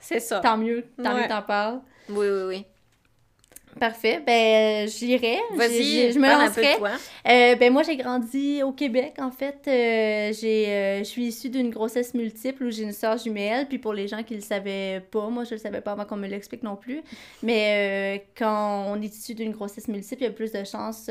C'est 0.00 0.20
ça. 0.20 0.40
tant 0.40 0.56
mieux, 0.56 0.84
tant 1.02 1.16
mieux 1.16 1.28
t'en 1.28 1.42
parles. 1.42 1.80
Oui, 2.08 2.26
oui, 2.28 2.42
oui. 2.48 2.66
Parfait. 3.78 4.22
Ben, 4.24 4.86
j'irai. 4.88 5.38
Vas-y, 5.54 6.12
je 6.12 6.18
me 6.18 6.28
lancerai. 6.28 6.76
Euh, 7.28 7.56
ben, 7.56 7.72
moi, 7.72 7.82
j'ai 7.82 7.96
grandi 7.96 8.62
au 8.62 8.72
Québec, 8.72 9.14
en 9.18 9.30
fait. 9.30 9.60
Euh, 9.66 10.32
j'ai, 10.38 10.68
euh, 10.68 10.98
je 10.98 11.04
suis 11.04 11.26
issue 11.26 11.48
d'une 11.48 11.70
grossesse 11.70 12.14
multiple 12.14 12.64
où 12.64 12.70
j'ai 12.70 12.82
une 12.82 12.92
soeur 12.92 13.16
jumelle. 13.16 13.66
Puis 13.68 13.78
pour 13.78 13.94
les 13.94 14.08
gens 14.08 14.22
qui 14.22 14.34
le 14.34 14.40
savaient 14.40 15.02
pas, 15.10 15.28
moi, 15.28 15.44
je 15.44 15.52
le 15.52 15.58
savais 15.58 15.80
pas 15.80 15.92
avant 15.92 16.04
qu'on 16.04 16.16
me 16.16 16.28
l'explique 16.28 16.62
non 16.62 16.76
plus. 16.76 17.02
Mais 17.42 18.26
quand 18.36 18.86
on 18.88 19.00
est 19.00 19.14
issu 19.14 19.34
d'une 19.34 19.52
grossesse 19.52 19.88
multiple, 19.88 20.22
il 20.22 20.26
y 20.26 20.28
a 20.28 20.32
plus 20.32 20.52
de 20.52 20.64
chances 20.64 21.06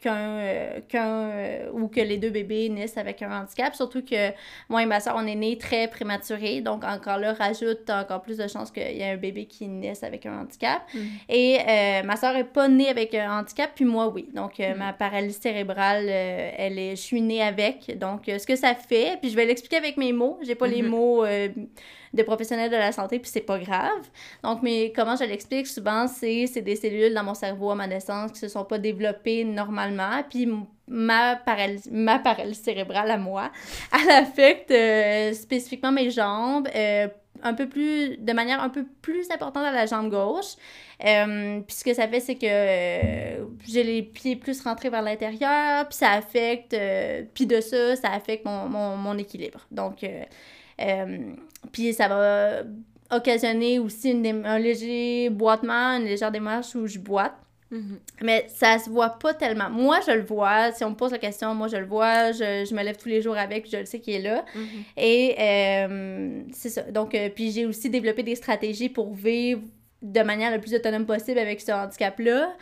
qu'un, 0.00 0.80
qu'un 0.88 1.30
ou 1.72 1.88
que 1.88 2.00
les 2.00 2.18
deux 2.18 2.30
bébés 2.30 2.68
naissent 2.68 2.98
avec 2.98 3.22
un 3.22 3.42
handicap. 3.42 3.74
Surtout 3.74 4.04
que 4.04 4.30
moi 4.68 4.82
et 4.82 4.86
ma 4.86 5.00
soeur, 5.00 5.14
on 5.16 5.26
est 5.26 5.34
nés 5.34 5.58
très 5.58 5.88
prématurés. 5.88 6.60
Donc, 6.60 6.84
encore 6.84 7.18
là, 7.18 7.32
rajoute 7.32 7.90
encore 7.90 8.22
plus 8.22 8.36
de 8.36 8.46
chances 8.46 8.70
qu'il 8.70 8.82
y 8.82 9.00
ait 9.00 9.12
un 9.12 9.16
bébé 9.16 9.46
qui 9.46 9.66
naisse 9.66 10.04
avec 10.04 10.26
un 10.26 10.40
handicap. 10.40 10.82
Mm. 10.94 10.98
Et 11.28 11.63
euh, 11.66 12.02
ma 12.02 12.16
soeur 12.16 12.36
est 12.36 12.44
pas 12.44 12.68
née 12.68 12.88
avec 12.88 13.14
un 13.14 13.38
handicap, 13.38 13.70
puis 13.74 13.84
moi, 13.84 14.08
oui. 14.08 14.28
Donc, 14.34 14.60
euh, 14.60 14.74
ma 14.74 14.92
paralysie 14.92 15.40
cérébrale, 15.40 16.06
euh, 16.08 16.50
elle 16.56 16.78
est, 16.78 16.96
je 16.96 17.02
suis 17.02 17.20
née 17.20 17.42
avec. 17.42 17.98
Donc, 17.98 18.22
ce 18.26 18.46
que 18.46 18.56
ça 18.56 18.74
fait, 18.74 19.18
puis 19.20 19.30
je 19.30 19.36
vais 19.36 19.46
l'expliquer 19.46 19.76
avec 19.76 19.96
mes 19.96 20.12
mots. 20.12 20.38
J'ai 20.42 20.54
pas 20.54 20.66
les 20.66 20.82
mhm. 20.82 20.88
mots 20.88 21.24
de 22.14 22.22
professionnel 22.22 22.70
de 22.70 22.76
la 22.76 22.92
santé, 22.92 23.18
puis 23.18 23.30
c'est 23.30 23.40
pas 23.40 23.58
grave. 23.58 24.08
Donc, 24.42 24.62
mais 24.62 24.92
comment 24.94 25.16
je 25.16 25.24
l'explique? 25.24 25.66
Souvent, 25.66 26.06
c'est 26.06 26.62
des 26.62 26.76
cellules 26.76 27.12
dans 27.12 27.24
mon 27.24 27.34
cerveau 27.34 27.70
à 27.70 27.74
ma 27.74 27.86
naissance 27.86 28.32
qui 28.32 28.38
se 28.38 28.48
sont 28.48 28.64
pas 28.64 28.78
développées 28.78 29.44
normalement. 29.44 30.22
Puis 30.30 30.48
ma 30.86 31.36
paralysie, 31.36 31.90
ma 31.90 32.18
paralysie 32.18 32.62
cérébrale 32.62 33.10
à 33.10 33.18
moi, 33.18 33.50
elle 33.92 34.10
affecte 34.10 34.70
euh, 34.70 35.32
spécifiquement 35.32 35.92
mes 35.92 36.10
jambes, 36.10 36.68
euh, 36.74 37.08
un 37.42 37.54
peu 37.54 37.68
plus, 37.68 38.16
de 38.16 38.32
manière 38.32 38.62
un 38.62 38.70
peu 38.70 38.86
plus 39.02 39.30
importante 39.30 39.64
à 39.64 39.72
la 39.72 39.86
jambe 39.86 40.10
gauche. 40.10 40.54
Euh, 41.04 41.60
puis 41.60 41.76
ce 41.76 41.84
que 41.84 41.94
ça 41.94 42.06
fait, 42.06 42.20
c'est 42.20 42.34
que 42.34 43.46
j'ai 43.66 43.82
les 43.82 44.02
pieds 44.02 44.36
plus 44.36 44.60
rentrés 44.60 44.90
vers 44.90 45.02
l'intérieur, 45.02 45.88
puis 45.88 45.96
ça 45.96 46.10
affecte, 46.12 46.76
puis 47.34 47.46
de 47.46 47.60
ça, 47.60 47.96
ça 47.96 48.12
affecte 48.12 48.44
mon, 48.44 48.68
mon, 48.68 48.96
mon 48.96 49.16
équilibre. 49.16 49.66
Donc, 49.70 50.04
puis 51.72 51.92
ça 51.94 52.08
va 52.08 52.62
occasionner 53.10 53.78
aussi 53.78 54.10
une, 54.10 54.44
un 54.44 54.58
léger 54.58 55.30
boitement, 55.30 55.96
une 55.96 56.04
légère 56.04 56.32
démarche 56.32 56.74
où 56.74 56.86
je 56.86 56.98
boite. 56.98 57.34
Mhm. 57.70 57.98
Mais 58.22 58.46
ça 58.48 58.78
se 58.78 58.88
voit 58.88 59.10
pas 59.10 59.34
tellement. 59.34 59.70
Moi, 59.70 59.98
je 60.06 60.12
le 60.12 60.22
vois. 60.22 60.70
Si 60.72 60.84
on 60.84 60.90
me 60.90 60.94
pose 60.94 61.12
la 61.12 61.18
question, 61.18 61.54
moi, 61.54 61.68
je 61.68 61.76
le 61.76 61.86
vois. 61.86 62.32
Je, 62.32 62.64
je 62.68 62.74
me 62.74 62.82
lève 62.82 62.96
tous 62.96 63.08
les 63.08 63.20
jours 63.22 63.36
avec, 63.36 63.68
je 63.70 63.78
le 63.78 63.84
sais 63.84 64.00
qu'il 64.00 64.14
est 64.14 64.22
là. 64.22 64.44
Mhm. 64.54 64.84
Et 64.96 65.34
euh, 65.38 66.42
c'est 66.52 66.68
ça. 66.68 66.82
Donc, 66.82 67.14
euh, 67.14 67.28
puis 67.34 67.50
j'ai 67.50 67.66
aussi 67.66 67.90
développé 67.90 68.22
des 68.22 68.36
stratégies 68.36 68.88
pour 68.88 69.14
vivre 69.14 69.62
de 70.04 70.20
manière 70.22 70.52
le 70.52 70.60
plus 70.60 70.74
autonome 70.74 71.06
possible 71.06 71.38
avec 71.38 71.60
ce 71.60 71.72
handicap-là. 71.72 72.54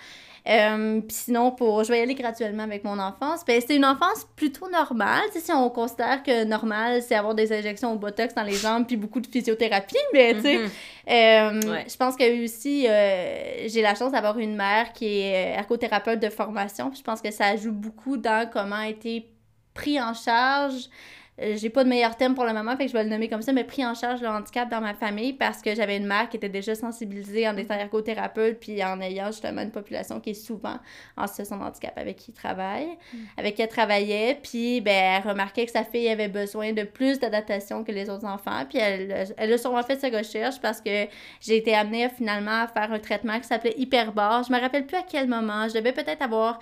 Euh, 0.49 1.01
puis 1.01 1.17
sinon, 1.17 1.53
pour, 1.53 1.85
je 1.85 1.93
vais 1.93 2.01
y 2.01 2.03
aller 2.03 2.15
graduellement 2.15 2.65
avec 2.65 2.83
mon 2.83 2.99
enfance. 2.99 3.45
Ben, 3.47 3.61
c'est 3.65 3.77
une 3.77 3.85
enfance 3.85 4.27
plutôt 4.35 4.69
normale. 4.69 5.23
Si 5.33 5.53
on 5.53 5.71
considère 5.71 6.23
que 6.23 6.45
normal, 6.45 7.01
c'est 7.03 7.15
avoir 7.15 7.35
des 7.35 7.53
injections 7.53 7.93
au 7.93 7.97
botox 7.97 8.35
dans 8.35 8.43
les 8.43 8.57
jambes 8.57 8.87
puis 8.87 8.97
beaucoup 8.97 9.21
de 9.21 9.27
physiothérapie, 9.27 9.95
mais 10.13 10.35
tu 10.35 10.41
sais, 10.41 10.59
mhm. 10.59 10.71
euh, 11.11 11.83
je 11.89 11.97
pense 11.97 12.17
que 12.17 12.45
aussi, 12.45 12.89
euh, 12.89 13.69
j'ai 13.69 13.83
la 13.83 13.95
chance 13.95 14.11
d'avoir 14.11 14.39
une 14.39 14.57
mère 14.57 14.93
qui 14.93 15.21
est 15.21 15.55
ergothérapeute 15.57 16.19
de 16.19 16.29
formation. 16.29 16.91
Puis 16.91 16.99
je 16.99 17.05
pense 17.05 17.21
que 17.21 17.31
ça 17.31 17.57
joue 17.57 17.73
beaucoup 17.73 18.17
dans 18.17 18.49
comment 18.51 18.77
a 18.77 18.89
été 18.89 19.29
pris 19.75 20.01
en 20.01 20.13
charge 20.13 20.89
j'ai 21.39 21.71
pas 21.71 21.83
de 21.83 21.89
meilleur 21.89 22.17
thème 22.17 22.35
pour 22.35 22.45
le 22.45 22.53
moment, 22.53 22.77
fait 22.77 22.85
que 22.85 22.91
je 22.91 22.97
vais 22.97 23.05
le 23.05 23.09
nommer 23.09 23.29
comme 23.29 23.41
ça, 23.41 23.53
mais 23.53 23.65
pris 23.65 23.85
en 23.87 23.95
charge 23.95 24.21
le 24.21 24.29
handicap 24.29 24.69
dans 24.69 24.83
ma 24.83 24.93
famille 24.93 25.33
parce 25.33 25.63
que 25.63 25.75
j'avais 25.75 25.97
une 25.97 26.07
mère 26.07 26.29
qui 26.29 26.37
était 26.37 26.51
déjà 26.51 26.75
sensibilisée 26.75 27.49
en 27.49 27.57
étant 27.57 27.75
ergothérapeute, 27.75 28.61
puis 28.61 28.85
en 28.85 29.01
ayant 29.01 29.29
justement 29.29 29.63
une 29.63 29.71
population 29.71 30.21
qui 30.21 30.31
est 30.31 30.35
souvent 30.35 30.77
en 31.17 31.27
situation 31.27 31.57
de 31.57 31.63
handicap 31.63 31.97
avec 31.97 32.17
qui 32.17 32.33
travaille, 32.33 32.87
mm. 32.87 33.19
avec 33.39 33.55
qui 33.55 33.63
elle 33.63 33.69
travaillait, 33.69 34.39
puis 34.43 34.83
ben, 34.83 34.93
elle 35.23 35.29
remarquait 35.31 35.65
que 35.65 35.73
sa 35.73 35.85
fille 35.85 36.09
avait 36.09 36.29
besoin 36.29 36.75
de 36.75 36.83
plus 36.83 37.19
d'adaptation 37.19 37.83
que 37.83 37.93
les 37.93 38.11
autres 38.11 38.27
enfants, 38.27 38.65
puis 38.69 38.79
elle, 38.79 39.27
elle 39.37 39.53
a 39.53 39.59
sûrement 39.59 39.83
fait 39.83 39.99
sa 39.99 40.11
recherche 40.11 40.61
parce 40.61 40.83
que 40.83 41.07
j'ai 41.41 41.57
été 41.57 41.75
amenée 41.75 42.11
finalement 42.11 42.63
à 42.63 42.69
faire 42.69 42.93
un 42.93 42.99
traitement 42.99 43.39
qui 43.41 43.47
s'appelait 43.47 43.75
Hyperbar. 43.79 44.45
Je 44.45 44.53
me 44.53 44.61
rappelle 44.61 44.87
plus 44.87 44.99
à 44.99 45.03
quel 45.03 45.29
moment, 45.29 45.67
je 45.67 45.75
devais 45.75 45.93
peut-être 45.93 46.21
avoir 46.21 46.61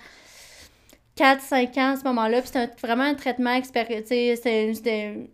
4-5 1.17 1.79
ans 1.79 1.93
à 1.93 1.95
ce 1.97 2.03
moment-là. 2.05 2.41
Puis 2.41 2.51
c'était 2.53 2.71
vraiment 2.81 3.03
un 3.03 3.13
traitement, 3.13 3.59
c'était 3.63 4.73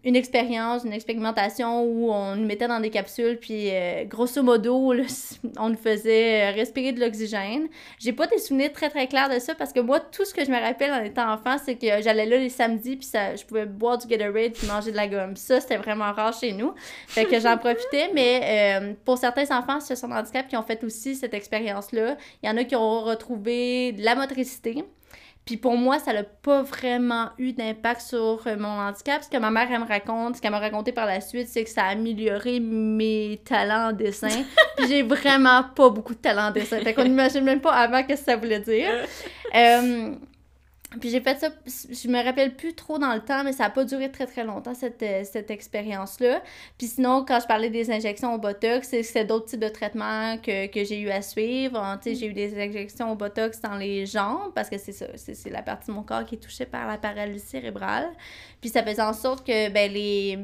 une, 0.03 0.15
expérience, 0.15 0.83
une 0.83 0.93
expérimentation 0.93 1.83
où 1.83 2.11
on 2.11 2.35
nous 2.35 2.45
mettait 2.45 2.67
dans 2.67 2.79
des 2.79 2.89
capsules, 2.89 3.37
puis 3.37 3.69
euh, 3.71 4.03
grosso 4.05 4.41
modo, 4.41 4.93
on 5.57 5.69
nous 5.69 5.77
faisait 5.77 6.51
respirer 6.51 6.91
de 6.91 6.99
l'oxygène. 6.99 7.67
J'ai 7.99 8.13
pas 8.13 8.27
des 8.27 8.39
souvenirs 8.39 8.73
très 8.73 8.89
très 8.89 9.07
clairs 9.07 9.29
de 9.29 9.39
ça 9.39 9.55
parce 9.55 9.71
que 9.71 9.79
moi, 9.79 9.99
tout 9.99 10.25
ce 10.25 10.33
que 10.33 10.43
je 10.43 10.51
me 10.51 10.59
rappelle 10.59 10.91
en 10.91 11.03
étant 11.03 11.31
enfant, 11.31 11.57
c'est 11.63 11.75
que 11.75 12.01
j'allais 12.01 12.25
là 12.25 12.37
les 12.37 12.49
samedis, 12.49 12.97
puis 12.97 13.05
ça, 13.05 13.35
je 13.35 13.45
pouvais 13.45 13.65
boire 13.65 13.97
du 13.97 14.07
Gatorade 14.07 14.53
puis 14.53 14.67
manger 14.67 14.91
de 14.91 14.97
la 14.97 15.07
gomme. 15.07 15.35
Ça, 15.35 15.61
c'était 15.61 15.77
vraiment 15.77 16.11
rare 16.11 16.33
chez 16.33 16.53
nous. 16.53 16.73
Fait 17.07 17.25
que 17.25 17.39
j'en 17.39 17.57
profitais, 17.57 18.09
mais 18.13 18.79
euh, 18.81 18.93
pour 19.05 19.17
certains 19.17 19.57
enfants 19.57 19.79
ce 19.79 19.95
sont 19.95 20.11
handicap 20.11 20.47
qui 20.47 20.57
ont 20.57 20.63
fait 20.63 20.83
aussi 20.83 21.15
cette 21.15 21.33
expérience-là, 21.33 22.17
il 22.41 22.49
y 22.49 22.51
en 22.51 22.57
a 22.57 22.63
qui 22.63 22.75
ont 22.75 23.01
retrouvé 23.01 23.91
de 23.91 24.03
la 24.03 24.15
motricité. 24.15 24.83
Puis 25.47 25.55
pour 25.55 25.77
moi, 25.77 25.97
ça 25.97 26.11
n'a 26.11 26.23
pas 26.23 26.61
vraiment 26.61 27.29
eu 27.37 27.53
d'impact 27.53 28.01
sur 28.01 28.45
euh, 28.45 28.57
mon 28.59 28.67
handicap. 28.67 29.23
Ce 29.23 29.29
que 29.29 29.37
ma 29.37 29.49
mère, 29.49 29.69
elle 29.71 29.79
me 29.79 29.87
raconte, 29.87 30.35
ce 30.35 30.41
qu'elle 30.41 30.51
m'a 30.51 30.59
raconté 30.59 30.91
par 30.91 31.05
la 31.05 31.21
suite, 31.21 31.47
c'est 31.47 31.63
que 31.63 31.69
ça 31.69 31.83
a 31.83 31.91
amélioré 31.91 32.59
mes 32.59 33.39
talents 33.45 33.91
en 33.91 33.93
dessin. 33.93 34.27
Puis 34.77 34.89
j'ai 34.89 35.03
vraiment 35.03 35.63
pas 35.73 35.89
beaucoup 35.89 36.13
de 36.13 36.19
talent 36.19 36.49
en 36.49 36.51
dessin. 36.51 36.81
Fait 36.81 36.93
qu'on 36.93 37.05
n'imagine 37.05 37.45
même 37.45 37.61
pas 37.61 37.71
avant 37.71 38.01
ce 38.01 38.13
que 38.13 38.19
ça 38.19 38.35
voulait 38.35 38.59
dire. 38.59 38.89
Euh, 39.55 40.13
puis 41.01 41.09
j'ai 41.09 41.19
fait 41.19 41.37
ça, 41.37 41.49
je 41.65 42.07
me 42.07 42.23
rappelle 42.23 42.55
plus 42.55 42.73
trop 42.73 42.97
dans 42.97 43.13
le 43.13 43.19
temps, 43.19 43.43
mais 43.43 43.51
ça 43.51 43.63
n'a 43.63 43.69
pas 43.69 43.83
duré 43.83 44.09
très 44.09 44.25
très 44.25 44.45
longtemps 44.45 44.73
cette, 44.73 45.03
euh, 45.03 45.23
cette 45.25 45.51
expérience-là. 45.51 46.41
Puis 46.77 46.87
sinon, 46.87 47.25
quand 47.27 47.41
je 47.41 47.45
parlais 47.45 47.69
des 47.69 47.91
injections 47.91 48.33
au 48.33 48.37
Botox, 48.37 48.87
c'est 49.03 49.25
d'autres 49.25 49.47
types 49.47 49.59
de 49.59 49.67
traitements 49.67 50.37
que, 50.37 50.67
que 50.67 50.85
j'ai 50.85 50.99
eu 50.99 51.09
à 51.09 51.21
suivre. 51.21 51.99
Tu 52.01 52.09
sais, 52.09 52.15
j'ai 52.15 52.27
eu 52.27 52.33
des 52.33 52.57
injections 52.57 53.11
au 53.11 53.15
Botox 53.15 53.59
dans 53.59 53.75
les 53.75 54.05
jambes, 54.05 54.53
parce 54.55 54.69
que 54.69 54.77
c'est 54.77 54.93
ça, 54.93 55.07
c'est 55.17 55.49
la 55.49 55.61
partie 55.61 55.87
de 55.87 55.93
mon 55.93 56.03
corps 56.03 56.25
qui 56.25 56.35
est 56.35 56.39
touchée 56.39 56.65
par 56.65 56.87
la 56.87 56.97
paralysie 56.97 57.45
cérébrale. 57.45 58.07
Puis 58.61 58.69
ça 58.69 58.81
faisait 58.81 59.01
en 59.01 59.13
sorte 59.13 59.45
que, 59.45 59.69
ben, 59.69 59.91
les 59.91 60.39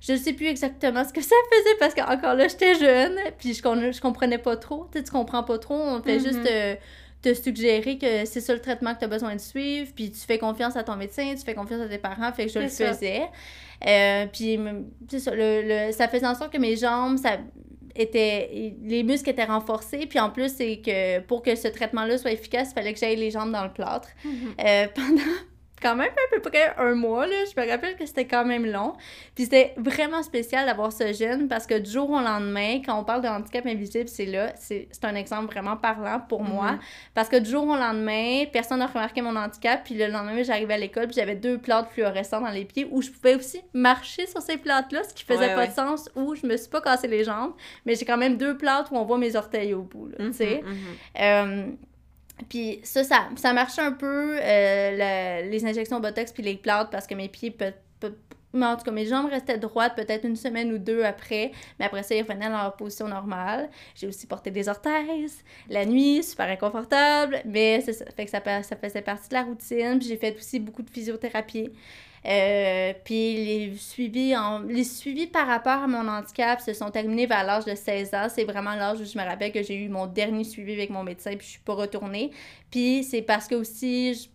je 0.00 0.14
ne 0.14 0.18
sais 0.18 0.32
plus 0.32 0.46
exactement 0.46 1.04
ce 1.04 1.12
que 1.12 1.20
ça 1.20 1.36
faisait 1.48 1.76
parce 1.78 1.94
qu'encore 1.94 2.34
là, 2.34 2.48
j'étais 2.48 2.74
jeune, 2.74 3.16
puis 3.38 3.54
je, 3.54 3.62
je 3.62 4.00
comprenais 4.00 4.38
pas 4.38 4.56
trop. 4.56 4.88
Tu 4.90 4.98
sais, 4.98 5.04
tu 5.04 5.12
comprends 5.12 5.44
pas 5.44 5.58
trop, 5.58 5.76
on 5.76 6.02
fait 6.02 6.18
mm-hmm. 6.18 6.22
juste 6.24 6.46
euh, 6.50 6.74
te 7.22 7.34
suggérer 7.34 7.98
que 7.98 8.24
c'est 8.24 8.40
ça 8.40 8.52
le 8.52 8.60
traitement 8.60 8.94
que 8.94 8.98
tu 8.98 9.04
as 9.04 9.08
besoin 9.08 9.34
de 9.34 9.40
suivre, 9.40 9.90
puis 9.94 10.10
tu 10.10 10.20
fais 10.20 10.38
confiance 10.38 10.76
à 10.76 10.82
ton 10.82 10.96
médecin, 10.96 11.34
tu 11.34 11.44
fais 11.44 11.54
confiance 11.54 11.80
à 11.80 11.88
tes 11.88 11.98
parents, 11.98 12.32
fait 12.32 12.46
que 12.46 12.52
je 12.52 12.58
le 12.58 12.68
faisais. 12.68 13.22
Euh, 13.86 14.26
puis, 14.26 14.58
ça, 15.18 15.32
le, 15.34 15.92
ça 15.92 16.08
faisait 16.08 16.26
en 16.26 16.34
sorte 16.34 16.52
que 16.52 16.58
mes 16.58 16.76
jambes, 16.76 17.18
ça 17.18 17.38
était, 17.94 18.74
les 18.82 19.02
muscles 19.04 19.30
étaient 19.30 19.44
renforcés, 19.44 20.06
puis 20.06 20.18
en 20.18 20.30
plus, 20.30 20.52
c'est 20.52 20.78
que 20.78 21.20
pour 21.20 21.42
que 21.42 21.54
ce 21.54 21.68
traitement-là 21.68 22.18
soit 22.18 22.32
efficace, 22.32 22.70
il 22.70 22.74
fallait 22.74 22.92
que 22.92 22.98
j'aille 22.98 23.16
les 23.16 23.30
jambes 23.30 23.52
dans 23.52 23.64
le 23.64 23.72
plâtre. 23.72 24.08
Mm-hmm. 24.24 24.66
Euh, 24.66 24.86
pendant 24.94 25.22
quand 25.82 25.96
même 25.96 26.10
à 26.10 26.34
peu 26.34 26.40
près 26.40 26.74
un 26.78 26.94
mois, 26.94 27.26
là. 27.26 27.34
Je 27.44 27.60
me 27.60 27.68
rappelle 27.68 27.96
que 27.96 28.06
c'était 28.06 28.26
quand 28.26 28.44
même 28.44 28.64
long. 28.66 28.94
Puis 29.34 29.44
c'était 29.44 29.74
vraiment 29.76 30.22
spécial 30.22 30.66
d'avoir 30.66 30.92
ce 30.92 31.12
gène 31.12 31.48
parce 31.48 31.66
que 31.66 31.78
du 31.78 31.90
jour 31.90 32.10
au 32.10 32.20
lendemain, 32.20 32.80
quand 32.84 32.98
on 32.98 33.04
parle 33.04 33.22
de 33.22 33.28
handicap 33.28 33.66
invisible, 33.66 34.08
c'est 34.08 34.26
là. 34.26 34.52
C'est 34.56 34.88
un 35.02 35.14
exemple 35.14 35.52
vraiment 35.52 35.76
parlant 35.76 36.20
pour 36.20 36.42
moi. 36.42 36.72
Mhm. 36.72 36.78
Parce 37.14 37.28
que 37.28 37.36
du 37.36 37.50
jour 37.50 37.64
au 37.64 37.76
lendemain, 37.76 38.44
personne 38.52 38.78
n'a 38.78 38.86
remarqué 38.86 39.20
mon 39.22 39.34
handicap. 39.36 39.82
Puis 39.84 39.94
le 39.94 40.06
lendemain, 40.06 40.42
j'arrivais 40.42 40.74
à 40.74 40.78
l'école, 40.78 41.06
puis 41.06 41.16
j'avais 41.16 41.36
deux 41.36 41.58
plantes 41.58 41.88
fluorescentes 41.90 42.44
dans 42.44 42.50
les 42.50 42.64
pieds 42.64 42.86
où 42.90 43.02
je 43.02 43.10
pouvais 43.10 43.34
aussi 43.34 43.60
marcher 43.74 44.26
sur 44.26 44.40
ces 44.40 44.56
plantes-là, 44.56 45.02
ce 45.04 45.14
qui 45.14 45.24
faisait 45.24 45.54
pas 45.54 45.66
de 45.66 45.72
sens, 45.72 46.08
où 46.14 46.34
je 46.34 46.46
me 46.46 46.56
suis 46.56 46.70
pas 46.70 46.80
cassé 46.80 47.08
les 47.08 47.24
jambes. 47.24 47.52
Mais 47.84 47.94
j'ai 47.94 48.04
quand 48.04 48.16
même 48.18 48.36
deux 48.36 48.56
plantes 48.56 48.88
où 48.90 48.96
on 48.96 49.04
voit 49.04 49.18
mes 49.18 49.36
orteils 49.36 49.74
au 49.74 49.82
bout, 49.82 50.10
tu 50.18 50.32
sais. 50.32 50.62
Mhm, 50.64 50.70
mhm. 50.70 50.76
Euh, 51.20 51.66
puis 52.48 52.80
ça, 52.82 53.04
ça, 53.04 53.28
ça 53.36 53.52
marchait 53.52 53.82
un 53.82 53.92
peu, 53.92 54.38
euh, 54.40 55.42
les 55.42 55.64
injections 55.64 56.00
Botox 56.00 56.32
puis 56.32 56.42
les 56.42 56.56
plantes 56.56 56.90
parce 56.90 57.06
que 57.06 57.14
mes 57.14 57.28
pieds 57.28 57.50
mais 58.52 58.66
en 58.66 58.76
tout 58.76 58.84
cas, 58.84 58.90
mes 58.90 59.06
jambes 59.06 59.30
restaient 59.30 59.58
droites 59.58 59.94
peut-être 59.96 60.24
une 60.24 60.36
semaine 60.36 60.72
ou 60.72 60.78
deux 60.78 61.02
après, 61.04 61.52
mais 61.78 61.86
après 61.86 62.02
ça, 62.02 62.14
ils 62.14 62.22
revenaient 62.22 62.50
dans 62.50 62.62
leur 62.62 62.76
position 62.76 63.08
normale. 63.08 63.70
J'ai 63.94 64.06
aussi 64.06 64.26
porté 64.26 64.50
des 64.50 64.68
orthèses 64.68 65.42
la 65.68 65.86
nuit, 65.86 66.22
super 66.22 66.48
inconfortable, 66.48 67.40
mais 67.46 67.80
ça. 67.80 68.04
Fait 68.14 68.26
ça, 68.26 68.40
ça 68.62 68.76
faisait 68.76 69.02
partie 69.02 69.28
de 69.28 69.34
la 69.34 69.42
routine. 69.42 70.00
J'ai 70.02 70.16
fait 70.16 70.36
aussi 70.36 70.60
beaucoup 70.60 70.82
de 70.82 70.90
physiothérapie. 70.90 71.70
Euh, 72.24 72.92
puis 73.04 73.34
les 73.34 73.74
suivis, 73.76 74.36
en, 74.36 74.60
les 74.60 74.84
suivis 74.84 75.26
par 75.26 75.46
rapport 75.46 75.82
à 75.82 75.88
mon 75.88 76.06
handicap 76.06 76.60
se 76.60 76.72
sont 76.72 76.90
terminés 76.90 77.26
vers 77.26 77.44
l'âge 77.44 77.64
de 77.64 77.74
16 77.74 78.14
ans. 78.14 78.26
C'est 78.28 78.44
vraiment 78.44 78.74
l'âge 78.74 79.00
où 79.00 79.04
je 79.04 79.18
me 79.18 79.24
rappelle 79.24 79.50
que 79.50 79.62
j'ai 79.62 79.74
eu 79.74 79.88
mon 79.88 80.06
dernier 80.06 80.44
suivi 80.44 80.72
avec 80.72 80.90
mon 80.90 81.02
médecin, 81.02 81.30
puis 81.36 81.46
je 81.46 81.52
suis 81.52 81.60
pas 81.60 81.74
retournée. 81.74 82.30
Puis 82.70 83.02
c'est 83.04 83.22
parce 83.22 83.48
que 83.48 83.56
aussi, 83.56 84.14
je 84.14 84.28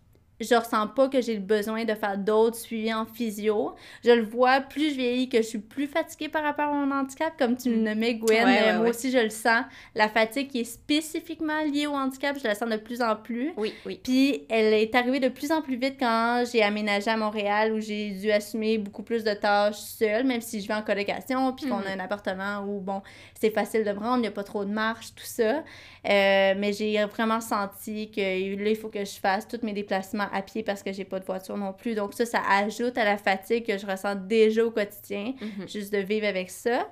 ressens 0.43 0.87
pas 0.87 1.09
que 1.09 1.19
j'ai 1.21 1.33
le 1.33 1.41
besoin 1.41 1.83
de 1.83 1.93
faire 1.95 2.17
d'autres 2.17 2.57
suivis 2.57 2.93
en 2.93 3.05
physio. 3.05 3.75
Je 4.03 4.11
le 4.11 4.23
vois, 4.23 4.61
plus 4.61 4.91
je 4.91 4.95
vieillis, 4.95 5.29
que 5.29 5.37
je 5.37 5.47
suis 5.47 5.59
plus 5.59 5.87
fatiguée 5.87 6.29
par 6.29 6.43
rapport 6.43 6.65
à 6.65 6.73
mon 6.73 6.95
handicap, 6.95 7.33
comme 7.37 7.57
tu 7.57 7.69
le 7.69 7.77
mm. 7.77 7.83
nommais, 7.83 8.15
Gwen. 8.15 8.47
Euh, 8.47 8.77
moi 8.77 8.89
aussi, 8.89 9.11
je 9.11 9.17
le 9.17 9.29
sens. 9.29 9.63
La 9.95 10.09
fatigue 10.09 10.49
qui 10.49 10.59
est 10.61 10.63
spécifiquement 10.63 11.63
liée 11.63 11.87
au 11.87 11.93
handicap, 11.93 12.37
je 12.37 12.43
la 12.43 12.53
sens 12.53 12.69
de 12.69 12.77
plus 12.77 13.01
en 13.01 13.15
plus. 13.15 13.51
Oui, 13.57 13.73
oui. 13.85 13.99
Puis 14.03 14.43
elle 14.49 14.73
est 14.73 14.93
arrivée 14.93 15.19
de 15.19 15.29
plus 15.29 15.51
en 15.51 15.61
plus 15.61 15.75
vite 15.75 15.95
quand 15.99 16.43
j'ai 16.51 16.61
aménagé 16.61 17.09
à 17.09 17.17
Montréal, 17.17 17.73
où 17.73 17.79
j'ai 17.79 18.11
dû 18.11 18.31
assumer 18.31 18.77
beaucoup 18.77 19.03
plus 19.03 19.23
de 19.23 19.33
tâches 19.33 19.75
seule, 19.75 20.25
même 20.25 20.41
si 20.41 20.61
je 20.61 20.67
vais 20.67 20.75
en 20.75 20.83
colocation, 20.83 21.51
puis 21.53 21.67
qu'on 21.67 21.77
a 21.77 21.81
mm-hmm. 21.81 21.99
un 21.99 21.99
appartement 21.99 22.59
où, 22.67 22.79
bon, 22.79 23.01
c'est 23.33 23.51
facile 23.51 23.83
de 23.83 23.91
me 23.91 23.99
rendre, 23.99 24.17
il 24.17 24.21
n'y 24.21 24.27
a 24.27 24.31
pas 24.31 24.43
trop 24.43 24.65
de 24.65 24.71
marche, 24.71 25.15
tout 25.15 25.23
ça. 25.25 25.63
Euh, 26.07 26.53
mais 26.57 26.73
j'ai 26.73 27.03
vraiment 27.05 27.41
senti 27.41 28.11
que 28.11 28.21
là, 28.21 28.69
il 28.69 28.75
faut 28.75 28.89
que 28.89 29.03
je 29.03 29.19
fasse 29.19 29.47
tous 29.47 29.59
mes 29.63 29.73
déplacements 29.73 30.26
à 30.33 30.41
pied 30.41 30.63
parce 30.63 30.83
que 30.83 30.91
j'ai 30.91 31.05
pas 31.05 31.19
de 31.19 31.25
voiture 31.25 31.57
non 31.57 31.73
plus. 31.73 31.95
Donc 31.95 32.13
ça, 32.13 32.25
ça 32.25 32.41
ajoute 32.49 32.97
à 32.97 33.05
la 33.05 33.17
fatigue 33.17 33.65
que 33.65 33.77
je 33.77 33.85
ressens 33.85 34.15
déjà 34.15 34.65
au 34.65 34.71
quotidien, 34.71 35.33
mhm. 35.41 35.67
juste 35.67 35.93
de 35.93 35.99
vivre 35.99 36.27
avec 36.27 36.49
ça. 36.49 36.87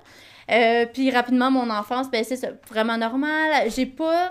Euh, 0.50 0.86
puis 0.86 1.10
rapidement, 1.10 1.50
mon 1.50 1.70
enfance, 1.70 2.10
ben 2.10 2.24
c'est 2.24 2.40
vraiment 2.68 2.96
normal. 2.96 3.70
J'ai 3.70 3.86
pas 3.86 4.30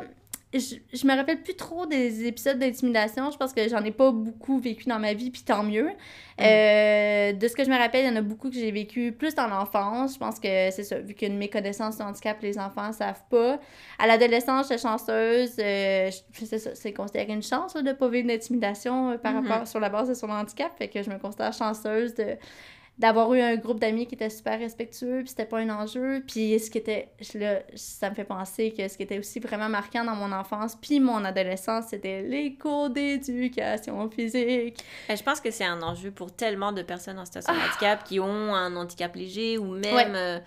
je, 0.59 0.75
je, 0.93 1.07
me 1.07 1.15
rappelle 1.15 1.41
plus 1.41 1.55
trop 1.55 1.85
des 1.85 2.25
épisodes 2.25 2.57
d'intimidation. 2.57 3.31
Je 3.31 3.37
pense 3.37 3.53
que 3.53 3.67
j'en 3.67 3.83
ai 3.83 3.91
pas 3.91 4.11
beaucoup 4.11 4.59
vécu 4.59 4.85
dans 4.85 4.99
ma 4.99 5.13
vie, 5.13 5.31
puis 5.31 5.43
tant 5.43 5.63
mieux. 5.63 5.89
Mm. 6.37 6.41
Euh, 6.41 7.33
de 7.33 7.47
ce 7.47 7.55
que 7.55 7.63
je 7.63 7.69
me 7.69 7.77
rappelle, 7.77 8.05
il 8.05 8.09
y 8.09 8.11
en 8.11 8.15
a 8.15 8.21
beaucoup 8.21 8.49
que 8.49 8.55
j'ai 8.55 8.71
vécu 8.71 9.11
plus 9.11 9.35
dans 9.35 9.47
l'enfance. 9.47 10.15
Je 10.15 10.19
pense 10.19 10.39
que 10.39 10.71
c'est 10.71 10.83
ça, 10.83 10.99
vu 10.99 11.13
qu'il 11.13 11.27
y 11.27 11.31
a 11.31 11.33
une 11.33 11.39
méconnaissance 11.39 11.97
du 11.97 12.03
handicap, 12.03 12.41
les 12.41 12.57
enfants 12.57 12.91
savent 12.91 13.23
pas. 13.29 13.59
À 13.99 14.07
l'adolescence, 14.07 14.67
j'étais 14.67 14.81
chanceuse. 14.81 15.55
Euh, 15.59 16.09
c'est 16.31 16.93
considéré 16.93 17.31
une 17.31 17.43
chance 17.43 17.73
de 17.73 17.85
de 17.85 17.93
pas 17.93 18.09
vivre 18.09 18.27
d'intimidation 18.27 19.11
euh, 19.11 19.17
par 19.17 19.33
mm-hmm. 19.33 19.47
rapport 19.47 19.67
sur 19.67 19.79
la 19.79 19.89
base 19.89 20.09
de 20.09 20.13
son 20.13 20.29
handicap. 20.29 20.71
Fait 20.77 20.87
que 20.87 21.03
je 21.03 21.09
me 21.09 21.19
considère 21.19 21.53
chanceuse 21.53 22.15
de 22.15 22.35
d'avoir 22.97 23.33
eu 23.33 23.41
un 23.41 23.55
groupe 23.57 23.79
d'amis 23.79 24.07
qui 24.07 24.15
était 24.15 24.29
super 24.29 24.57
respectueux, 24.57 25.19
puis 25.19 25.29
c'était 25.29 25.45
pas 25.45 25.59
un 25.59 25.69
enjeu. 25.69 26.23
Puis 26.25 26.57
ce 26.59 26.71
qui 26.71 26.77
était, 26.77 27.09
là, 27.33 27.59
ça 27.75 28.09
me 28.09 28.15
fait 28.15 28.23
penser 28.23 28.71
que 28.71 28.87
ce 28.87 28.95
qui 28.95 29.03
était 29.03 29.19
aussi 29.19 29.39
vraiment 29.39 29.67
marquant 29.67 30.05
dans 30.05 30.15
mon 30.15 30.31
enfance, 30.31 30.77
puis 30.81 30.99
mon 30.99 31.23
adolescence, 31.25 31.87
c'était 31.89 32.21
les 32.21 32.55
cours 32.55 32.89
d'éducation 32.89 34.09
physique. 34.09 34.83
je 35.09 35.23
pense 35.23 35.41
que 35.41 35.51
c'est 35.51 35.65
un 35.65 35.81
enjeu 35.81 36.11
pour 36.11 36.31
tellement 36.31 36.71
de 36.71 36.81
personnes 36.83 37.19
en 37.19 37.25
situation 37.25 37.53
de 37.53 37.59
ah! 37.61 37.67
handicap 37.69 38.03
qui 38.05 38.19
ont 38.19 38.55
un 38.55 38.75
handicap 38.75 39.15
léger 39.15 39.57
ou 39.57 39.65
même... 39.65 40.15
Euh, 40.15 40.39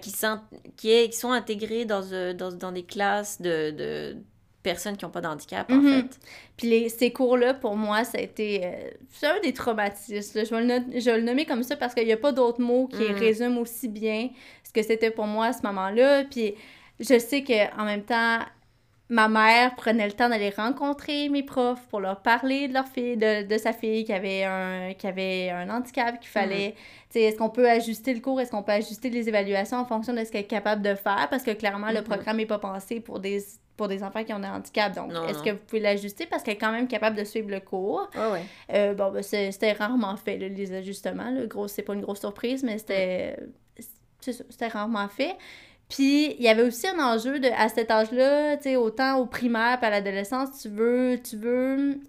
qui, 0.00 0.10
sont, 0.10 0.40
qui, 0.76 0.90
est, 0.90 1.10
qui 1.10 1.16
sont 1.16 1.30
intégrés 1.30 1.84
dans, 1.84 2.02
euh, 2.12 2.34
dans, 2.34 2.50
dans 2.50 2.72
des 2.72 2.82
classes 2.82 3.40
de, 3.40 3.70
de 3.70 4.16
personnes 4.66 4.96
qui 4.96 5.04
n'ont 5.04 5.12
pas 5.12 5.20
de 5.20 5.28
handicap, 5.28 5.70
en 5.70 5.76
mhm. 5.76 5.94
fait. 5.94 6.20
Puis 6.56 6.68
les, 6.68 6.88
ces 6.88 7.12
cours-là, 7.12 7.54
pour 7.54 7.76
moi, 7.76 8.02
ça 8.02 8.18
a 8.18 8.20
été... 8.20 8.62
Euh, 8.64 8.90
c'est 9.10 9.26
un 9.26 9.40
des 9.40 9.52
traumatismes. 9.52 10.44
Je, 10.44 10.54
vais 10.54 10.60
le, 10.62 11.00
je 11.00 11.04
vais 11.08 11.18
le 11.18 11.22
nommer 11.22 11.46
comme 11.46 11.62
ça 11.62 11.76
parce 11.76 11.94
qu'il 11.94 12.04
n'y 12.04 12.12
a 12.12 12.16
pas 12.16 12.32
d'autres 12.32 12.60
mots 12.60 12.88
qui 12.88 13.04
mhm. 13.04 13.14
résument 13.14 13.60
aussi 13.60 13.86
bien 13.86 14.30
ce 14.64 14.72
que 14.72 14.82
c'était 14.82 15.12
pour 15.12 15.26
moi 15.26 15.46
à 15.46 15.52
ce 15.52 15.62
moment-là. 15.62 16.24
Puis 16.24 16.54
je 16.98 17.16
sais 17.18 17.44
qu'en 17.44 17.84
même 17.84 18.02
temps, 18.02 18.40
ma 19.08 19.28
mère 19.28 19.74
prenait 19.76 20.06
le 20.06 20.12
temps 20.12 20.28
d'aller 20.28 20.50
rencontrer 20.50 21.28
mes 21.28 21.42
profs 21.42 21.86
pour 21.88 22.00
leur 22.00 22.20
parler 22.22 22.68
de 22.68 22.74
leur 22.74 22.86
fille, 22.86 23.16
de, 23.16 23.46
de 23.46 23.58
sa 23.58 23.72
fille 23.72 24.04
qui 24.04 24.12
avait 24.12 24.44
un, 24.44 24.94
qui 24.94 25.06
avait 25.06 25.50
un 25.50 25.68
handicap, 25.70 26.18
qu'il 26.18 26.28
fallait, 26.28 26.68
mhm. 26.68 26.72
tu 26.74 26.80
sais, 27.10 27.20
est-ce 27.22 27.36
qu'on 27.36 27.50
peut 27.50 27.70
ajuster 27.70 28.14
le 28.14 28.20
cours, 28.20 28.40
est-ce 28.40 28.50
qu'on 28.50 28.62
peut 28.62 28.72
ajuster 28.72 29.10
les 29.10 29.28
évaluations 29.28 29.78
en 29.78 29.84
fonction 29.84 30.12
de 30.12 30.24
ce 30.24 30.32
qu'elle 30.32 30.42
est 30.42 30.44
capable 30.44 30.82
de 30.82 30.94
faire, 30.94 31.28
parce 31.30 31.44
que 31.44 31.52
clairement, 31.52 31.90
le 31.90 32.02
programme 32.02 32.38
n'est 32.38 32.46
pas 32.46 32.58
pensé 32.58 33.00
pour 33.00 33.20
des 33.20 33.42
pour 33.76 33.88
des 33.88 34.02
enfants 34.02 34.24
qui 34.24 34.32
ont 34.32 34.38
des 34.38 34.48
handicaps. 34.48 34.96
Donc, 34.96 35.12
est-ce 35.28 35.42
que 35.42 35.50
vous 35.50 35.58
pouvez 35.66 35.80
l'ajuster? 35.80 36.24
Parce 36.24 36.42
qu'elle 36.42 36.54
est 36.54 36.58
quand 36.58 36.72
même 36.72 36.88
capable 36.88 37.14
de 37.14 37.24
suivre 37.24 37.50
le 37.50 37.60
cours? 37.60 38.08
Ouais, 38.14 38.32
ouais. 38.32 38.42
Euh, 38.72 38.94
bon, 38.94 39.12
ben, 39.12 39.22
c'était 39.22 39.72
rarement 39.72 40.16
fait, 40.16 40.38
les 40.38 40.72
ajustements. 40.72 41.30
Le 41.30 41.46
gros, 41.46 41.68
c'est 41.68 41.82
pas 41.82 41.92
une 41.92 42.00
grosse 42.00 42.20
surprise, 42.20 42.62
mais 42.62 42.78
c'était. 42.78 43.36
C'était 44.18 44.68
rarement 44.68 45.06
fait. 45.08 45.36
Puis, 45.88 46.34
il 46.38 46.42
y 46.42 46.48
avait 46.48 46.62
aussi 46.62 46.86
un 46.88 46.98
enjeu 46.98 47.38
de, 47.38 47.48
à 47.56 47.68
cet 47.68 47.90
âge-là, 47.90 48.56
tu 48.56 48.64
sais, 48.64 48.76
autant 48.76 49.18
au 49.18 49.26
primaire 49.26 49.78
à 49.80 49.90
l'adolescence, 49.90 50.60
tu 50.60 50.68
veux, 50.68 51.20
tu 51.22 51.36
veux 51.36 52.00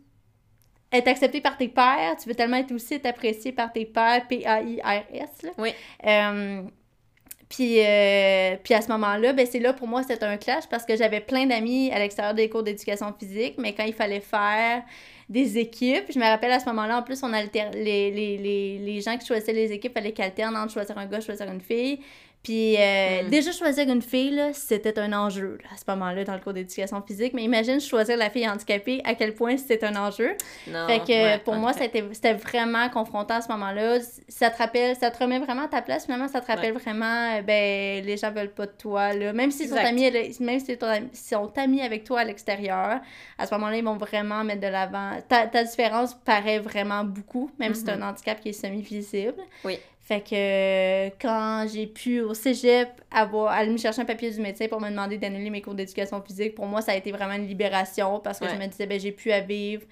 être 0.92 1.08
accepté 1.08 1.42
par 1.42 1.58
tes 1.58 1.68
pères, 1.68 2.16
tu 2.22 2.28
veux 2.28 2.36
tellement 2.36 2.58
être 2.58 2.72
aussi 2.72 2.96
être 2.96 3.06
apprécié 3.06 3.52
par 3.52 3.72
tes 3.72 3.86
pères, 3.86 4.26
P-A-I-R-S. 4.28 5.52
Oui. 5.58 5.70
Euh, 6.06 6.64
puis, 7.50 7.80
euh, 7.80 8.58
puis 8.62 8.74
à 8.74 8.82
ce 8.82 8.90
moment-là, 8.90 9.32
ben 9.32 9.46
c'est 9.50 9.60
là 9.60 9.72
pour 9.72 9.88
moi 9.88 10.04
c'était 10.04 10.26
un 10.26 10.36
clash 10.36 10.68
parce 10.70 10.86
que 10.86 10.98
j'avais 10.98 11.22
plein 11.22 11.46
d'amis 11.46 11.92
à 11.92 12.00
l'extérieur 12.00 12.34
des 12.34 12.50
cours 12.50 12.64
d'éducation 12.64 13.14
physique, 13.18 13.56
mais 13.58 13.74
quand 13.74 13.86
il 13.86 13.94
fallait 13.94 14.20
faire 14.20 14.84
des 15.30 15.58
équipes, 15.58 16.06
je 16.14 16.20
me 16.20 16.26
rappelle 16.26 16.52
à 16.52 16.60
ce 16.60 16.66
moment-là, 16.66 17.00
en 17.00 17.04
plus, 17.04 17.22
on 17.24 17.32
alter 17.34 17.66
les, 17.74 18.12
les, 18.12 18.38
les, 18.38 18.80
les 18.80 19.02
gens 19.02 19.18
qui 19.18 19.26
choisissaient 19.26 19.54
les 19.54 19.72
équipes, 19.72 19.94
fallait 19.94 20.14
qu'alternent 20.14 20.56
entre 20.56 20.74
choisir 20.74 20.98
un 20.98 21.06
gars, 21.06 21.20
choisir 21.20 21.50
une 21.52 21.62
fille. 21.62 22.00
Puis 22.44 22.78
euh, 22.78 23.24
hmm. 23.24 23.30
déjà, 23.30 23.52
choisir 23.52 23.90
une 23.90 24.02
fille, 24.02 24.42
c'était 24.54 24.98
un 25.00 25.12
enjeu 25.12 25.58
à 25.74 25.78
ce 25.78 25.84
moment-là 25.90 26.24
dans 26.24 26.34
le 26.34 26.40
cours 26.40 26.54
d'éducation 26.54 27.02
physique. 27.02 27.34
Mais 27.34 27.44
imagine 27.44 27.82
choisir 27.82 28.16
la 28.16 28.30
fille 28.30 28.48
handicapée, 28.48 29.02
à 29.04 29.16
quel 29.16 29.34
point 29.34 29.58
c'était 29.58 29.86
un 29.86 29.96
enjeu. 29.96 30.36
Non, 30.68 30.88
fait 30.88 31.00
que 31.00 31.44
pour 31.44 31.56
moi, 31.56 31.74
c'était 31.74 32.34
vraiment 32.34 32.90
confrontant 32.90 33.36
à 33.36 33.42
ce 33.42 33.52
moment-là. 33.52 34.00
Ça 34.30 34.50
te 34.50 34.58
rappelle, 34.58 34.96
ça 34.96 35.12
te 35.12 35.22
remet 35.22 35.40
vraiment 35.40 35.64
à 35.64 35.68
ta 35.68 35.82
place. 35.82 36.06
Finalement, 36.06 36.28
ça 36.28 36.40
te 36.40 36.48
rappelle 36.48 36.74
vraiment, 36.74 37.38
euh, 37.38 37.42
ben, 37.42 38.06
les 38.06 38.18
gens 38.18 38.32
veulent 38.32 38.54
pas 38.54 38.66
de 38.66 38.72
toi. 38.78 39.14
Là. 39.14 39.34
Même 39.34 39.52
s'ils 39.52 39.70
sont 39.70 39.76
amis, 39.76 40.10
même 40.40 40.60
si 40.60 40.78
sont 41.14 41.52
amis 41.58 41.82
avec 41.82 42.04
toi 42.04 42.22
à 42.22 42.24
l'extérieur, 42.24 43.02
à 43.38 43.46
ce 43.46 43.54
moment-là, 43.56 43.78
ils 43.78 43.84
vont 43.84 43.98
vraiment 43.98 44.44
mettre 44.44 44.62
de 44.62 44.68
l'avant. 44.68 45.12
Ta, 45.28 45.48
ta, 45.48 45.64
différence 45.64 46.14
paraît 46.14 46.60
vraiment 46.60 47.04
beaucoup, 47.04 47.52
même 47.60 47.74
si 47.74 47.82
c'est 47.82 47.92
un 47.92 47.98
mm-hmm. 47.98 48.10
handicap 48.10 48.40
qui 48.40 48.50
est 48.50 48.54
semi-visible. 48.54 49.42
Oui. 49.66 49.80
Fait 50.08 50.22
que 50.22 51.10
quand 51.22 51.66
j'ai 51.68 51.86
pu 51.86 52.22
au 52.22 52.34
cégep 52.34 52.88
avoir, 53.12 53.51
aller 53.51 53.70
me 53.70 53.78
chercher 53.78 54.03
un 54.03 54.05
papier 54.05 54.32
du 54.32 54.39
médecin 54.39 54.70
pour 54.70 54.80
me 54.80 54.89
demander 54.89 55.18
d'annuler 55.18 55.49
mes 55.49 55.62
cours 55.62 55.74
d'éducation 55.74 56.22
physique, 56.22 56.55
pour 56.55 56.66
moi, 56.66 56.82
ça 56.82 56.93
a 56.93 56.95
été 56.95 57.12
vraiment 57.12 57.34
une 57.34 57.45
libération 57.45 58.22
parce 58.22 58.39
que 58.39 58.47
je 58.47 58.55
me 58.55 58.68
disais, 58.68 58.86
ben, 58.86 58.97
j'ai 58.97 59.12
pu 59.12 59.34
à 59.34 59.41
vivre. 59.41 59.84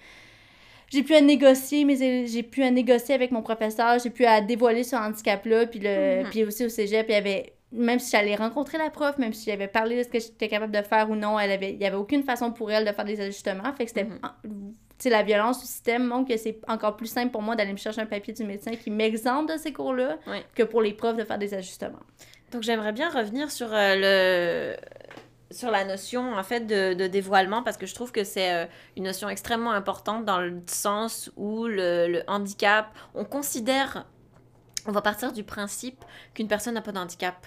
J'ai 0.88 1.04
pu 1.04 1.16
à 1.16 1.20
négocier, 1.20 1.84
mais 1.84 1.98
j'ai 2.28 2.44
pu 2.44 2.64
à 2.64 2.72
négocier 2.72 3.14
avec 3.14 3.32
mon 3.32 3.42
professeur, 3.42 4.00
j'ai 4.00 4.10
pu 4.10 4.24
à 4.26 4.40
dévoiler 4.40 4.86
ce 4.86 4.96
handicap-là, 4.96 5.66
puis, 5.66 5.82
le, 5.84 6.24
puis 6.30 6.46
aussi 6.46 6.64
au 6.64 6.70
cégep, 6.70 7.08
il 7.10 7.12
y 7.12 7.16
avait 7.16 7.54
même 7.74 8.00
si 8.00 8.12
j'allais 8.12 8.36
rencontrer 8.36 8.78
la 8.78 8.90
prof, 8.90 9.18
même 9.18 9.34
si 9.34 9.50
j'avais 9.50 9.68
parlé 9.68 9.98
de 9.98 10.04
ce 10.04 10.08
que 10.08 10.20
j'étais 10.20 10.48
capable 10.48 10.72
de 10.72 10.82
faire 10.82 11.10
ou 11.10 11.16
non, 11.16 11.38
elle 11.38 11.52
avait, 11.52 11.74
il 11.74 11.78
n'y 11.78 11.86
avait 11.86 11.98
aucune 11.98 12.24
façon 12.24 12.54
pour 12.54 12.72
elle 12.72 12.86
de 12.86 12.92
faire 12.94 13.04
des 13.04 13.20
ajustements. 13.20 13.74
Fait 13.74 13.84
que 13.84 13.90
c'était 13.90 14.06
mm-hmm 14.06 14.85
sais, 15.00 15.10
la 15.10 15.24
violence 15.24 15.60
du 15.62 15.68
système 15.68 16.06
montre 16.06 16.30
que 16.30 16.38
c'est 16.38 16.60
encore 16.68 16.96
plus 16.96 17.08
simple 17.08 17.32
pour 17.32 17.42
moi 17.42 17.56
d'aller 17.56 17.74
me 17.74 17.78
chercher 17.78 18.02
un 18.02 18.06
papier 18.06 18.34
du 18.34 18.44
médecin 18.44 18.72
qui 18.76 18.92
m'exemple 18.92 19.54
de 19.54 19.58
ces 19.58 19.74
cours-là 19.74 20.18
que 20.54 20.64
pour 20.64 20.82
les 20.82 20.94
profs 20.94 21.18
de 21.18 21.24
faire 21.24 21.38
des 21.38 21.54
ajustements. 21.54 22.00
Donc 22.52 22.64
j'aimerais 22.64 22.94
bien 22.94 23.10
revenir 23.10 23.52
sur 23.52 23.68
euh, 23.74 23.96
le 23.98 24.76
sur 25.52 25.72
la 25.72 25.86
notion 25.86 26.34
en 26.34 26.44
fait 26.44 26.62
de, 26.62 27.08
dévoilement 27.08 27.64
parce 27.64 27.78
que 27.78 27.86
je 27.86 27.94
trouve 27.94 28.12
que 28.12 28.24
c'est 28.24 28.54
euh, 28.54 28.66
une 28.98 29.04
notion 29.04 29.30
extrêmement 29.30 29.72
importante 29.72 30.26
dans 30.26 30.40
le 30.40 30.62
sens 30.68 31.30
où 31.36 31.66
le, 31.68 32.24
handicap, 32.28 32.88
on 33.14 33.26
considère, 33.26 34.06
on 34.86 34.92
va 34.92 35.02
partir 35.02 35.34
du 35.34 35.44
principe 35.44 36.04
qu'une 36.34 36.48
personne 36.48 36.74
n'a 36.74 36.82
pas 36.82 36.92
de 36.92 36.98
handicap. 36.98 37.46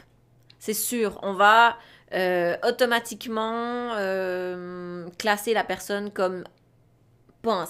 C'est 0.58 0.74
sûr, 0.74 1.18
on 1.22 1.34
va 1.34 1.76
euh, 2.12 2.56
automatiquement 2.66 3.90
classer 5.18 5.54
la 5.54 5.64
personne 5.64 6.10
comme 6.10 6.44
pas 7.42 7.66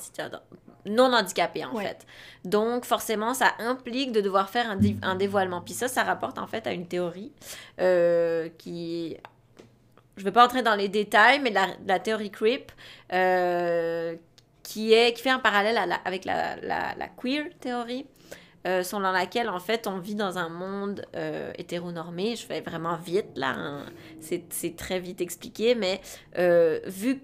non 0.86 1.12
handicapé 1.12 1.64
en 1.64 1.76
fait. 1.76 2.06
Donc 2.44 2.84
forcément, 2.84 3.34
ça 3.34 3.52
implique 3.58 4.12
de 4.12 4.20
devoir 4.20 4.48
faire 4.48 4.70
un, 4.70 4.78
un, 5.02 5.14
dévoilement. 5.14 5.60
Puis 5.60 5.74
ça, 5.74 5.88
ça 5.88 6.02
rapporte 6.02 6.38
en 6.38 6.46
fait 6.46 6.66
à 6.66 6.72
une 6.72 6.86
théorie 6.86 7.32
euh, 7.80 8.48
qui... 8.58 9.16
Je 10.16 10.22
ne 10.22 10.24
vais 10.24 10.32
pas 10.32 10.44
entrer 10.44 10.62
dans 10.62 10.74
les 10.74 10.88
détails, 10.88 11.38
mais 11.40 11.50
la, 11.50 11.68
la 11.86 12.00
théorie 12.00 12.30
creep, 12.30 12.72
euh, 13.12 14.16
qui, 14.64 14.92
est, 14.92 15.12
qui 15.12 15.22
fait 15.22 15.30
un 15.30 15.38
parallèle 15.38 15.78
avec 16.04 16.24
la, 16.24 16.56
la, 16.56 16.94
la 16.96 17.06
queer 17.06 17.44
théorie, 17.60 18.04
euh, 18.66 18.82
selon 18.82 19.12
laquelle 19.12 19.48
en 19.48 19.60
fait 19.60 19.86
on 19.86 19.98
vit 19.98 20.16
dans 20.16 20.36
un 20.36 20.48
monde 20.48 21.06
euh, 21.14 21.52
hétéronormé. 21.56 22.34
Je 22.34 22.44
fais 22.44 22.60
vraiment 22.62 22.96
vite 22.96 23.28
là, 23.36 23.54
hein. 23.56 23.86
c'est 24.20 24.74
très 24.76 24.98
vite 24.98 25.20
expliqué, 25.20 25.76
mais 25.76 26.00
vu 26.86 27.22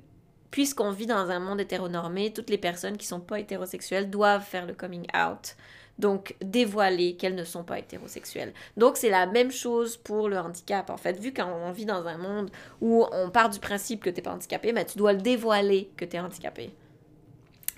puisqu'on 0.55 0.93
vit 0.93 1.07
dans 1.07 1.31
un 1.31 1.41
monde 1.41 1.61
hétéronormé, 1.61 2.33
toutes 2.33 2.49
les 2.49 2.59
personnes 2.59 2.97
qui 2.97 3.09
sont 3.09 3.19
pas 3.19 3.41
hétérosexuelles 3.41 4.09
doivent 4.09 4.45
faire 4.45 4.67
le 4.67 4.73
coming 4.73 5.05
out. 5.13 5.57
Donc, 5.99 6.37
dévoiler 6.41 7.17
qu'elles 7.17 7.35
ne 7.35 7.43
sont 7.43 7.65
pas 7.65 7.81
hétérosexuelles. 7.81 8.53
Donc, 8.77 8.97
c'est 8.97 9.11
la 9.11 9.27
même 9.27 9.51
chose 9.51 9.97
pour 9.97 10.29
le 10.29 10.39
handicap. 10.39 10.91
En 10.91 10.97
fait, 10.97 11.19
vu 11.19 11.35
qu'on 11.35 11.73
vit 11.73 11.87
dans 11.87 12.07
un 12.07 12.19
monde 12.19 12.53
où 12.81 13.05
on 13.11 13.31
part 13.31 13.51
du 13.51 13.59
principe 13.59 14.05
que 14.05 14.11
tu 14.11 14.17
n'es 14.17 14.23
pas 14.23 14.31
handicapé, 14.31 14.73
mais 14.73 14.85
tu 14.85 14.97
dois 14.97 15.13
le 15.13 15.21
dévoiler 15.21 15.91
que 15.97 16.05
tu 16.05 16.15
es 16.15 16.21
handicapé. 16.21 16.71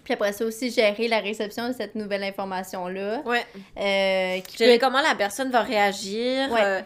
Puis 0.05 0.13
après 0.13 0.35
ça 0.35 0.45
aussi, 0.45 0.71
gérer 0.71 1.09
la 1.09 1.21
réception 1.21 1.69
de 1.69 1.73
cette 1.73 1.95
nouvelle 1.95 2.25
information-là. 2.25 3.23
Ouais. 3.25 3.47
Euh, 3.79 4.43
gérer 4.55 4.79
comment 4.79 5.01
la 5.01 5.15
personne 5.15 5.51
va 5.51 5.63
réagir. 5.63 6.53
Ouais. 6.53 6.61
Euh, 6.63 6.81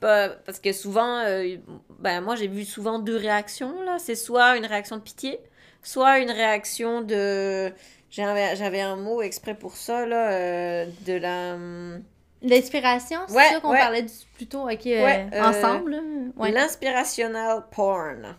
pas 0.00 0.28
parce 0.30 0.58
que 0.58 0.72
souvent 0.72 1.18
euh, 1.18 1.56
ben 1.98 2.20
moi 2.20 2.36
j'ai 2.36 2.48
vu 2.48 2.64
souvent 2.64 2.98
deux 2.98 3.16
réactions 3.16 3.82
là 3.82 3.98
c'est 3.98 4.14
soit 4.14 4.56
une 4.56 4.66
réaction 4.66 4.96
de 4.96 5.02
pitié 5.02 5.38
soit 5.82 6.18
une 6.18 6.30
réaction 6.30 7.02
de 7.02 7.72
j'avais 8.10 8.80
un 8.80 8.96
mot 8.96 9.22
exprès 9.22 9.54
pour 9.54 9.76
ça 9.76 10.06
là 10.06 10.30
euh, 10.30 10.86
de 11.06 11.14
la 11.14 11.54
hum, 11.54 12.02
l'inspiration 12.42 13.20
c'est 13.28 13.34
ouais, 13.34 13.48
ça 13.50 13.60
qu'on 13.60 13.72
parlait 13.72 14.06
plutôt 14.34 14.66
avec 14.66 14.86
euh, 14.86 15.28
ensemble 15.40 16.00
l'inspirational 16.38 17.64
porn 17.70 18.36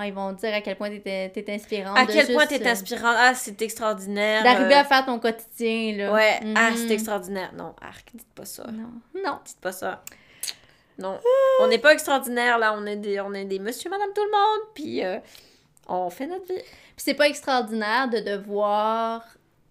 ah, 0.00 0.06
ils 0.06 0.14
vont 0.14 0.32
dire 0.32 0.54
à 0.54 0.60
quel 0.60 0.76
point 0.76 0.90
t'es 0.90 1.32
es 1.34 1.52
inspirante. 1.52 1.98
À 1.98 2.06
quel 2.06 2.32
point 2.32 2.46
t'es 2.46 2.64
inspirante. 2.64 3.16
Ah, 3.18 3.34
c'est 3.34 3.60
extraordinaire. 3.60 4.44
D'arriver 4.44 4.74
à 4.74 4.84
faire 4.84 5.04
ton 5.04 5.18
quotidien, 5.18 5.96
là. 5.96 6.12
Ouais. 6.12 6.38
Ah, 6.54 6.70
c'est 6.72 6.84
mhm. 6.84 6.92
extraordinaire. 6.92 7.52
Non, 7.56 7.74
arc, 7.82 8.08
dites 8.14 8.32
pas 8.32 8.44
ça. 8.44 8.64
Non. 8.70 8.92
Non. 9.24 9.40
Dites 9.44 9.60
pas 9.60 9.72
ça. 9.72 10.04
Non. 10.98 11.18
On 11.60 11.68
n'est 11.68 11.78
pas 11.78 11.92
extraordinaire, 11.92 12.58
là. 12.58 12.74
On 12.76 12.84
est 12.86 12.96
des, 12.96 13.20
on 13.20 13.32
est 13.32 13.44
des 13.44 13.58
monsieur, 13.58 13.88
madame, 13.90 14.08
tout 14.14 14.24
le 14.24 14.30
monde. 14.30 14.68
Puis 14.74 15.04
euh, 15.04 15.18
on 15.88 16.10
fait 16.10 16.26
notre 16.26 16.46
vie. 16.46 16.60
Puis 16.60 17.04
c'est 17.04 17.14
pas 17.14 17.28
extraordinaire 17.28 18.08
de 18.08 18.18
devoir 18.18 19.22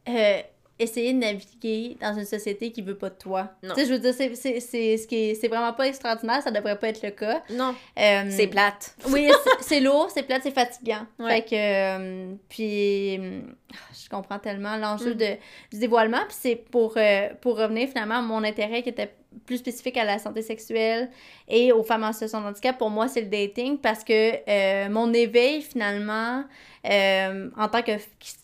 euh, 0.07 0.41
essayer 0.79 1.13
de 1.13 1.19
naviguer 1.19 1.97
dans 1.99 2.13
une 2.13 2.25
société 2.25 2.71
qui 2.71 2.81
veut 2.81 2.97
pas 2.97 3.09
de 3.09 3.15
toi. 3.15 3.49
Tu 3.63 3.69
sais, 3.69 3.85
je 3.85 3.93
veux 3.93 3.99
dire, 3.99 4.13
c'est, 4.13 4.35
c'est, 4.35 4.59
c'est, 4.59 4.97
ce 4.97 5.07
qui 5.07 5.35
c'est 5.35 5.47
vraiment 5.47 5.73
pas 5.73 5.87
extraordinaire, 5.87 6.41
ça 6.41 6.51
devrait 6.51 6.77
pas 6.77 6.89
être 6.89 7.01
le 7.01 7.11
cas. 7.11 7.41
Non. 7.49 7.73
Euh, 7.97 8.23
c'est 8.29 8.47
plate. 8.47 8.95
oui, 9.09 9.29
c'est, 9.61 9.79
lourd, 9.79 10.09
c'est 10.13 10.23
plate, 10.23 10.43
c'est 10.43 10.51
fatigant. 10.51 11.05
Fait 11.19 11.41
que, 11.41 11.55
euh, 11.55 12.33
puis, 12.47 13.15
je 13.15 14.09
comprends 14.09 14.39
tellement 14.39 14.77
l'enjeu 14.77 15.13
mm. 15.13 15.17
de, 15.17 15.27
du 15.71 15.79
dévoilement, 15.79 16.23
puis 16.27 16.37
c'est 16.39 16.55
pour, 16.55 16.93
euh, 16.97 17.29
pour 17.41 17.57
revenir 17.57 17.87
finalement 17.89 18.19
à 18.19 18.21
mon 18.21 18.43
intérêt 18.43 18.83
qui 18.83 18.89
était 18.89 19.13
plus 19.45 19.57
spécifique 19.57 19.97
à 19.97 20.05
la 20.05 20.19
santé 20.19 20.41
sexuelle 20.41 21.09
et 21.47 21.71
aux 21.71 21.83
femmes 21.83 22.03
en 22.03 22.13
situation 22.13 22.41
de 22.41 22.47
handicap, 22.47 22.77
pour 22.77 22.89
moi, 22.89 23.07
c'est 23.07 23.21
le 23.21 23.27
dating 23.27 23.77
parce 23.77 24.03
que 24.03 24.89
mon 24.89 25.13
éveil, 25.13 25.61
finalement, 25.61 26.43
euh, 26.89 27.49
en, 27.57 27.67
tant 27.67 27.81
que, 27.81 27.91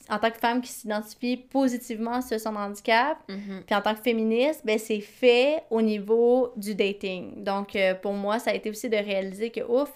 en 0.10 0.20
tant 0.20 0.30
que 0.30 0.38
femme 0.38 0.62
qui 0.62 0.72
s'identifie 0.72 1.38
positivement 1.38 2.22
sur 2.22 2.40
son 2.40 2.56
handicap, 2.56 3.18
mhm. 3.30 3.64
puis 3.66 3.76
en 3.76 3.82
tant 3.82 3.94
que 3.94 4.02
féministe, 4.02 4.62
ben, 4.66 4.78
c'est 4.78 5.00
fait 5.00 5.64
au 5.70 5.82
niveau 5.82 6.52
du 6.58 6.76
dating. 6.76 7.44
Donc, 7.44 7.76
euh, 7.76 7.94
pour 7.94 8.14
moi, 8.14 8.40
ça 8.40 8.52
a 8.52 8.54
été 8.54 8.70
aussi 8.70 8.90
de 8.90 8.98
réaliser 8.98 9.50
que, 9.50 9.62
ouf, 9.62 9.92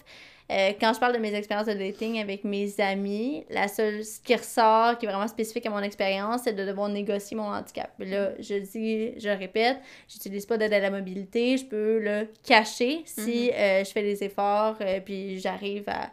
euh, 0.50 0.72
quand 0.80 0.92
je 0.94 1.00
parle 1.00 1.14
de 1.14 1.18
mes 1.18 1.34
expériences 1.34 1.66
de 1.66 1.74
dating 1.74 2.20
avec 2.20 2.44
mes 2.44 2.80
amis, 2.80 3.44
la 3.50 3.68
seule 3.68 4.04
ce 4.04 4.20
qui 4.20 4.34
ressort, 4.34 4.98
qui 4.98 5.06
est 5.06 5.08
vraiment 5.08 5.28
spécifique 5.28 5.66
à 5.66 5.70
mon 5.70 5.80
expérience, 5.80 6.42
c'est 6.44 6.54
de 6.54 6.64
devoir 6.64 6.88
négocier 6.88 7.36
mon 7.36 7.48
handicap. 7.48 7.92
Là, 7.98 8.30
je 8.38 8.54
dis, 8.54 9.18
je 9.18 9.28
répète, 9.28 9.78
j'utilise 10.08 10.46
pas 10.46 10.56
d'aide 10.56 10.72
à 10.72 10.80
la 10.80 10.90
mobilité, 10.90 11.56
je 11.56 11.64
peux 11.64 11.98
le 11.98 12.28
cacher 12.46 13.02
si 13.04 13.50
mhm. 13.50 13.84
je 13.84 13.90
fais 13.92 14.02
des 14.02 14.24
efforts, 14.24 14.76
puis 15.04 15.38
j'arrive 15.38 15.84
à, 15.88 16.10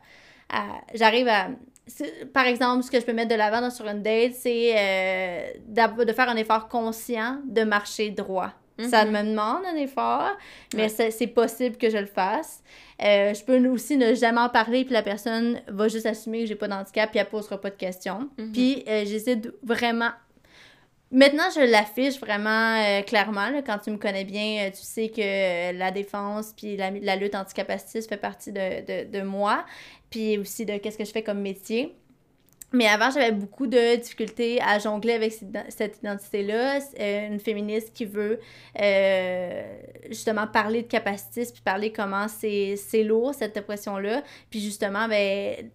à 0.50 0.82
j'arrive 0.94 1.28
à 1.28 1.50
par 2.34 2.46
exemple, 2.46 2.84
ce 2.84 2.92
que 2.92 3.00
je 3.00 3.06
peux 3.06 3.14
mettre 3.14 3.30
de 3.30 3.36
l'avant 3.36 3.70
sur 3.70 3.88
une 3.88 4.02
date, 4.02 4.34
c'est 4.34 4.74
euh, 4.76 5.48
de 5.68 6.14
faire 6.14 6.30
un 6.30 6.36
effort 6.36 6.68
conscient 6.68 7.40
de 7.46 7.64
marcher 7.64 8.10
droit. 8.10 8.52
Ça 8.78 9.06
mhm. 9.06 9.12
me 9.12 9.30
demande 9.30 9.66
un 9.66 9.76
effort, 9.78 10.32
mais 10.76 10.90
c'est 10.90 11.28
possible 11.28 11.78
que 11.78 11.90
je 11.90 11.98
le 11.98 12.06
fasse. 12.06 12.62
Euh, 13.04 13.34
je 13.34 13.44
peux 13.44 13.58
aussi 13.70 13.98
ne 13.98 14.14
jamais 14.14 14.42
en 14.42 14.50
parler, 14.50 14.84
puis 14.84 14.94
la 14.94 15.02
personne 15.02 15.62
va 15.68 15.88
juste 15.88 16.06
assumer 16.06 16.42
que 16.42 16.48
j'ai 16.48 16.56
pas 16.56 16.68
d'handicap, 16.68 17.10
puis 17.10 17.20
elle 17.20 17.28
posera 17.28 17.60
pas 17.60 17.70
de 17.70 17.76
questions. 17.76 18.30
Mhm. 18.38 18.52
Puis 18.52 18.84
euh, 18.88 19.06
j'essaie 19.06 19.42
vraiment 19.64 20.12
Maintenant, 21.12 21.44
je 21.56 21.62
l'affiche 21.62 22.20
vraiment 22.20 23.02
clairement. 23.04 23.50
Quand 23.66 23.78
tu 23.78 23.92
me 23.92 23.98
connais 23.98 24.26
bien, 24.26 24.70
tu 24.72 24.82
sais 24.82 25.08
que 25.08 25.72
la 25.78 25.92
défense 25.92 26.52
puis 26.58 26.76
la, 26.76 26.90
la 26.90 27.16
lutte 27.16 27.36
anticapacitiste 27.36 28.10
fait 28.10 28.18
partie 28.18 28.52
de, 28.52 28.82
de, 28.86 29.10
de, 29.10 29.22
moi 29.22 29.64
puis 30.10 30.38
aussi 30.38 30.66
de 30.66 30.78
qu'est-ce 30.78 30.98
que 30.98 31.06
je 31.06 31.12
fais 31.12 31.24
comme 31.24 31.40
métier. 31.40 31.96
Mais 32.76 32.88
avant, 32.88 33.10
j'avais 33.10 33.32
beaucoup 33.32 33.68
de 33.68 33.96
difficultés 33.96 34.62
à 34.62 34.80
jongler 34.80 35.14
avec 35.14 35.34
cette 35.70 35.98
identité-là. 35.98 36.80
Euh, 37.00 37.28
une 37.28 37.40
féministe 37.40 37.94
qui 37.94 38.06
veut 38.06 38.40
euh, 38.82 39.78
justement 40.10 40.46
parler 40.46 40.82
de 40.82 40.88
capacitisme, 40.88 41.54
puis 41.54 41.62
parler 41.62 41.92
comment 41.92 42.28
c'est 42.28 43.04
lourd, 43.04 43.34
cette 43.34 43.56
oppression-là. 43.56 44.24
Puis 44.50 44.60
justement, 44.60 45.08
ben, 45.08 45.70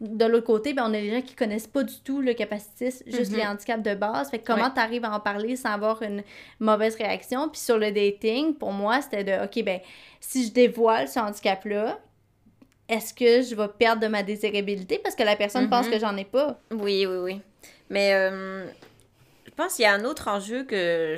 de 0.00 0.24
l'autre 0.24 0.46
côté, 0.46 0.74
ben, 0.74 0.84
on 0.84 0.94
a 0.94 1.00
des 1.00 1.10
gens 1.10 1.22
qui 1.22 1.34
connaissent 1.34 1.66
pas 1.66 1.82
du 1.82 2.00
tout 2.04 2.20
le 2.20 2.34
capacitisme, 2.34 3.04
juste 3.06 3.32
mm-hmm. 3.32 3.36
les 3.36 3.46
handicaps 3.46 3.82
de 3.82 3.94
base. 3.94 4.30
Fait 4.30 4.38
comment 4.38 4.70
tu 4.70 4.80
arrives 4.80 5.04
à 5.04 5.12
en 5.12 5.20
parler 5.20 5.56
sans 5.56 5.70
avoir 5.70 6.02
une 6.02 6.22
mauvaise 6.60 6.94
réaction? 6.94 7.48
Puis 7.48 7.60
sur 7.60 7.78
le 7.78 7.90
dating, 7.90 8.54
pour 8.54 8.72
moi, 8.72 9.00
c'était 9.02 9.24
de, 9.24 9.44
OK, 9.44 9.64
ben, 9.64 9.80
si 10.20 10.46
je 10.46 10.52
dévoile 10.52 11.08
ce 11.08 11.18
handicap-là, 11.18 11.98
est-ce 12.88 13.14
que 13.14 13.42
je 13.42 13.54
vais 13.54 13.68
perdre 13.68 14.02
de 14.02 14.08
ma 14.08 14.22
désirabilité 14.22 14.98
parce 14.98 15.14
que 15.14 15.22
la 15.22 15.36
personne 15.36 15.70
pense 15.70 15.88
que 15.88 15.94
mhm. 15.94 16.00
j'en 16.00 16.16
ai 16.16 16.24
pas? 16.24 16.58
Oui, 16.70 17.06
oui, 17.06 17.16
oui. 17.16 17.40
Mais 17.88 18.14
euh, 18.14 18.66
je 19.46 19.50
pense 19.56 19.74
qu'il 19.74 19.84
y 19.84 19.86
a 19.86 19.94
un 19.94 20.04
autre 20.04 20.28
enjeu 20.28 20.64
que 20.64 21.16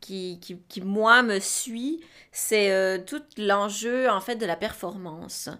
qui, 0.00 0.38
qui, 0.40 0.58
qui, 0.68 0.80
moi, 0.80 1.22
me 1.22 1.38
suit, 1.38 2.00
c'est 2.32 2.70
euh, 2.70 2.98
tout 2.98 3.22
l'enjeu, 3.36 4.08
en 4.10 4.20
fait, 4.20 4.36
de 4.36 4.46
la 4.46 4.56
performance, 4.56 5.50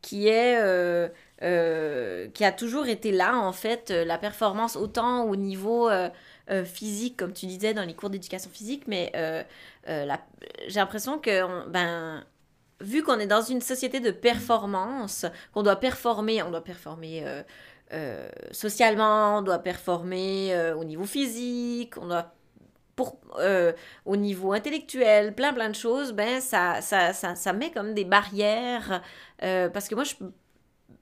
qui 0.00 0.28
est... 0.28 0.60
Euh, 0.60 1.08
qui 2.34 2.44
a 2.44 2.52
toujours 2.52 2.86
été 2.86 3.10
là, 3.10 3.36
en 3.36 3.52
fait, 3.52 3.90
la 3.90 4.16
performance 4.16 4.76
autant 4.76 5.24
au 5.24 5.34
niveau 5.34 5.90
physique, 6.64 7.16
comme 7.16 7.32
tu 7.32 7.46
disais 7.46 7.74
dans 7.74 7.82
les 7.82 7.94
cours 7.94 8.10
d'éducation 8.10 8.48
physique, 8.48 8.84
mais 8.86 9.10
j'ai 9.88 10.78
l'impression 10.78 11.18
que 11.18 11.68
ben, 11.68 12.24
vu 12.82 13.02
qu'on 13.02 13.18
est 13.18 13.26
dans 13.26 13.42
une 13.42 13.60
société 13.60 14.00
de 14.00 14.10
performance, 14.10 15.26
qu'on 15.52 15.62
doit 15.62 15.76
performer, 15.76 16.42
on 16.42 16.50
doit 16.50 16.64
performer 16.64 17.22
euh, 17.24 17.42
euh, 17.92 18.28
socialement, 18.50 19.38
on 19.38 19.42
doit 19.42 19.60
performer 19.60 20.54
euh, 20.54 20.74
au 20.74 20.84
niveau 20.84 21.04
physique, 21.04 21.96
on 21.96 22.06
doit 22.06 22.34
pour, 22.94 23.18
au 24.04 24.16
niveau 24.16 24.52
intellectuel, 24.52 25.34
plein 25.34 25.54
plein 25.54 25.70
de 25.70 25.74
choses, 25.74 26.12
ben 26.12 26.42
ça, 26.42 26.82
ça, 26.82 27.14
ça, 27.14 27.34
ça 27.34 27.52
met 27.54 27.70
comme 27.70 27.94
des 27.94 28.04
barrières. 28.04 29.02
parce 29.38 29.88
que 29.88 29.94
moi, 29.94 30.04
je, 30.04 30.14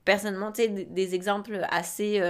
personnellement, 0.05 0.53
tu 0.53 0.69
des, 0.69 0.85
des, 0.85 1.15
exemples 1.17 1.67
assez 1.69 2.23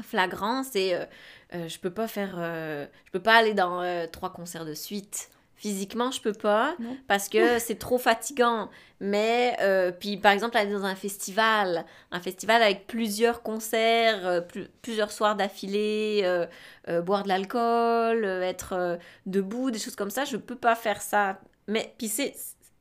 flagrants, 0.00 0.62
c'est 0.62 1.08
je 1.52 1.78
peux 1.80 1.90
pas 1.90 2.06
faire, 2.06 2.36
je 2.36 3.10
peux 3.10 3.20
pas 3.20 3.34
aller 3.34 3.52
dans 3.52 4.06
trois 4.12 4.32
concerts 4.32 4.64
de 4.64 4.74
suite. 4.74 5.28
Physiquement, 5.58 6.12
je 6.12 6.20
peux 6.20 6.32
pas 6.32 6.76
parce 7.08 7.28
que 7.28 7.58
c'est 7.58 7.78
trop 7.78 7.98
fatigant. 7.98 8.70
Mais, 9.00 9.56
euh, 9.60 9.90
puis 9.90 10.16
par 10.16 10.30
exemple, 10.30 10.56
aller 10.56 10.72
dans 10.72 10.84
un 10.84 10.94
festival, 10.94 11.84
un 12.12 12.20
festival 12.20 12.62
avec 12.62 12.86
plusieurs 12.86 13.42
concerts, 13.42 14.24
euh, 14.24 14.40
plusieurs 14.82 15.10
soirs 15.10 15.34
d'affilée, 15.34 16.22
euh, 16.24 17.02
boire 17.02 17.24
de 17.24 17.28
l'alcool, 17.28 18.24
être 18.24 18.98
debout, 19.26 19.72
des 19.72 19.80
choses 19.80 19.96
comme 19.96 20.10
ça, 20.10 20.24
je 20.24 20.36
peux 20.36 20.56
pas 20.56 20.76
faire 20.76 21.02
ça. 21.02 21.40
Mais, 21.66 21.92
puis 21.98 22.08
c'est 22.08 22.34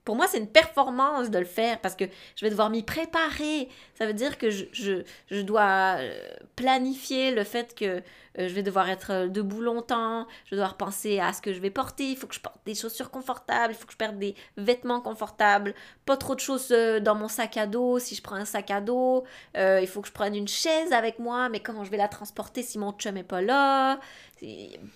pour 0.08 0.16
moi, 0.16 0.26
c'est 0.30 0.38
une 0.38 0.48
performance 0.48 1.30
de 1.30 1.38
le 1.38 1.44
faire 1.44 1.82
parce 1.82 1.94
que 1.94 2.06
je 2.38 2.46
vais 2.46 2.50
devoir 2.50 2.70
m'y 2.70 2.82
préparer. 2.82 3.68
Ça 3.96 4.06
veut 4.06 4.14
dire 4.14 4.38
que 4.38 4.50
je, 4.50 4.64
je, 4.72 5.04
je 5.30 5.42
dois 5.42 5.98
euh, 5.98 6.18
planifier 6.56 7.32
le 7.32 7.44
fait 7.44 7.76
que 7.76 7.86
euh, 7.86 8.02
je 8.38 8.48
vais 8.54 8.64
devoir 8.64 8.90
être 8.90 9.12
euh, 9.12 9.28
debout 9.28 9.60
longtemps, 9.60 10.26
je 10.46 10.52
dois 10.52 10.64
devoir 10.64 10.78
penser 10.78 11.20
à 11.20 11.34
ce 11.34 11.42
que 11.42 11.52
je 11.52 11.60
vais 11.60 11.72
porter, 11.72 12.06
il 12.06 12.16
faut 12.16 12.26
que 12.26 12.36
je 12.36 12.40
porte 12.40 12.56
des 12.66 12.74
chaussures 12.74 13.12
confortables, 13.12 13.74
il 13.74 13.76
faut 13.76 13.86
que 13.86 13.92
je 13.92 13.98
perde 13.98 14.18
des 14.18 14.34
vêtements 14.56 15.02
confortables, 15.02 15.74
pas 16.06 16.16
trop 16.16 16.36
de 16.36 16.40
choses 16.40 16.70
dans 16.70 17.16
mon 17.16 17.28
sac 17.28 17.58
à 17.58 17.68
dos 17.68 18.00
si 18.00 18.16
je 18.16 18.22
prends 18.22 18.38
un 18.38 18.46
sac 18.46 18.72
à 18.72 18.80
dos, 18.80 19.26
il 19.56 19.88
faut 19.88 20.00
que 20.00 20.08
je 20.08 20.14
prenne 20.14 20.36
une 20.36 20.48
chaise 20.48 20.94
avec 20.94 21.20
moi, 21.20 21.50
mais 21.50 21.60
comment 21.60 21.84
je 21.84 21.92
vais 21.92 21.98
la 21.98 22.08
transporter 22.08 22.64
si 22.64 22.80
mon 22.80 22.94
chum 22.94 23.18
est 23.18 23.24
pas 23.24 23.42
là? 23.42 24.00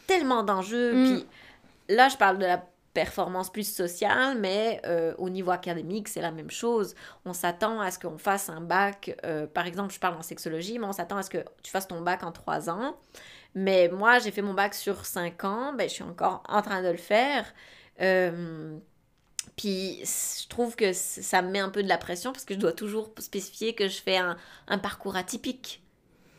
Tellement 0.08 0.44
d'enjeux. 0.44 0.94
Mm. 0.94 1.04
Puis 1.04 1.28
là, 1.90 2.08
je 2.08 2.16
parle 2.16 2.38
de 2.38 2.46
la 2.46 2.64
performance 2.94 3.50
plus 3.52 3.72
sociale, 3.72 4.38
mais 4.40 4.82
euh, 4.86 5.14
au 5.18 5.30
niveau 5.30 5.52
académique, 5.52 6.08
c'est 6.08 6.22
la 6.22 6.32
même 6.32 6.52
chose. 6.52 6.96
On 7.26 7.34
s'attend 7.34 7.80
à 7.80 7.92
ce 7.92 8.00
qu'on 8.00 8.18
fasse 8.18 8.50
un 8.50 8.62
bac, 8.62 9.16
euh, 9.26 9.48
par 9.48 9.66
exemple, 9.66 9.94
je 9.94 10.00
parle 10.00 10.16
en 10.16 10.22
sexologie, 10.22 10.78
mais 10.78 10.86
on 10.86 10.92
s'attend 10.92 11.18
à 11.18 11.24
ce 11.24 11.30
que 11.30 11.46
tu 11.64 11.72
fasses 11.72 11.88
ton 11.88 12.02
bac 12.02 12.24
en 12.24 12.32
trois 12.32 12.70
ans. 12.70 12.98
Mais 13.56 13.90
moi, 13.90 14.20
j'ai 14.20 14.32
fait 14.32 14.42
mon 14.42 14.54
bac 14.54 14.74
sur 14.74 15.06
cinq 15.06 15.44
ans, 15.44 15.74
ben, 15.74 15.88
je 15.88 15.94
suis 15.94 16.04
encore 16.04 16.44
en 16.48 16.62
train 16.62 16.82
de 16.82 16.90
le 16.90 16.98
faire. 16.98 17.46
Euh, 18.02 18.78
puis 19.56 20.02
je 20.04 20.48
trouve 20.48 20.76
que 20.76 20.94
ça 20.94 21.42
me 21.42 21.50
met 21.50 21.60
un 21.60 21.70
peu 21.70 21.84
de 21.84 21.90
la 21.90 21.98
pression 21.98 22.32
parce 22.32 22.46
que 22.46 22.54
je 22.54 22.60
dois 22.60 22.72
toujours 22.74 23.12
spécifier 23.20 23.74
que 23.74 23.88
je 23.88 24.02
fais 24.02 24.18
un, 24.18 24.38
un 24.68 24.78
parcours 24.78 25.16
atypique, 25.16 25.84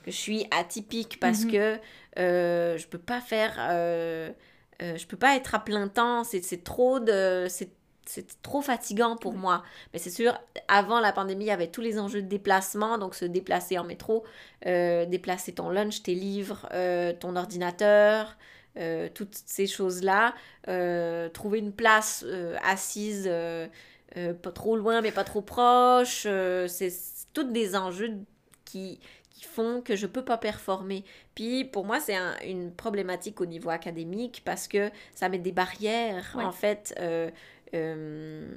que 0.04 0.10
je 0.10 0.16
suis 0.16 0.46
atypique 0.50 1.20
parce 1.20 1.44
mhm. 1.44 1.52
que 1.52 1.78
je 2.16 2.86
peux 2.86 2.98
pas 2.98 3.20
faire 3.20 3.58
euh, 4.82 4.96
je 4.96 5.06
peux 5.06 5.16
pas 5.16 5.36
être 5.36 5.54
à 5.54 5.60
plein 5.60 5.88
temps, 5.88 6.24
c'est 6.24 6.64
trop 6.64 7.00
de... 7.00 7.46
C'est 8.04 8.42
trop 8.42 8.60
fatigant 8.62 9.16
pour 9.16 9.32
moi. 9.32 9.62
Mais 9.92 10.00
c'est 10.00 10.10
sûr, 10.10 10.36
avant 10.66 10.98
la 10.98 11.12
pandémie, 11.12 11.44
il 11.44 11.48
y 11.48 11.52
avait 11.52 11.70
tous 11.70 11.80
les 11.80 12.00
enjeux 12.00 12.20
de 12.20 12.26
déplacement, 12.26 12.98
donc 12.98 13.14
se 13.14 13.24
déplacer 13.24 13.78
en 13.78 13.84
métro, 13.84 14.24
euh, 14.66 15.06
déplacer 15.06 15.52
ton 15.52 15.70
lunch, 15.70 16.02
tes 16.02 16.16
livres, 16.16 16.68
euh, 16.72 17.12
ton 17.12 17.36
ordinateur, 17.36 18.36
toutes 19.14 19.36
ces 19.46 19.68
choses-là. 19.68 20.34
trouver 21.32 21.60
une 21.60 21.72
place 21.72 22.24
assise, 22.64 23.30
pas 24.14 24.50
trop 24.52 24.76
loin, 24.76 25.00
mais 25.00 25.12
pas 25.12 25.24
trop 25.24 25.40
proche. 25.40 26.26
c'est 26.66 26.92
toutes 27.32 27.52
des 27.52 27.76
enjeux 27.76 28.18
qui, 28.64 28.98
font 29.46 29.80
que 29.80 29.96
je 29.96 30.06
peux 30.06 30.24
pas 30.24 30.38
performer. 30.38 31.04
Puis 31.34 31.64
pour 31.64 31.84
moi, 31.84 32.00
c'est 32.00 32.16
une 32.46 32.72
problématique 32.72 33.40
au 33.40 33.46
niveau 33.46 33.70
académique 33.70 34.42
parce 34.44 34.68
que 34.68 34.90
ça 35.14 35.28
met 35.28 35.38
des 35.38 35.52
barrières, 35.52 36.36
en 36.38 36.52
fait, 36.52 36.94
euh, 37.00 37.30
euh, 37.74 38.54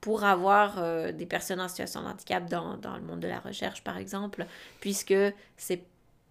pour 0.00 0.24
avoir 0.24 0.78
euh, 0.78 1.12
des 1.12 1.26
personnes 1.26 1.60
en 1.60 1.68
situation 1.68 2.02
de 2.02 2.08
handicap 2.08 2.48
dans, 2.48 2.76
dans, 2.76 2.96
le 2.96 3.02
monde 3.02 3.20
de 3.20 3.28
la 3.28 3.38
recherche, 3.38 3.82
par 3.82 3.96
exemple, 3.96 4.46
puisque 4.80 5.14
c'est 5.56 5.82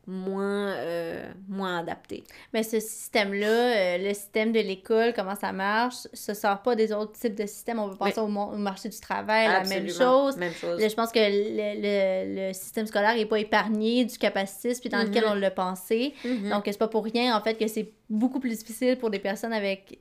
moins, 0.05 0.73
euh, 0.73 1.31
moins 1.47 1.79
adapté. 1.79 2.23
Mais 2.53 2.63
ce 2.63 2.79
système-là, 2.79 3.47
euh, 3.47 3.97
le 3.99 4.13
système 4.13 4.51
de 4.51 4.59
l'école, 4.59 5.13
comment 5.13 5.35
ça 5.35 5.51
marche, 5.53 6.07
se 6.13 6.33
sort 6.33 6.61
pas 6.61 6.75
des 6.75 6.91
autres 6.91 7.13
types 7.13 7.35
de 7.35 7.45
systèmes. 7.45 7.79
On 7.79 7.87
va 7.87 7.95
penser 7.95 8.19
au, 8.19 8.27
marché 8.27 8.89
du 8.89 8.99
travail, 8.99 9.47
la 9.47 9.63
même 9.63 9.89
chose. 9.89 10.35
Même 10.37 10.53
chose. 10.53 10.81
je 10.81 10.93
pense 10.93 11.11
que 11.11 11.19
le, 11.19 12.47
le, 12.47 12.53
système 12.53 12.85
scolaire 12.85 13.15
n'est 13.15 13.25
pas 13.25 13.39
épargné 13.39 14.03
du 14.05 14.17
capacitisme 14.17 14.81
puis 14.81 14.89
dans 14.89 15.03
lequel 15.03 15.23
mhm. 15.23 15.31
on 15.31 15.35
l'a 15.35 15.51
pensé. 15.51 16.13
Mhm. 16.25 16.49
Donc, 16.49 16.63
c'est 16.65 16.77
pas 16.77 16.89
pour 16.89 17.05
rien, 17.05 17.35
en 17.35 17.41
fait, 17.41 17.55
que 17.55 17.67
c'est 17.67 17.93
beaucoup 18.09 18.39
plus 18.39 18.57
difficile 18.57 18.97
pour 18.97 19.09
des 19.09 19.19
personnes 19.19 19.53
avec 19.53 19.99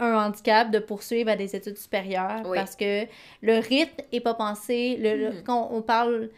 un 0.00 0.14
handicap 0.14 0.70
de 0.70 0.78
poursuivre 0.78 1.30
à 1.30 1.36
des 1.36 1.56
études 1.56 1.78
supérieures 1.78 2.42
parce 2.54 2.76
que 2.76 3.04
le 3.42 3.58
rythme 3.58 4.02
est 4.12 4.20
pas 4.20 4.34
pensé. 4.34 4.96
Le, 5.00 5.30
mhm. 5.30 5.42
Quand 5.44 5.70
on 5.72 5.80
parle... 5.80 6.28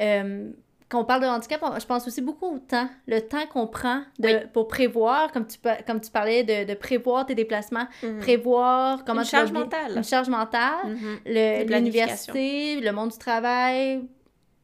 Euh, 0.00 0.50
quand 0.92 1.00
on 1.00 1.04
parle 1.06 1.22
de 1.22 1.26
handicap, 1.26 1.64
je 1.80 1.86
pense 1.86 2.06
aussi 2.06 2.20
beaucoup 2.20 2.56
au 2.56 2.58
temps, 2.58 2.86
le 3.06 3.20
temps 3.20 3.46
qu'on 3.50 3.66
prend 3.66 4.02
de, 4.18 4.46
pour 4.52 4.68
prévoir, 4.68 5.32
comme 5.32 5.46
tu, 5.46 5.56
comme 5.86 6.02
tu 6.02 6.10
parlais 6.10 6.44
de, 6.44 6.70
de 6.70 6.74
prévoir 6.74 7.24
tes 7.24 7.34
déplacements, 7.34 7.86
mhm. 8.02 8.18
prévoir 8.18 9.02
comment 9.06 9.22
une 9.22 9.26
charge 9.26 9.52
mentale. 9.52 9.96
Une 9.96 10.04
charge 10.04 10.28
mentale, 10.28 10.84
mhm. 10.84 11.66
l'université, 11.66 12.78
le 12.78 12.92
monde 12.92 13.10
du 13.10 13.16
travail, 13.16 14.06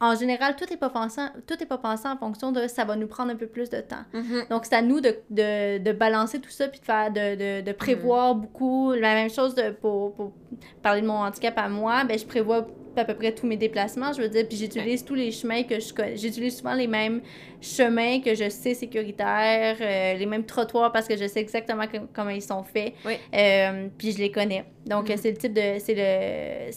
en 0.01 0.15
général, 0.15 0.55
tout 0.55 0.67
n'est 0.69 0.77
pas 0.77 0.91
pensé, 0.91 1.23
tout 1.47 1.61
est 1.61 1.67
pas 1.67 1.79
pensé 1.79 2.07
en 2.07 2.17
fonction 2.17 2.53
de 2.53 2.69
ça 2.69 2.85
va 2.85 2.95
nous 2.95 3.09
prendre 3.09 3.33
un 3.33 3.37
peu 3.37 3.49
plus 3.49 3.69
de 3.69 3.81
temps. 3.81 4.05
Mm-hmm. 4.15 4.49
Donc, 4.49 4.65
c'est 4.65 4.77
à 4.77 4.83
nous 4.83 5.01
de, 5.01 5.17
de, 5.31 5.79
de, 5.79 5.93
balancer 5.93 6.41
tout 6.41 6.51
ça 6.51 6.69
puis 6.69 6.79
de 6.79 6.85
faire 6.85 7.11
de, 7.11 7.73
prévoir 7.73 8.37
beaucoup. 8.37 8.93
La 8.93 9.15
même 9.15 9.31
chose 9.31 9.57
pour, 9.81 10.33
parler 10.83 11.01
de 11.01 11.07
mon 11.07 11.15
handicap 11.15 11.55
à 11.59 11.69
moi, 11.69 12.05
ben, 12.05 12.17
je 12.17 12.25
prévois 12.25 12.69
à 12.99 13.05
peu 13.05 13.15
près 13.15 13.33
tous 13.33 13.47
mes 13.47 13.57
déplacements, 13.57 14.13
je 14.13 14.23
veux 14.23 14.29
dire, 14.29 14.47
puis 14.49 14.57
j'utilise 14.57 15.05
tous 15.05 15.15
les 15.15 15.31
chemins 15.31 15.63
que 15.63 15.81
je 15.81 15.93
connais. 15.93 16.17
J'utilise 16.17 16.59
souvent 16.59 16.75
les 16.75 16.87
mêmes 16.87 17.21
chemins 17.61 18.21
que 18.21 18.35
je 18.35 18.49
sais 18.49 18.75
sécuritaires, 18.75 19.77
euh, 19.81 20.15
les 20.15 20.27
mêmes 20.27 20.45
trottoirs 20.45 20.93
parce 20.93 21.07
que 21.09 21.17
je 21.17 21.27
sais 21.27 21.41
exactement 21.41 21.85
comment 22.13 22.31
ils 22.31 22.43
sont 22.43 22.63
faits. 22.63 22.95
Euh, 23.07 23.89
puis 23.97 24.13
je 24.13 24.19
les 24.19 24.31
connais. 24.31 24.65
Donc, 24.87 25.09
mm-hmm. 25.09 25.17
c'est 25.17 25.31
le 25.31 25.37
type 25.37 25.53
de 25.53 25.79
c'est 25.79 25.95
le 25.95 26.73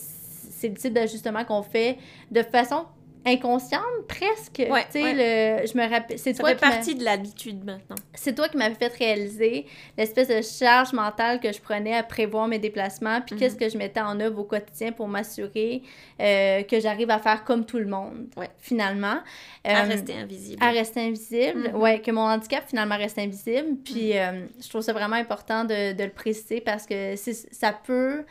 c'est 0.61 0.69
le 0.69 0.75
type 0.75 0.93
d'ajustement 0.93 1.43
qu'on 1.43 1.63
fait 1.63 1.97
de 2.29 2.43
façon 2.43 2.85
inconsciente 3.25 3.81
presque. 4.07 4.63
Ouais, 4.69 4.85
tu 4.91 4.99
sais, 4.99 5.67
je 5.67 5.77
me 5.77 5.89
rappelle. 5.89 6.17
C'est 6.17 6.33
Ça 6.33 6.43
fait 6.43 6.55
partie 6.55 6.95
de 6.95 7.03
l'habitude 7.03 7.63
maintenant. 7.63 7.95
C'est 8.13 8.33
toi 8.33 8.49
qui 8.49 8.57
m'avais 8.57 8.75
fait 8.75 8.93
réaliser 8.95 9.65
l'espèce 9.97 10.27
de 10.27 10.41
charge 10.41 10.93
mentale 10.93 11.39
que 11.39 11.51
je 11.51 11.61
prenais 11.61 11.95
à 11.95 12.03
prévoir 12.03 12.47
mes 12.47 12.59
déplacements, 12.59 13.21
puis 13.21 13.35
qu'est-ce 13.35 13.55
mhm. 13.55 13.59
que 13.59 13.69
je 13.69 13.77
mettais 13.77 14.01
en 14.01 14.19
œuvre 14.19 14.39
au 14.39 14.43
quotidien 14.43 14.91
pour 14.91 15.07
m'assurer 15.07 15.83
euh, 16.19 16.63
que 16.63 16.79
j'arrive 16.79 17.09
à 17.09 17.19
faire 17.19 17.43
comme 17.43 17.65
tout 17.65 17.79
le 17.79 17.85
monde, 17.85 18.27
ouais. 18.37 18.49
finalement. 18.59 19.19
à 19.63 19.83
euh, 19.83 19.87
rester 19.87 20.15
invisible. 20.15 20.63
À 20.63 20.71
rester 20.71 21.01
invisible, 21.01 21.69
mhm. 21.69 21.75
ouais, 21.75 22.01
que 22.01 22.11
mon 22.11 22.21
handicap 22.21 22.63
finalement 22.67 22.97
reste 22.97 23.19
invisible. 23.19 23.77
Puis 23.83 24.13
mhm. 24.13 24.17
euh, 24.17 24.45
je 24.61 24.69
trouve 24.69 24.81
ça 24.81 24.93
vraiment 24.93 25.15
important 25.15 25.63
de, 25.63 25.93
de 25.93 26.03
le 26.03 26.11
préciser 26.11 26.61
parce 26.61 26.85
que 26.85 27.15
ça 27.15 27.73
peut 27.73 28.23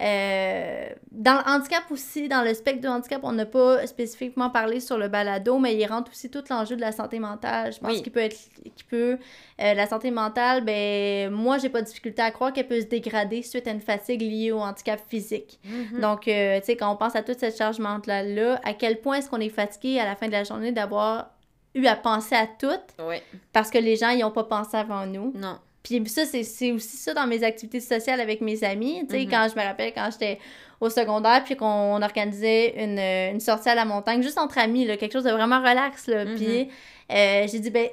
euh, 0.00 0.88
dans 1.12 1.34
le 1.34 1.50
handicap 1.50 1.82
aussi, 1.90 2.26
dans 2.28 2.42
le 2.42 2.54
spectre 2.54 2.80
du 2.80 2.88
handicap, 2.88 3.20
on 3.22 3.32
n'a 3.32 3.44
pas 3.44 3.86
spécifiquement 3.86 4.48
parlé 4.48 4.80
sur 4.80 4.96
le 4.96 5.08
balado, 5.08 5.58
mais 5.58 5.76
il 5.76 5.86
rentre 5.86 6.10
aussi 6.10 6.30
tout 6.30 6.42
l'enjeu 6.48 6.74
de 6.76 6.80
la 6.80 6.92
santé 6.92 7.18
mentale. 7.18 7.72
Je 7.72 7.80
pense 7.80 8.00
qu'il 8.00 8.12
peut 8.12 8.20
être. 8.20 8.36
Qu'il 8.76 8.86
peut, 8.88 9.18
euh, 9.60 9.74
la 9.74 9.86
santé 9.86 10.10
mentale, 10.10 10.64
ben, 10.64 11.30
moi, 11.30 11.58
j'ai 11.58 11.68
pas 11.68 11.82
de 11.82 11.86
difficulté 11.86 12.22
à 12.22 12.30
croire 12.30 12.52
qu'elle 12.52 12.66
peut 12.66 12.80
se 12.80 12.86
dégrader 12.86 13.42
suite 13.42 13.68
à 13.68 13.72
une 13.72 13.80
fatigue 13.80 14.22
liée 14.22 14.52
au 14.52 14.60
handicap 14.60 15.00
physique. 15.06 15.60
Mm-hmm. 15.66 16.00
Donc, 16.00 16.28
euh, 16.28 16.58
tu 16.60 16.66
sais, 16.66 16.76
quand 16.76 16.90
on 16.90 16.96
pense 16.96 17.14
à 17.14 17.22
toute 17.22 17.38
cette 17.38 17.58
charge 17.58 17.78
mentale-là, 17.78 18.58
à 18.64 18.72
quel 18.72 19.00
point 19.00 19.16
est-ce 19.16 19.28
qu'on 19.28 19.40
est 19.40 19.50
fatigué 19.50 19.98
à 19.98 20.06
la 20.06 20.16
fin 20.16 20.28
de 20.28 20.32
la 20.32 20.44
journée 20.44 20.72
d'avoir 20.72 21.30
eu 21.74 21.84
à 21.86 21.96
penser 21.96 22.34
à 22.34 22.46
tout? 22.46 22.68
Parce 23.52 23.70
que 23.70 23.78
les 23.78 23.96
gens 23.96 24.14
n'y 24.14 24.24
ont 24.24 24.30
pas 24.30 24.44
pensé 24.44 24.76
avant 24.76 25.04
nous. 25.04 25.32
Non. 25.36 25.58
Puis 25.82 26.06
ça, 26.08 26.24
c'est 26.26 26.72
aussi 26.72 26.96
ça 26.96 27.14
dans 27.14 27.26
mes 27.26 27.42
activités 27.42 27.80
sociales 27.80 28.20
avec 28.20 28.40
mes 28.40 28.62
amis. 28.64 29.00
Tu 29.08 29.16
sais, 29.16 29.24
mhm. 29.24 29.30
quand 29.30 29.48
je 29.50 29.58
me 29.58 29.64
rappelle, 29.64 29.92
quand 29.94 30.08
j'étais 30.12 30.38
au 30.80 30.90
secondaire, 30.90 31.42
puis 31.44 31.56
qu'on 31.56 32.00
organisait 32.02 32.82
une, 32.82 32.98
une, 32.98 33.40
sortie 33.40 33.68
à 33.68 33.74
la 33.74 33.84
montagne, 33.84 34.22
juste 34.22 34.38
entre 34.38 34.58
amis, 34.58 34.84
là, 34.84 34.96
quelque 34.96 35.12
chose 35.12 35.24
de 35.24 35.30
vraiment 35.30 35.60
relax. 35.60 36.06
Là. 36.06 36.24
Mhm. 36.24 36.34
Puis 36.36 36.68
euh, 37.12 37.46
j'ai 37.50 37.58
dit, 37.58 37.70
ben, 37.70 37.88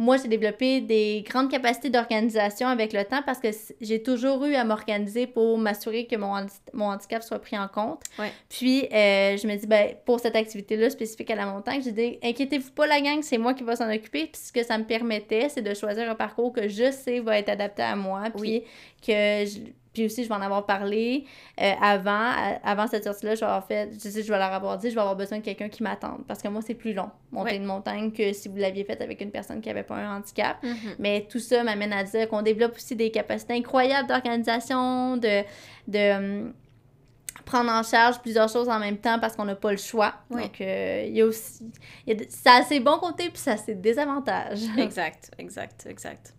moi, 0.00 0.16
j'ai 0.16 0.28
développé 0.28 0.80
des 0.80 1.22
grandes 1.28 1.50
capacités 1.50 1.90
d'organisation 1.90 2.68
avec 2.68 2.94
le 2.94 3.04
temps 3.04 3.20
parce 3.26 3.38
que 3.38 3.48
j'ai 3.82 4.02
toujours 4.02 4.42
eu 4.46 4.54
à 4.54 4.64
m'organiser 4.64 5.26
pour 5.26 5.58
m'assurer 5.58 6.06
que 6.06 6.16
mon, 6.16 6.34
mon, 6.72 6.86
handicap 6.86 7.22
soit 7.22 7.38
pris 7.38 7.58
en 7.58 7.68
compte. 7.68 8.00
Puis, 8.48 8.84
euh, 8.84 9.36
je 9.36 9.46
me 9.46 9.54
dis, 9.56 9.66
ben, 9.66 9.94
pour 10.06 10.18
cette 10.18 10.36
activité-là 10.36 10.88
spécifique 10.88 11.30
à 11.30 11.34
la 11.34 11.44
montagne, 11.44 11.82
j'ai 11.84 11.92
dit, 11.92 12.18
inquiétez-vous 12.22 12.70
pas, 12.70 12.86
la 12.86 12.98
gang, 13.02 13.20
c'est 13.20 13.36
moi 13.36 13.52
qui 13.52 13.62
va 13.62 13.76
s'en 13.76 13.92
occuper. 13.92 14.28
Puis, 14.28 14.40
ce 14.42 14.52
que 14.52 14.62
ça 14.64 14.78
me 14.78 14.84
permettait, 14.84 15.50
c'est 15.50 15.60
de 15.60 15.74
choisir 15.74 16.10
un 16.10 16.14
parcours 16.14 16.54
que 16.54 16.66
je 16.66 16.90
sais 16.90 17.20
va 17.20 17.38
être 17.38 17.50
adapté 17.50 17.82
à 17.82 17.94
moi. 17.94 18.24
Puis, 18.34 18.62
que 19.06 19.44
je, 19.44 19.58
puis 20.00 20.06
aussi, 20.06 20.24
je 20.24 20.28
vais 20.30 20.34
en 20.34 20.40
avoir 20.40 20.64
parlé 20.64 21.26
euh, 21.60 21.72
avant, 21.82 22.32
avant 22.64 22.86
cette 22.86 23.04
sortie-là. 23.04 23.34
Je 23.34 23.40
vais 23.40 23.46
avoir 23.46 23.66
fait, 23.66 23.90
je 23.92 24.08
sais, 24.08 24.22
je 24.22 24.32
vais 24.32 24.38
leur 24.38 24.52
avoir 24.52 24.78
dit, 24.78 24.88
je 24.88 24.94
vais 24.94 25.00
avoir 25.00 25.14
besoin 25.14 25.38
de 25.38 25.44
quelqu'un 25.44 25.68
qui 25.68 25.82
m'attende. 25.82 26.24
Parce 26.26 26.40
que 26.40 26.48
moi, 26.48 26.62
c'est 26.62 26.74
plus 26.74 26.94
long, 26.94 27.10
monter 27.32 27.56
une 27.56 27.64
montagne, 27.64 28.10
que 28.12 28.32
si 28.32 28.48
vous 28.48 28.56
l'aviez 28.56 28.84
faite 28.84 29.02
avec 29.02 29.20
une 29.20 29.30
personne 29.30 29.60
qui 29.60 29.68
n'avait 29.68 29.82
pas 29.82 29.96
un 29.96 30.16
handicap. 30.16 30.56
Mm-hmm. 30.62 30.94
Mais 30.98 31.26
tout 31.30 31.38
ça 31.38 31.62
m'amène 31.64 31.92
à 31.92 32.02
dire 32.04 32.28
qu'on 32.28 32.40
développe 32.40 32.76
aussi 32.76 32.96
des 32.96 33.10
capacités 33.10 33.52
incroyables 33.52 34.08
d'organisation, 34.08 35.18
de, 35.18 35.42
de 35.86 36.16
hum, 36.16 36.54
prendre 37.44 37.70
en 37.70 37.82
charge 37.82 38.20
plusieurs 38.20 38.48
choses 38.48 38.70
en 38.70 38.78
même 38.78 38.96
temps 38.96 39.18
parce 39.18 39.36
qu'on 39.36 39.44
n'a 39.44 39.56
pas 39.56 39.72
le 39.72 39.76
choix. 39.76 40.14
Donc, 40.30 40.62
euh, 40.62 41.04
il 41.06 41.14
y 41.14 41.20
a 41.20 41.26
aussi. 41.26 41.70
ça 42.30 42.54
a 42.54 42.62
ses 42.62 42.80
bons 42.80 42.98
côtés, 42.98 43.28
puis 43.28 43.38
ça 43.38 43.52
a 43.52 43.56
ses 43.58 43.74
désavantages. 43.74 44.62
exact, 44.78 45.30
exact, 45.38 45.86
exact. 45.86 46.32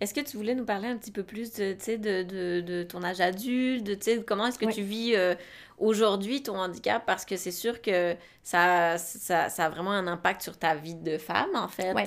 Est-ce 0.00 0.12
que 0.12 0.20
tu 0.20 0.36
voulais 0.36 0.54
nous 0.54 0.64
parler 0.64 0.88
un 0.88 0.96
petit 0.96 1.10
peu 1.10 1.22
plus 1.22 1.52
de, 1.54 1.72
de, 1.74 2.22
de, 2.22 2.60
de 2.60 2.82
ton 2.82 3.02
âge 3.02 3.20
adulte, 3.20 3.84
de 3.84 4.18
comment 4.20 4.46
est-ce 4.46 4.58
que 4.58 4.70
tu 4.70 4.82
vis 4.82 5.14
euh, 5.14 5.34
aujourd'hui 5.78 6.42
ton 6.42 6.58
handicap? 6.58 7.04
Parce 7.06 7.24
que 7.24 7.36
c'est 7.36 7.50
sûr 7.50 7.80
que 7.80 8.14
ça, 8.42 8.98
ça, 8.98 9.48
ça, 9.48 9.64
a 9.64 9.68
vraiment 9.68 9.92
un 9.92 10.06
impact 10.06 10.42
sur 10.42 10.58
ta 10.58 10.74
vie 10.74 10.94
de 10.94 11.18
femme, 11.18 11.54
en 11.54 11.68
fait. 11.68 11.92
Ouais. 11.92 12.04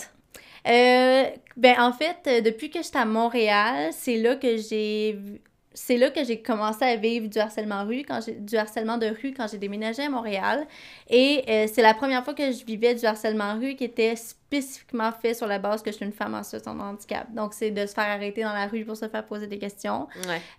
Euh, 0.68 1.30
ben, 1.58 1.76
en 1.80 1.94
fait, 1.94 2.18
euh, 2.28 2.42
depuis 2.42 2.70
que 2.70 2.84
j'étais 2.84 3.00
à 3.00 3.06
Montréal, 3.06 3.92
c'est 3.94 4.18
là 4.18 4.36
que 4.36 4.58
j'ai 4.58 5.20
c'est 5.74 5.98
là 5.98 6.10
que 6.10 6.24
j'ai 6.26 6.42
commencé 6.42 6.84
à 6.84 6.96
vivre 6.96 7.28
du 7.28 7.38
harcèlement 7.38 7.86
rue 7.86 8.04
quand 8.06 8.20
j'ai 8.26 8.34
du 8.34 8.58
harcèlement 8.58 8.98
de 8.98 9.06
rue 9.06 9.34
quand 9.34 9.48
j'ai 9.50 9.60
déménagé 9.60 10.02
à 10.02 10.10
Montréal 10.10 10.68
et 11.10 11.68
c'est 11.74 11.84
la 11.84 11.94
première 11.94 12.26
fois 12.26 12.34
que 12.34 12.52
je 12.52 12.66
vivais 12.66 12.96
du 12.96 13.06
harcèlement 13.06 13.58
rue 13.58 13.76
qui 13.76 13.86
était 13.86 14.16
spécifiquement 14.50 15.12
fait 15.12 15.36
sur 15.36 15.46
la 15.46 15.60
base 15.60 15.84
que 15.84 15.92
je 15.92 15.98
suis 15.98 16.06
une 16.06 16.12
femme 16.12 16.34
en 16.34 16.42
situation 16.42 16.74
de 16.74 16.82
handicap. 16.82 17.32
Donc, 17.34 17.54
c'est 17.54 17.70
de 17.70 17.86
se 17.86 17.94
faire 17.94 18.06
arrêter 18.06 18.42
dans 18.42 18.54
la 18.54 18.66
rue 18.66 18.84
pour 18.84 18.98
se 18.98 19.08
faire 19.08 19.24
poser 19.24 19.46
des 19.46 19.60
questions, 19.60 20.08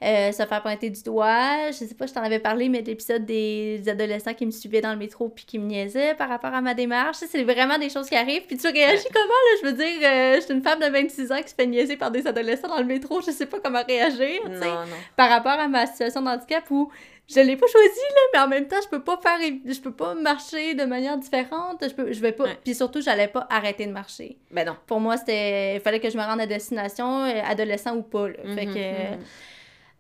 euh, 0.03 0.31
se 0.31 0.47
faire 0.47 0.63
pointer 0.63 0.91
du 0.91 1.03
doigt. 1.03 1.73
Je 1.73 1.85
sais 1.85 1.95
pas, 1.95 2.07
je 2.07 2.13
t'en 2.13 2.23
avais 2.23 2.39
parlé, 2.39 2.69
mais 2.69 2.83
l'épisode 2.83 3.27
des 3.27 3.83
adolescents 3.89 4.35
qui 4.35 4.47
me 4.47 4.53
suivaient 4.53 4.81
dans 4.81 4.93
le 4.93 4.99
métro 4.99 5.29
puis 5.29 5.45
qui 5.45 5.59
me 5.59 5.67
niaisaient 5.67 6.15
par 6.15 6.29
rapport 6.29 6.55
à 6.55 6.61
ma 6.61 6.75
démarche. 6.75 7.17
C'est 7.17 7.43
vraiment 7.43 7.79
des 7.79 7.91
choses 7.91 8.09
qui 8.09 8.15
arrivent. 8.15 8.47
Puis 8.47 8.57
tu 8.59 8.69
réagis 8.69 9.09
comment, 9.13 9.27
là? 9.27 9.59
Je 9.61 9.67
veux 9.67 9.73
dire, 9.73 10.09
euh, 10.09 10.35
je 10.37 10.41
suis 10.43 10.55
une 10.55 10.63
femme 10.63 10.79
de 10.79 10.87
26 10.87 11.33
ans 11.33 11.43
qui 11.43 11.49
se 11.49 11.55
fait 11.57 11.67
niaiser 11.67 11.97
par 11.97 12.13
des 12.13 12.29
adolescents 12.29 12.69
dans 12.69 12.79
le 12.79 12.85
métro. 12.85 13.21
Je 13.21 13.33
sais 13.33 13.47
pas 13.47 13.59
comment 13.59 13.83
réagir, 13.85 14.41
tu 14.47 14.57
sais, 14.57 14.71
par 15.17 15.29
rapport 15.29 15.59
à 15.59 15.67
ma 15.67 15.87
situation 15.87 16.23
de 16.23 16.29
handicap 16.29 16.63
où 16.71 16.91
je 17.33 17.41
l'ai 17.41 17.57
pas 17.57 17.67
choisi 17.67 17.89
là 17.89 18.21
mais 18.33 18.39
en 18.41 18.49
même 18.49 18.67
temps 18.67 18.81
je 18.83 18.89
peux 18.89 19.03
pas 19.03 19.19
faire 19.23 19.39
je 19.65 19.81
peux 19.81 19.93
pas 19.93 20.15
marcher 20.15 20.75
de 20.75 20.85
manière 20.85 21.17
différente 21.19 21.83
je 21.83 21.95
peux 21.95 22.13
je 22.13 22.21
vais 22.21 22.33
pas 22.33 22.47
puis 22.65 22.75
surtout 22.75 23.01
j'allais 23.01 23.29
pas 23.29 23.47
arrêter 23.51 23.87
de 23.87 23.93
marcher 23.93 24.39
ben 24.51 24.67
non 24.67 24.77
pour 24.87 25.01
moi 25.01 25.17
c'était 25.17 25.77
il 25.77 25.81
fallait 25.81 26.01
que 26.01 26.11
je 26.11 26.17
me 26.17 26.23
rende 26.23 26.41
à 26.41 26.47
destination 26.47 27.25
euh, 27.25 27.41
adolescent 27.45 27.95
ou 27.97 28.03
pas 28.03 28.29
là. 28.29 28.35
fait 28.55 28.67
mhm, 28.67 28.75
que 28.75 29.15
mhm. 29.15 29.21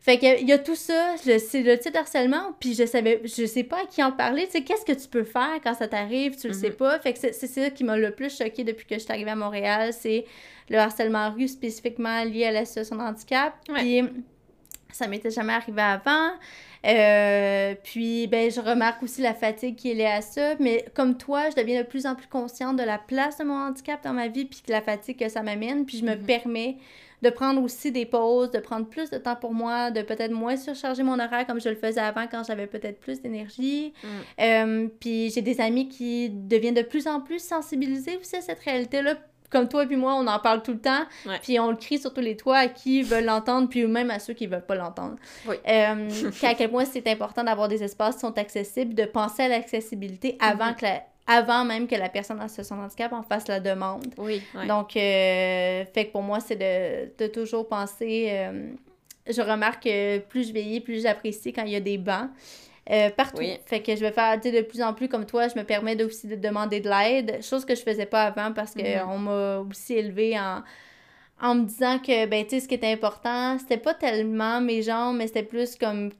Fait 0.02 0.16
que 0.16 0.40
il 0.40 0.48
y 0.48 0.52
a 0.52 0.58
tout 0.58 0.76
ça, 0.76 1.16
c'est 1.18 1.62
le 1.62 1.78
type 1.78 1.92
d'harcèlement, 1.92 2.54
puis 2.58 2.72
je 2.72 2.86
savais, 2.86 3.20
je 3.22 3.44
sais 3.44 3.64
pas 3.64 3.82
à 3.82 3.84
qui 3.84 4.02
en 4.02 4.12
parler, 4.12 4.46
tu 4.46 4.52
sais, 4.52 4.62
qu'est-ce 4.62 4.86
que 4.86 4.98
tu 4.98 5.06
peux 5.06 5.24
faire 5.24 5.60
quand 5.62 5.74
ça 5.74 5.88
t'arrive, 5.88 6.36
tu 6.40 6.48
le 6.48 6.54
sais 6.54 6.70
mhm. 6.70 6.76
pas. 6.76 6.98
Fait 7.00 7.12
que 7.12 7.18
c'est 7.18 7.32
ça 7.34 7.68
qui 7.68 7.84
m'a 7.84 7.98
le 7.98 8.10
plus 8.10 8.34
choqué 8.34 8.64
depuis 8.64 8.86
que 8.86 8.94
je 8.94 9.00
suis 9.00 9.12
arrivée 9.12 9.32
à 9.32 9.36
Montréal, 9.36 9.92
c'est 9.92 10.24
le 10.70 10.78
harcèlement 10.78 11.30
rue 11.32 11.48
spécifiquement 11.48 12.24
lié 12.24 12.46
à 12.46 12.50
la 12.50 12.64
situation 12.64 12.96
de 12.96 13.02
handicap. 13.02 13.52
Puis 13.74 14.02
ça 14.90 15.06
m'était 15.06 15.30
jamais 15.30 15.52
arrivé 15.52 15.82
avant. 15.82 16.30
Euh, 16.86 17.74
puis, 17.82 18.26
ben, 18.26 18.50
je 18.50 18.60
remarque 18.60 19.02
aussi 19.02 19.20
la 19.20 19.34
fatigue 19.34 19.76
qui 19.76 19.90
est 19.90 19.94
liée 19.94 20.06
à 20.06 20.22
ça. 20.22 20.54
Mais 20.60 20.84
comme 20.94 21.16
toi, 21.16 21.50
je 21.50 21.56
deviens 21.56 21.82
de 21.82 21.86
plus 21.86 22.06
en 22.06 22.14
plus 22.14 22.26
consciente 22.26 22.76
de 22.76 22.82
la 22.82 22.98
place 22.98 23.38
de 23.38 23.44
mon 23.44 23.54
handicap 23.54 24.02
dans 24.02 24.12
ma 24.12 24.28
vie, 24.28 24.44
puis 24.44 24.62
de 24.66 24.72
la 24.72 24.80
fatigue 24.80 25.18
que 25.18 25.28
ça 25.28 25.42
m'amène. 25.42 25.84
Puis, 25.84 25.98
je 25.98 26.04
me 26.04 26.16
mhm. 26.16 26.24
permets 26.24 26.76
de 27.22 27.30
prendre 27.30 27.62
aussi 27.62 27.92
des 27.92 28.06
pauses, 28.06 28.50
de 28.50 28.58
prendre 28.58 28.86
plus 28.86 29.10
de 29.10 29.18
temps 29.18 29.36
pour 29.36 29.52
moi, 29.52 29.90
de 29.90 30.02
peut-être 30.02 30.32
moins 30.32 30.56
surcharger 30.56 31.02
mon 31.02 31.18
horaire 31.18 31.46
comme 31.46 31.60
je 31.60 31.68
le 31.68 31.74
faisais 31.74 32.00
avant 32.00 32.26
quand 32.26 32.42
j'avais 32.44 32.66
peut-être 32.66 32.98
plus 32.98 33.20
d'énergie. 33.20 33.92
Mm. 34.02 34.08
Euh, 34.40 34.88
puis 35.00 35.30
j'ai 35.30 35.42
des 35.42 35.60
amis 35.60 35.88
qui 35.88 36.30
deviennent 36.30 36.74
de 36.74 36.82
plus 36.82 37.06
en 37.06 37.20
plus 37.20 37.42
sensibilisés 37.42 38.16
aussi 38.16 38.36
à 38.36 38.40
cette 38.40 38.60
réalité-là 38.60 39.16
comme 39.50 39.68
toi 39.68 39.82
et 39.82 39.86
puis 39.86 39.96
moi, 39.96 40.14
on 40.14 40.26
en 40.26 40.38
parle 40.38 40.62
tout 40.62 40.72
le 40.72 40.80
temps, 40.80 41.02
puis 41.42 41.58
on 41.58 41.70
le 41.70 41.76
crie 41.76 41.98
sur 41.98 42.14
tous 42.14 42.20
les 42.20 42.36
toits 42.36 42.58
à 42.58 42.68
qui 42.68 43.02
veulent 43.02 43.24
l'entendre, 43.24 43.68
puis 43.68 43.86
même 43.86 44.10
à 44.10 44.18
ceux 44.18 44.32
qui 44.32 44.46
veulent 44.46 44.64
pas 44.64 44.76
l'entendre. 44.76 45.16
Oui. 45.46 45.56
Euh, 45.68 46.30
à 46.42 46.54
quel 46.54 46.70
point 46.70 46.84
c'est 46.84 47.06
important 47.08 47.44
d'avoir 47.44 47.68
des 47.68 47.82
espaces 47.82 48.14
qui 48.16 48.20
sont 48.20 48.38
accessibles, 48.38 48.94
de 48.94 49.04
penser 49.04 49.42
à 49.42 49.48
l'accessibilité 49.48 50.36
avant, 50.40 50.68
mhm. 50.68 50.76
que 50.76 50.86
avant 51.26 51.64
même 51.64 51.86
que 51.86 51.94
la 51.94 52.08
personne 52.08 52.40
en 52.40 52.48
situation 52.48 52.76
de 52.76 52.82
handicap 52.82 53.12
en 53.12 53.22
fasse 53.22 53.48
la 53.48 53.60
demande. 53.60 54.06
Oui. 54.18 54.42
Donc, 54.66 54.96
euh, 54.96 55.84
fait 55.92 56.06
que 56.06 56.12
pour 56.12 56.22
moi, 56.22 56.40
c'est 56.40 56.56
de, 56.56 57.26
toujours 57.28 57.68
penser. 57.68 58.28
Euh, 58.30 58.70
je 59.28 59.40
remarque 59.42 59.84
que 59.84 60.18
plus 60.18 60.48
je 60.48 60.52
vieillis, 60.52 60.80
plus 60.80 61.02
j'apprécie 61.02 61.52
quand 61.52 61.62
il 61.64 61.72
y 61.72 61.76
a 61.76 61.80
des 61.80 61.98
bancs. 61.98 62.30
Euh, 62.90 63.08
partout. 63.10 63.42
Fait 63.66 63.80
que 63.80 63.94
je 63.94 64.00
vais 64.00 64.10
faire 64.10 64.40
de 64.40 64.62
plus 64.62 64.82
en 64.82 64.92
plus 64.94 65.08
comme 65.08 65.24
toi, 65.24 65.46
je 65.46 65.56
me 65.56 65.64
permets 65.64 66.02
aussi 66.02 66.26
de 66.26 66.34
demander 66.34 66.80
de 66.80 66.88
l'aide, 66.88 67.38
chose 67.40 67.64
que 67.64 67.76
je 67.76 67.82
faisais 67.82 68.06
pas 68.06 68.24
avant 68.24 68.52
parce 68.52 68.74
qu'on 68.74 69.08
on 69.08 69.18
m'a 69.18 69.58
aussi 69.58 69.94
élevé 69.94 70.36
en, 70.36 70.62
en 71.40 71.54
me 71.54 71.66
disant 71.66 72.00
que, 72.00 72.26
ben, 72.26 72.42
tu 72.44 72.50
sais, 72.50 72.60
ce 72.60 72.68
qui 72.68 72.74
était 72.74 72.90
important, 72.90 73.58
c'était 73.60 73.76
pas 73.76 73.94
tellement 73.94 74.60
mes 74.60 74.82
jambes, 74.82 75.18
mais 75.18 75.28
c'était 75.28 75.44
plus 75.44 75.76
comme 75.76 76.10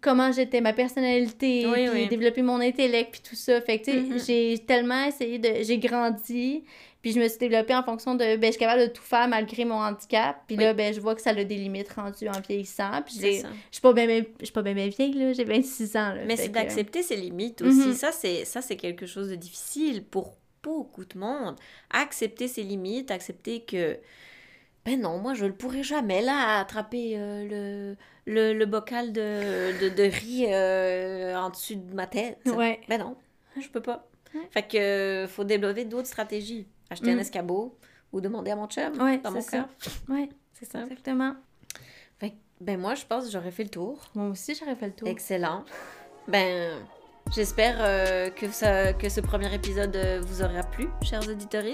comment 0.00 0.30
j'étais, 0.30 0.60
ma 0.60 0.72
personnalité, 0.72 1.66
puis 1.92 2.06
développer 2.06 2.42
mon 2.42 2.60
intellect, 2.60 3.10
puis 3.10 3.22
tout 3.28 3.36
ça. 3.36 3.60
Fait 3.60 3.80
que, 3.80 3.86
tu 3.86 3.90
sais, 3.90 3.98
mm-hmm. 3.98 4.26
j'ai 4.26 4.58
tellement 4.58 5.06
essayé 5.06 5.38
de... 5.38 5.62
J'ai 5.62 5.78
grandi, 5.78 6.62
puis 7.04 7.12
je 7.12 7.20
me 7.20 7.28
suis 7.28 7.36
développée 7.36 7.74
en 7.74 7.82
fonction 7.82 8.14
de... 8.14 8.36
Ben, 8.36 8.46
je 8.46 8.52
suis 8.52 8.58
capable 8.58 8.80
de 8.80 8.86
tout 8.86 9.02
faire 9.02 9.28
malgré 9.28 9.66
mon 9.66 9.74
handicap. 9.74 10.38
Puis 10.46 10.56
là, 10.56 10.72
ben, 10.72 10.94
je 10.94 11.02
vois 11.02 11.14
que 11.14 11.20
ça 11.20 11.30
a 11.30 11.44
des 11.44 11.56
limites 11.56 11.92
rendues 11.92 12.30
en 12.30 12.40
vieillissant. 12.40 13.02
Puis 13.04 13.16
je 13.20 13.44
suis 13.70 13.82
pas 13.82 13.92
bien 13.92 14.06
vieille, 14.88 15.12
là. 15.12 15.34
J'ai 15.34 15.44
26 15.44 15.96
ans, 15.96 16.14
là. 16.14 16.24
Mais 16.24 16.36
c'est 16.36 16.48
d'accepter 16.48 17.02
ses 17.02 17.16
limites 17.16 17.60
aussi. 17.60 17.90
Mm-hmm. 17.90 18.44
Ça, 18.46 18.62
c'est 18.62 18.76
quelque 18.76 19.04
chose 19.04 19.28
de 19.28 19.34
difficile 19.34 20.02
pour 20.02 20.38
beaucoup 20.62 21.04
de 21.04 21.18
monde. 21.18 21.56
Accepter 21.90 22.48
ses 22.48 22.62
limites, 22.62 23.10
accepter 23.10 23.60
que 23.60 23.98
ben 24.86 24.98
non, 25.00 25.18
moi 25.18 25.34
je 25.34 25.44
ne 25.44 25.50
pourrais 25.50 25.82
jamais 25.82 26.22
là 26.22 26.58
attraper 26.60 27.16
euh, 27.16 27.96
le, 28.26 28.54
le, 28.54 28.66
bocal 28.66 29.12
de, 29.12 29.94
de, 29.94 30.02
riz 30.02 30.46
euh, 30.48 31.36
en 31.36 31.50
dessus 31.50 31.76
de 31.76 31.94
ma 31.94 32.06
tête. 32.06 32.38
Ouais. 32.46 32.80
Ben 32.88 32.98
non, 32.98 33.14
je 33.60 33.68
peux 33.68 33.82
pas. 33.82 34.08
Fait 34.50 34.62
que 34.62 35.26
faut 35.28 35.44
développer 35.44 35.84
d'autres 35.84 36.08
stratégies. 36.08 36.66
Acheter 36.94 37.12
un 37.12 37.16
mm. 37.16 37.20
escabeau 37.20 37.76
ou 38.12 38.20
demander 38.20 38.50
à 38.50 38.56
mon 38.56 38.66
chum, 38.66 38.96
dans 38.96 39.30
mon 39.30 39.42
cas. 39.42 39.68
Ouais, 40.08 40.28
c'est 40.52 40.70
ça. 40.70 40.82
Exactement. 40.82 41.34
Fait 42.18 42.34
ben 42.60 42.80
moi 42.80 42.94
je 42.94 43.04
pense 43.04 43.24
que 43.24 43.30
j'aurais 43.30 43.50
fait 43.50 43.64
le 43.64 43.70
tour. 43.70 44.00
Moi 44.14 44.28
aussi 44.28 44.54
j'aurais 44.54 44.76
fait 44.76 44.86
le 44.86 44.92
tour. 44.92 45.08
Excellent. 45.08 45.64
Ben 46.28 46.78
J'espère 47.32 47.76
euh, 47.80 48.28
que, 48.30 48.50
ça, 48.50 48.92
que 48.92 49.08
ce 49.08 49.20
premier 49.20 49.52
épisode 49.54 49.96
vous 50.26 50.42
aura 50.42 50.62
plu, 50.62 50.88
chers 51.02 51.26
auditeurs. 51.26 51.64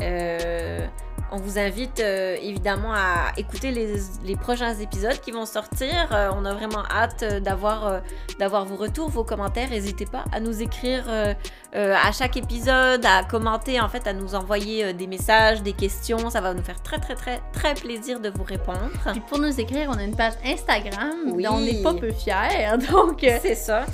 Euh, 0.00 0.86
on 1.32 1.36
vous 1.36 1.58
invite 1.58 2.00
euh, 2.00 2.36
évidemment 2.40 2.92
à 2.92 3.32
écouter 3.36 3.70
les, 3.72 4.36
prochains 4.36 4.74
épisodes 4.74 5.20
qui 5.20 5.32
vont 5.32 5.46
sortir. 5.46 6.08
Euh, 6.12 6.30
on 6.36 6.44
a 6.44 6.54
vraiment 6.54 6.84
hâte 6.90 7.24
d'avoir 7.42 8.02
d'avoir 8.38 8.64
vos 8.64 8.76
retours, 8.76 9.08
vos 9.08 9.24
commentaires. 9.24 9.70
N'hésitez 9.70 10.06
pas 10.06 10.24
à 10.32 10.40
nous 10.40 10.62
écrire 10.62 11.04
à 11.72 12.12
chaque 12.12 12.36
épisode, 12.36 13.04
à 13.04 13.24
commenter, 13.24 13.80
en 13.80 13.88
fait, 13.88 14.06
à 14.06 14.12
nous 14.12 14.34
envoyer 14.34 14.92
des 14.92 15.06
messages, 15.06 15.62
des 15.62 15.72
questions. 15.72 16.30
Ça 16.30 16.40
va 16.40 16.54
nous 16.54 16.62
faire 16.62 16.80
très 16.82 16.98
très 16.98 17.14
très 17.14 17.40
très 17.52 17.74
plaisir 17.74 18.20
de 18.20 18.30
vous 18.30 18.44
répondre. 18.44 18.90
Puis 19.12 19.20
pour 19.20 19.38
nous 19.38 19.60
écrire, 19.60 19.90
on 19.92 19.98
a 19.98 20.04
une 20.04 20.16
page 20.16 20.34
Instagram 20.44 21.14
dont 21.26 21.52
on 21.52 21.60
n'est 21.60 21.82
pas 21.82 21.94
peu 21.94 22.12
fiers. 22.12 22.76
Donc 22.90 23.20
c'est 23.20 23.56
ça. 23.56 23.86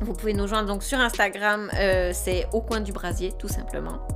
Vous 0.00 0.12
pouvez 0.12 0.34
nous 0.34 0.46
joindre 0.46 0.68
donc 0.68 0.82
sur 0.82 0.98
Instagram, 0.98 1.70
euh, 1.78 2.10
c'est 2.12 2.46
au 2.52 2.60
coin 2.60 2.80
du 2.80 2.92
brasier, 2.92 3.32
tout 3.38 3.48
simplement. 3.48 4.06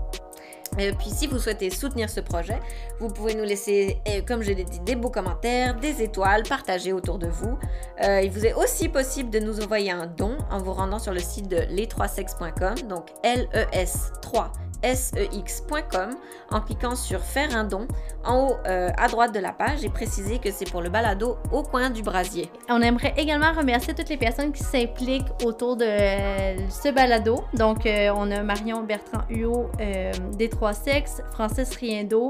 Et 0.78 0.92
puis 0.92 1.10
si 1.10 1.26
vous 1.26 1.38
souhaitez 1.38 1.70
soutenir 1.70 2.10
ce 2.10 2.20
projet, 2.20 2.60
vous 3.00 3.08
pouvez 3.08 3.34
nous 3.34 3.44
laisser, 3.44 4.00
euh, 4.08 4.20
comme 4.26 4.42
je 4.42 4.52
l'ai 4.52 4.64
dit, 4.64 4.80
des 4.80 4.96
beaux 4.96 5.10
commentaires, 5.10 5.74
des 5.74 6.02
étoiles, 6.02 6.42
partager 6.42 6.92
autour 6.92 7.18
de 7.18 7.26
vous. 7.26 7.58
Euh, 8.04 8.20
il 8.22 8.30
vous 8.30 8.44
est 8.44 8.54
aussi 8.54 8.88
possible 8.88 9.30
de 9.30 9.38
nous 9.38 9.60
envoyer 9.60 9.90
un 9.90 10.06
don 10.06 10.36
en 10.50 10.58
vous 10.58 10.72
rendant 10.72 10.98
sur 10.98 11.12
le 11.12 11.20
site 11.20 11.48
de 11.48 11.56
les3sex.com, 11.56 12.86
donc 12.88 13.06
L-E-S 13.22 14.12
3 14.20 14.52
sex.com 14.82 16.10
en 16.50 16.60
cliquant 16.60 16.94
sur 16.94 17.20
faire 17.20 17.54
un 17.56 17.64
don 17.64 17.86
en 18.24 18.48
haut 18.48 18.56
euh, 18.66 18.90
à 18.96 19.08
droite 19.08 19.34
de 19.34 19.40
la 19.40 19.52
page 19.52 19.84
et 19.84 19.88
préciser 19.88 20.38
que 20.38 20.50
c'est 20.50 20.70
pour 20.70 20.80
le 20.80 20.88
balado 20.88 21.36
au 21.52 21.62
coin 21.62 21.90
du 21.90 22.02
brasier. 22.02 22.50
On 22.68 22.80
aimerait 22.80 23.14
également 23.16 23.52
remercier 23.52 23.94
toutes 23.94 24.08
les 24.08 24.16
personnes 24.16 24.52
qui 24.52 24.62
s'impliquent 24.62 25.28
autour 25.44 25.76
de 25.76 25.84
euh, 25.84 26.56
ce 26.68 26.90
balado. 26.90 27.44
Donc, 27.54 27.86
euh, 27.86 28.12
on 28.16 28.30
a 28.30 28.42
Marion 28.42 28.82
Bertrand 28.82 29.22
Huot 29.30 29.70
des 30.36 30.48
Trois 30.48 30.72
Sexes, 30.72 31.22
Francis 31.32 31.74
Riendo, 31.76 32.28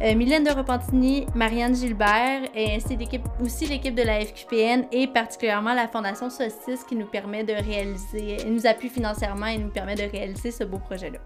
Mylène 0.00 0.44
de 0.44 0.50
Repentigny, 0.50 1.26
Marianne 1.34 1.74
Gilbert 1.74 2.42
et 2.54 2.76
ainsi 2.76 2.96
l'équipe, 2.96 3.26
aussi 3.42 3.66
l'équipe 3.66 3.94
de 3.94 4.02
la 4.02 4.20
FQPN 4.20 4.86
et 4.92 5.06
particulièrement 5.06 5.74
la 5.74 5.88
Fondation 5.88 6.30
Solstice 6.30 6.84
qui 6.84 6.96
nous 6.96 7.06
permet 7.06 7.44
de 7.44 7.52
réaliser, 7.52 8.44
nous 8.46 8.66
appuie 8.66 8.88
financièrement 8.88 9.46
et 9.46 9.58
nous 9.58 9.70
permet 9.70 9.94
de 9.94 10.10
réaliser 10.10 10.50
ce 10.50 10.64
beau 10.64 10.78
projet-là. 10.78 11.18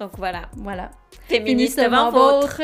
Donc 0.00 0.12
voilà. 0.16 0.42
Voilà. 0.56 0.90
Féministement 1.28 2.10
vôtre. 2.10 2.60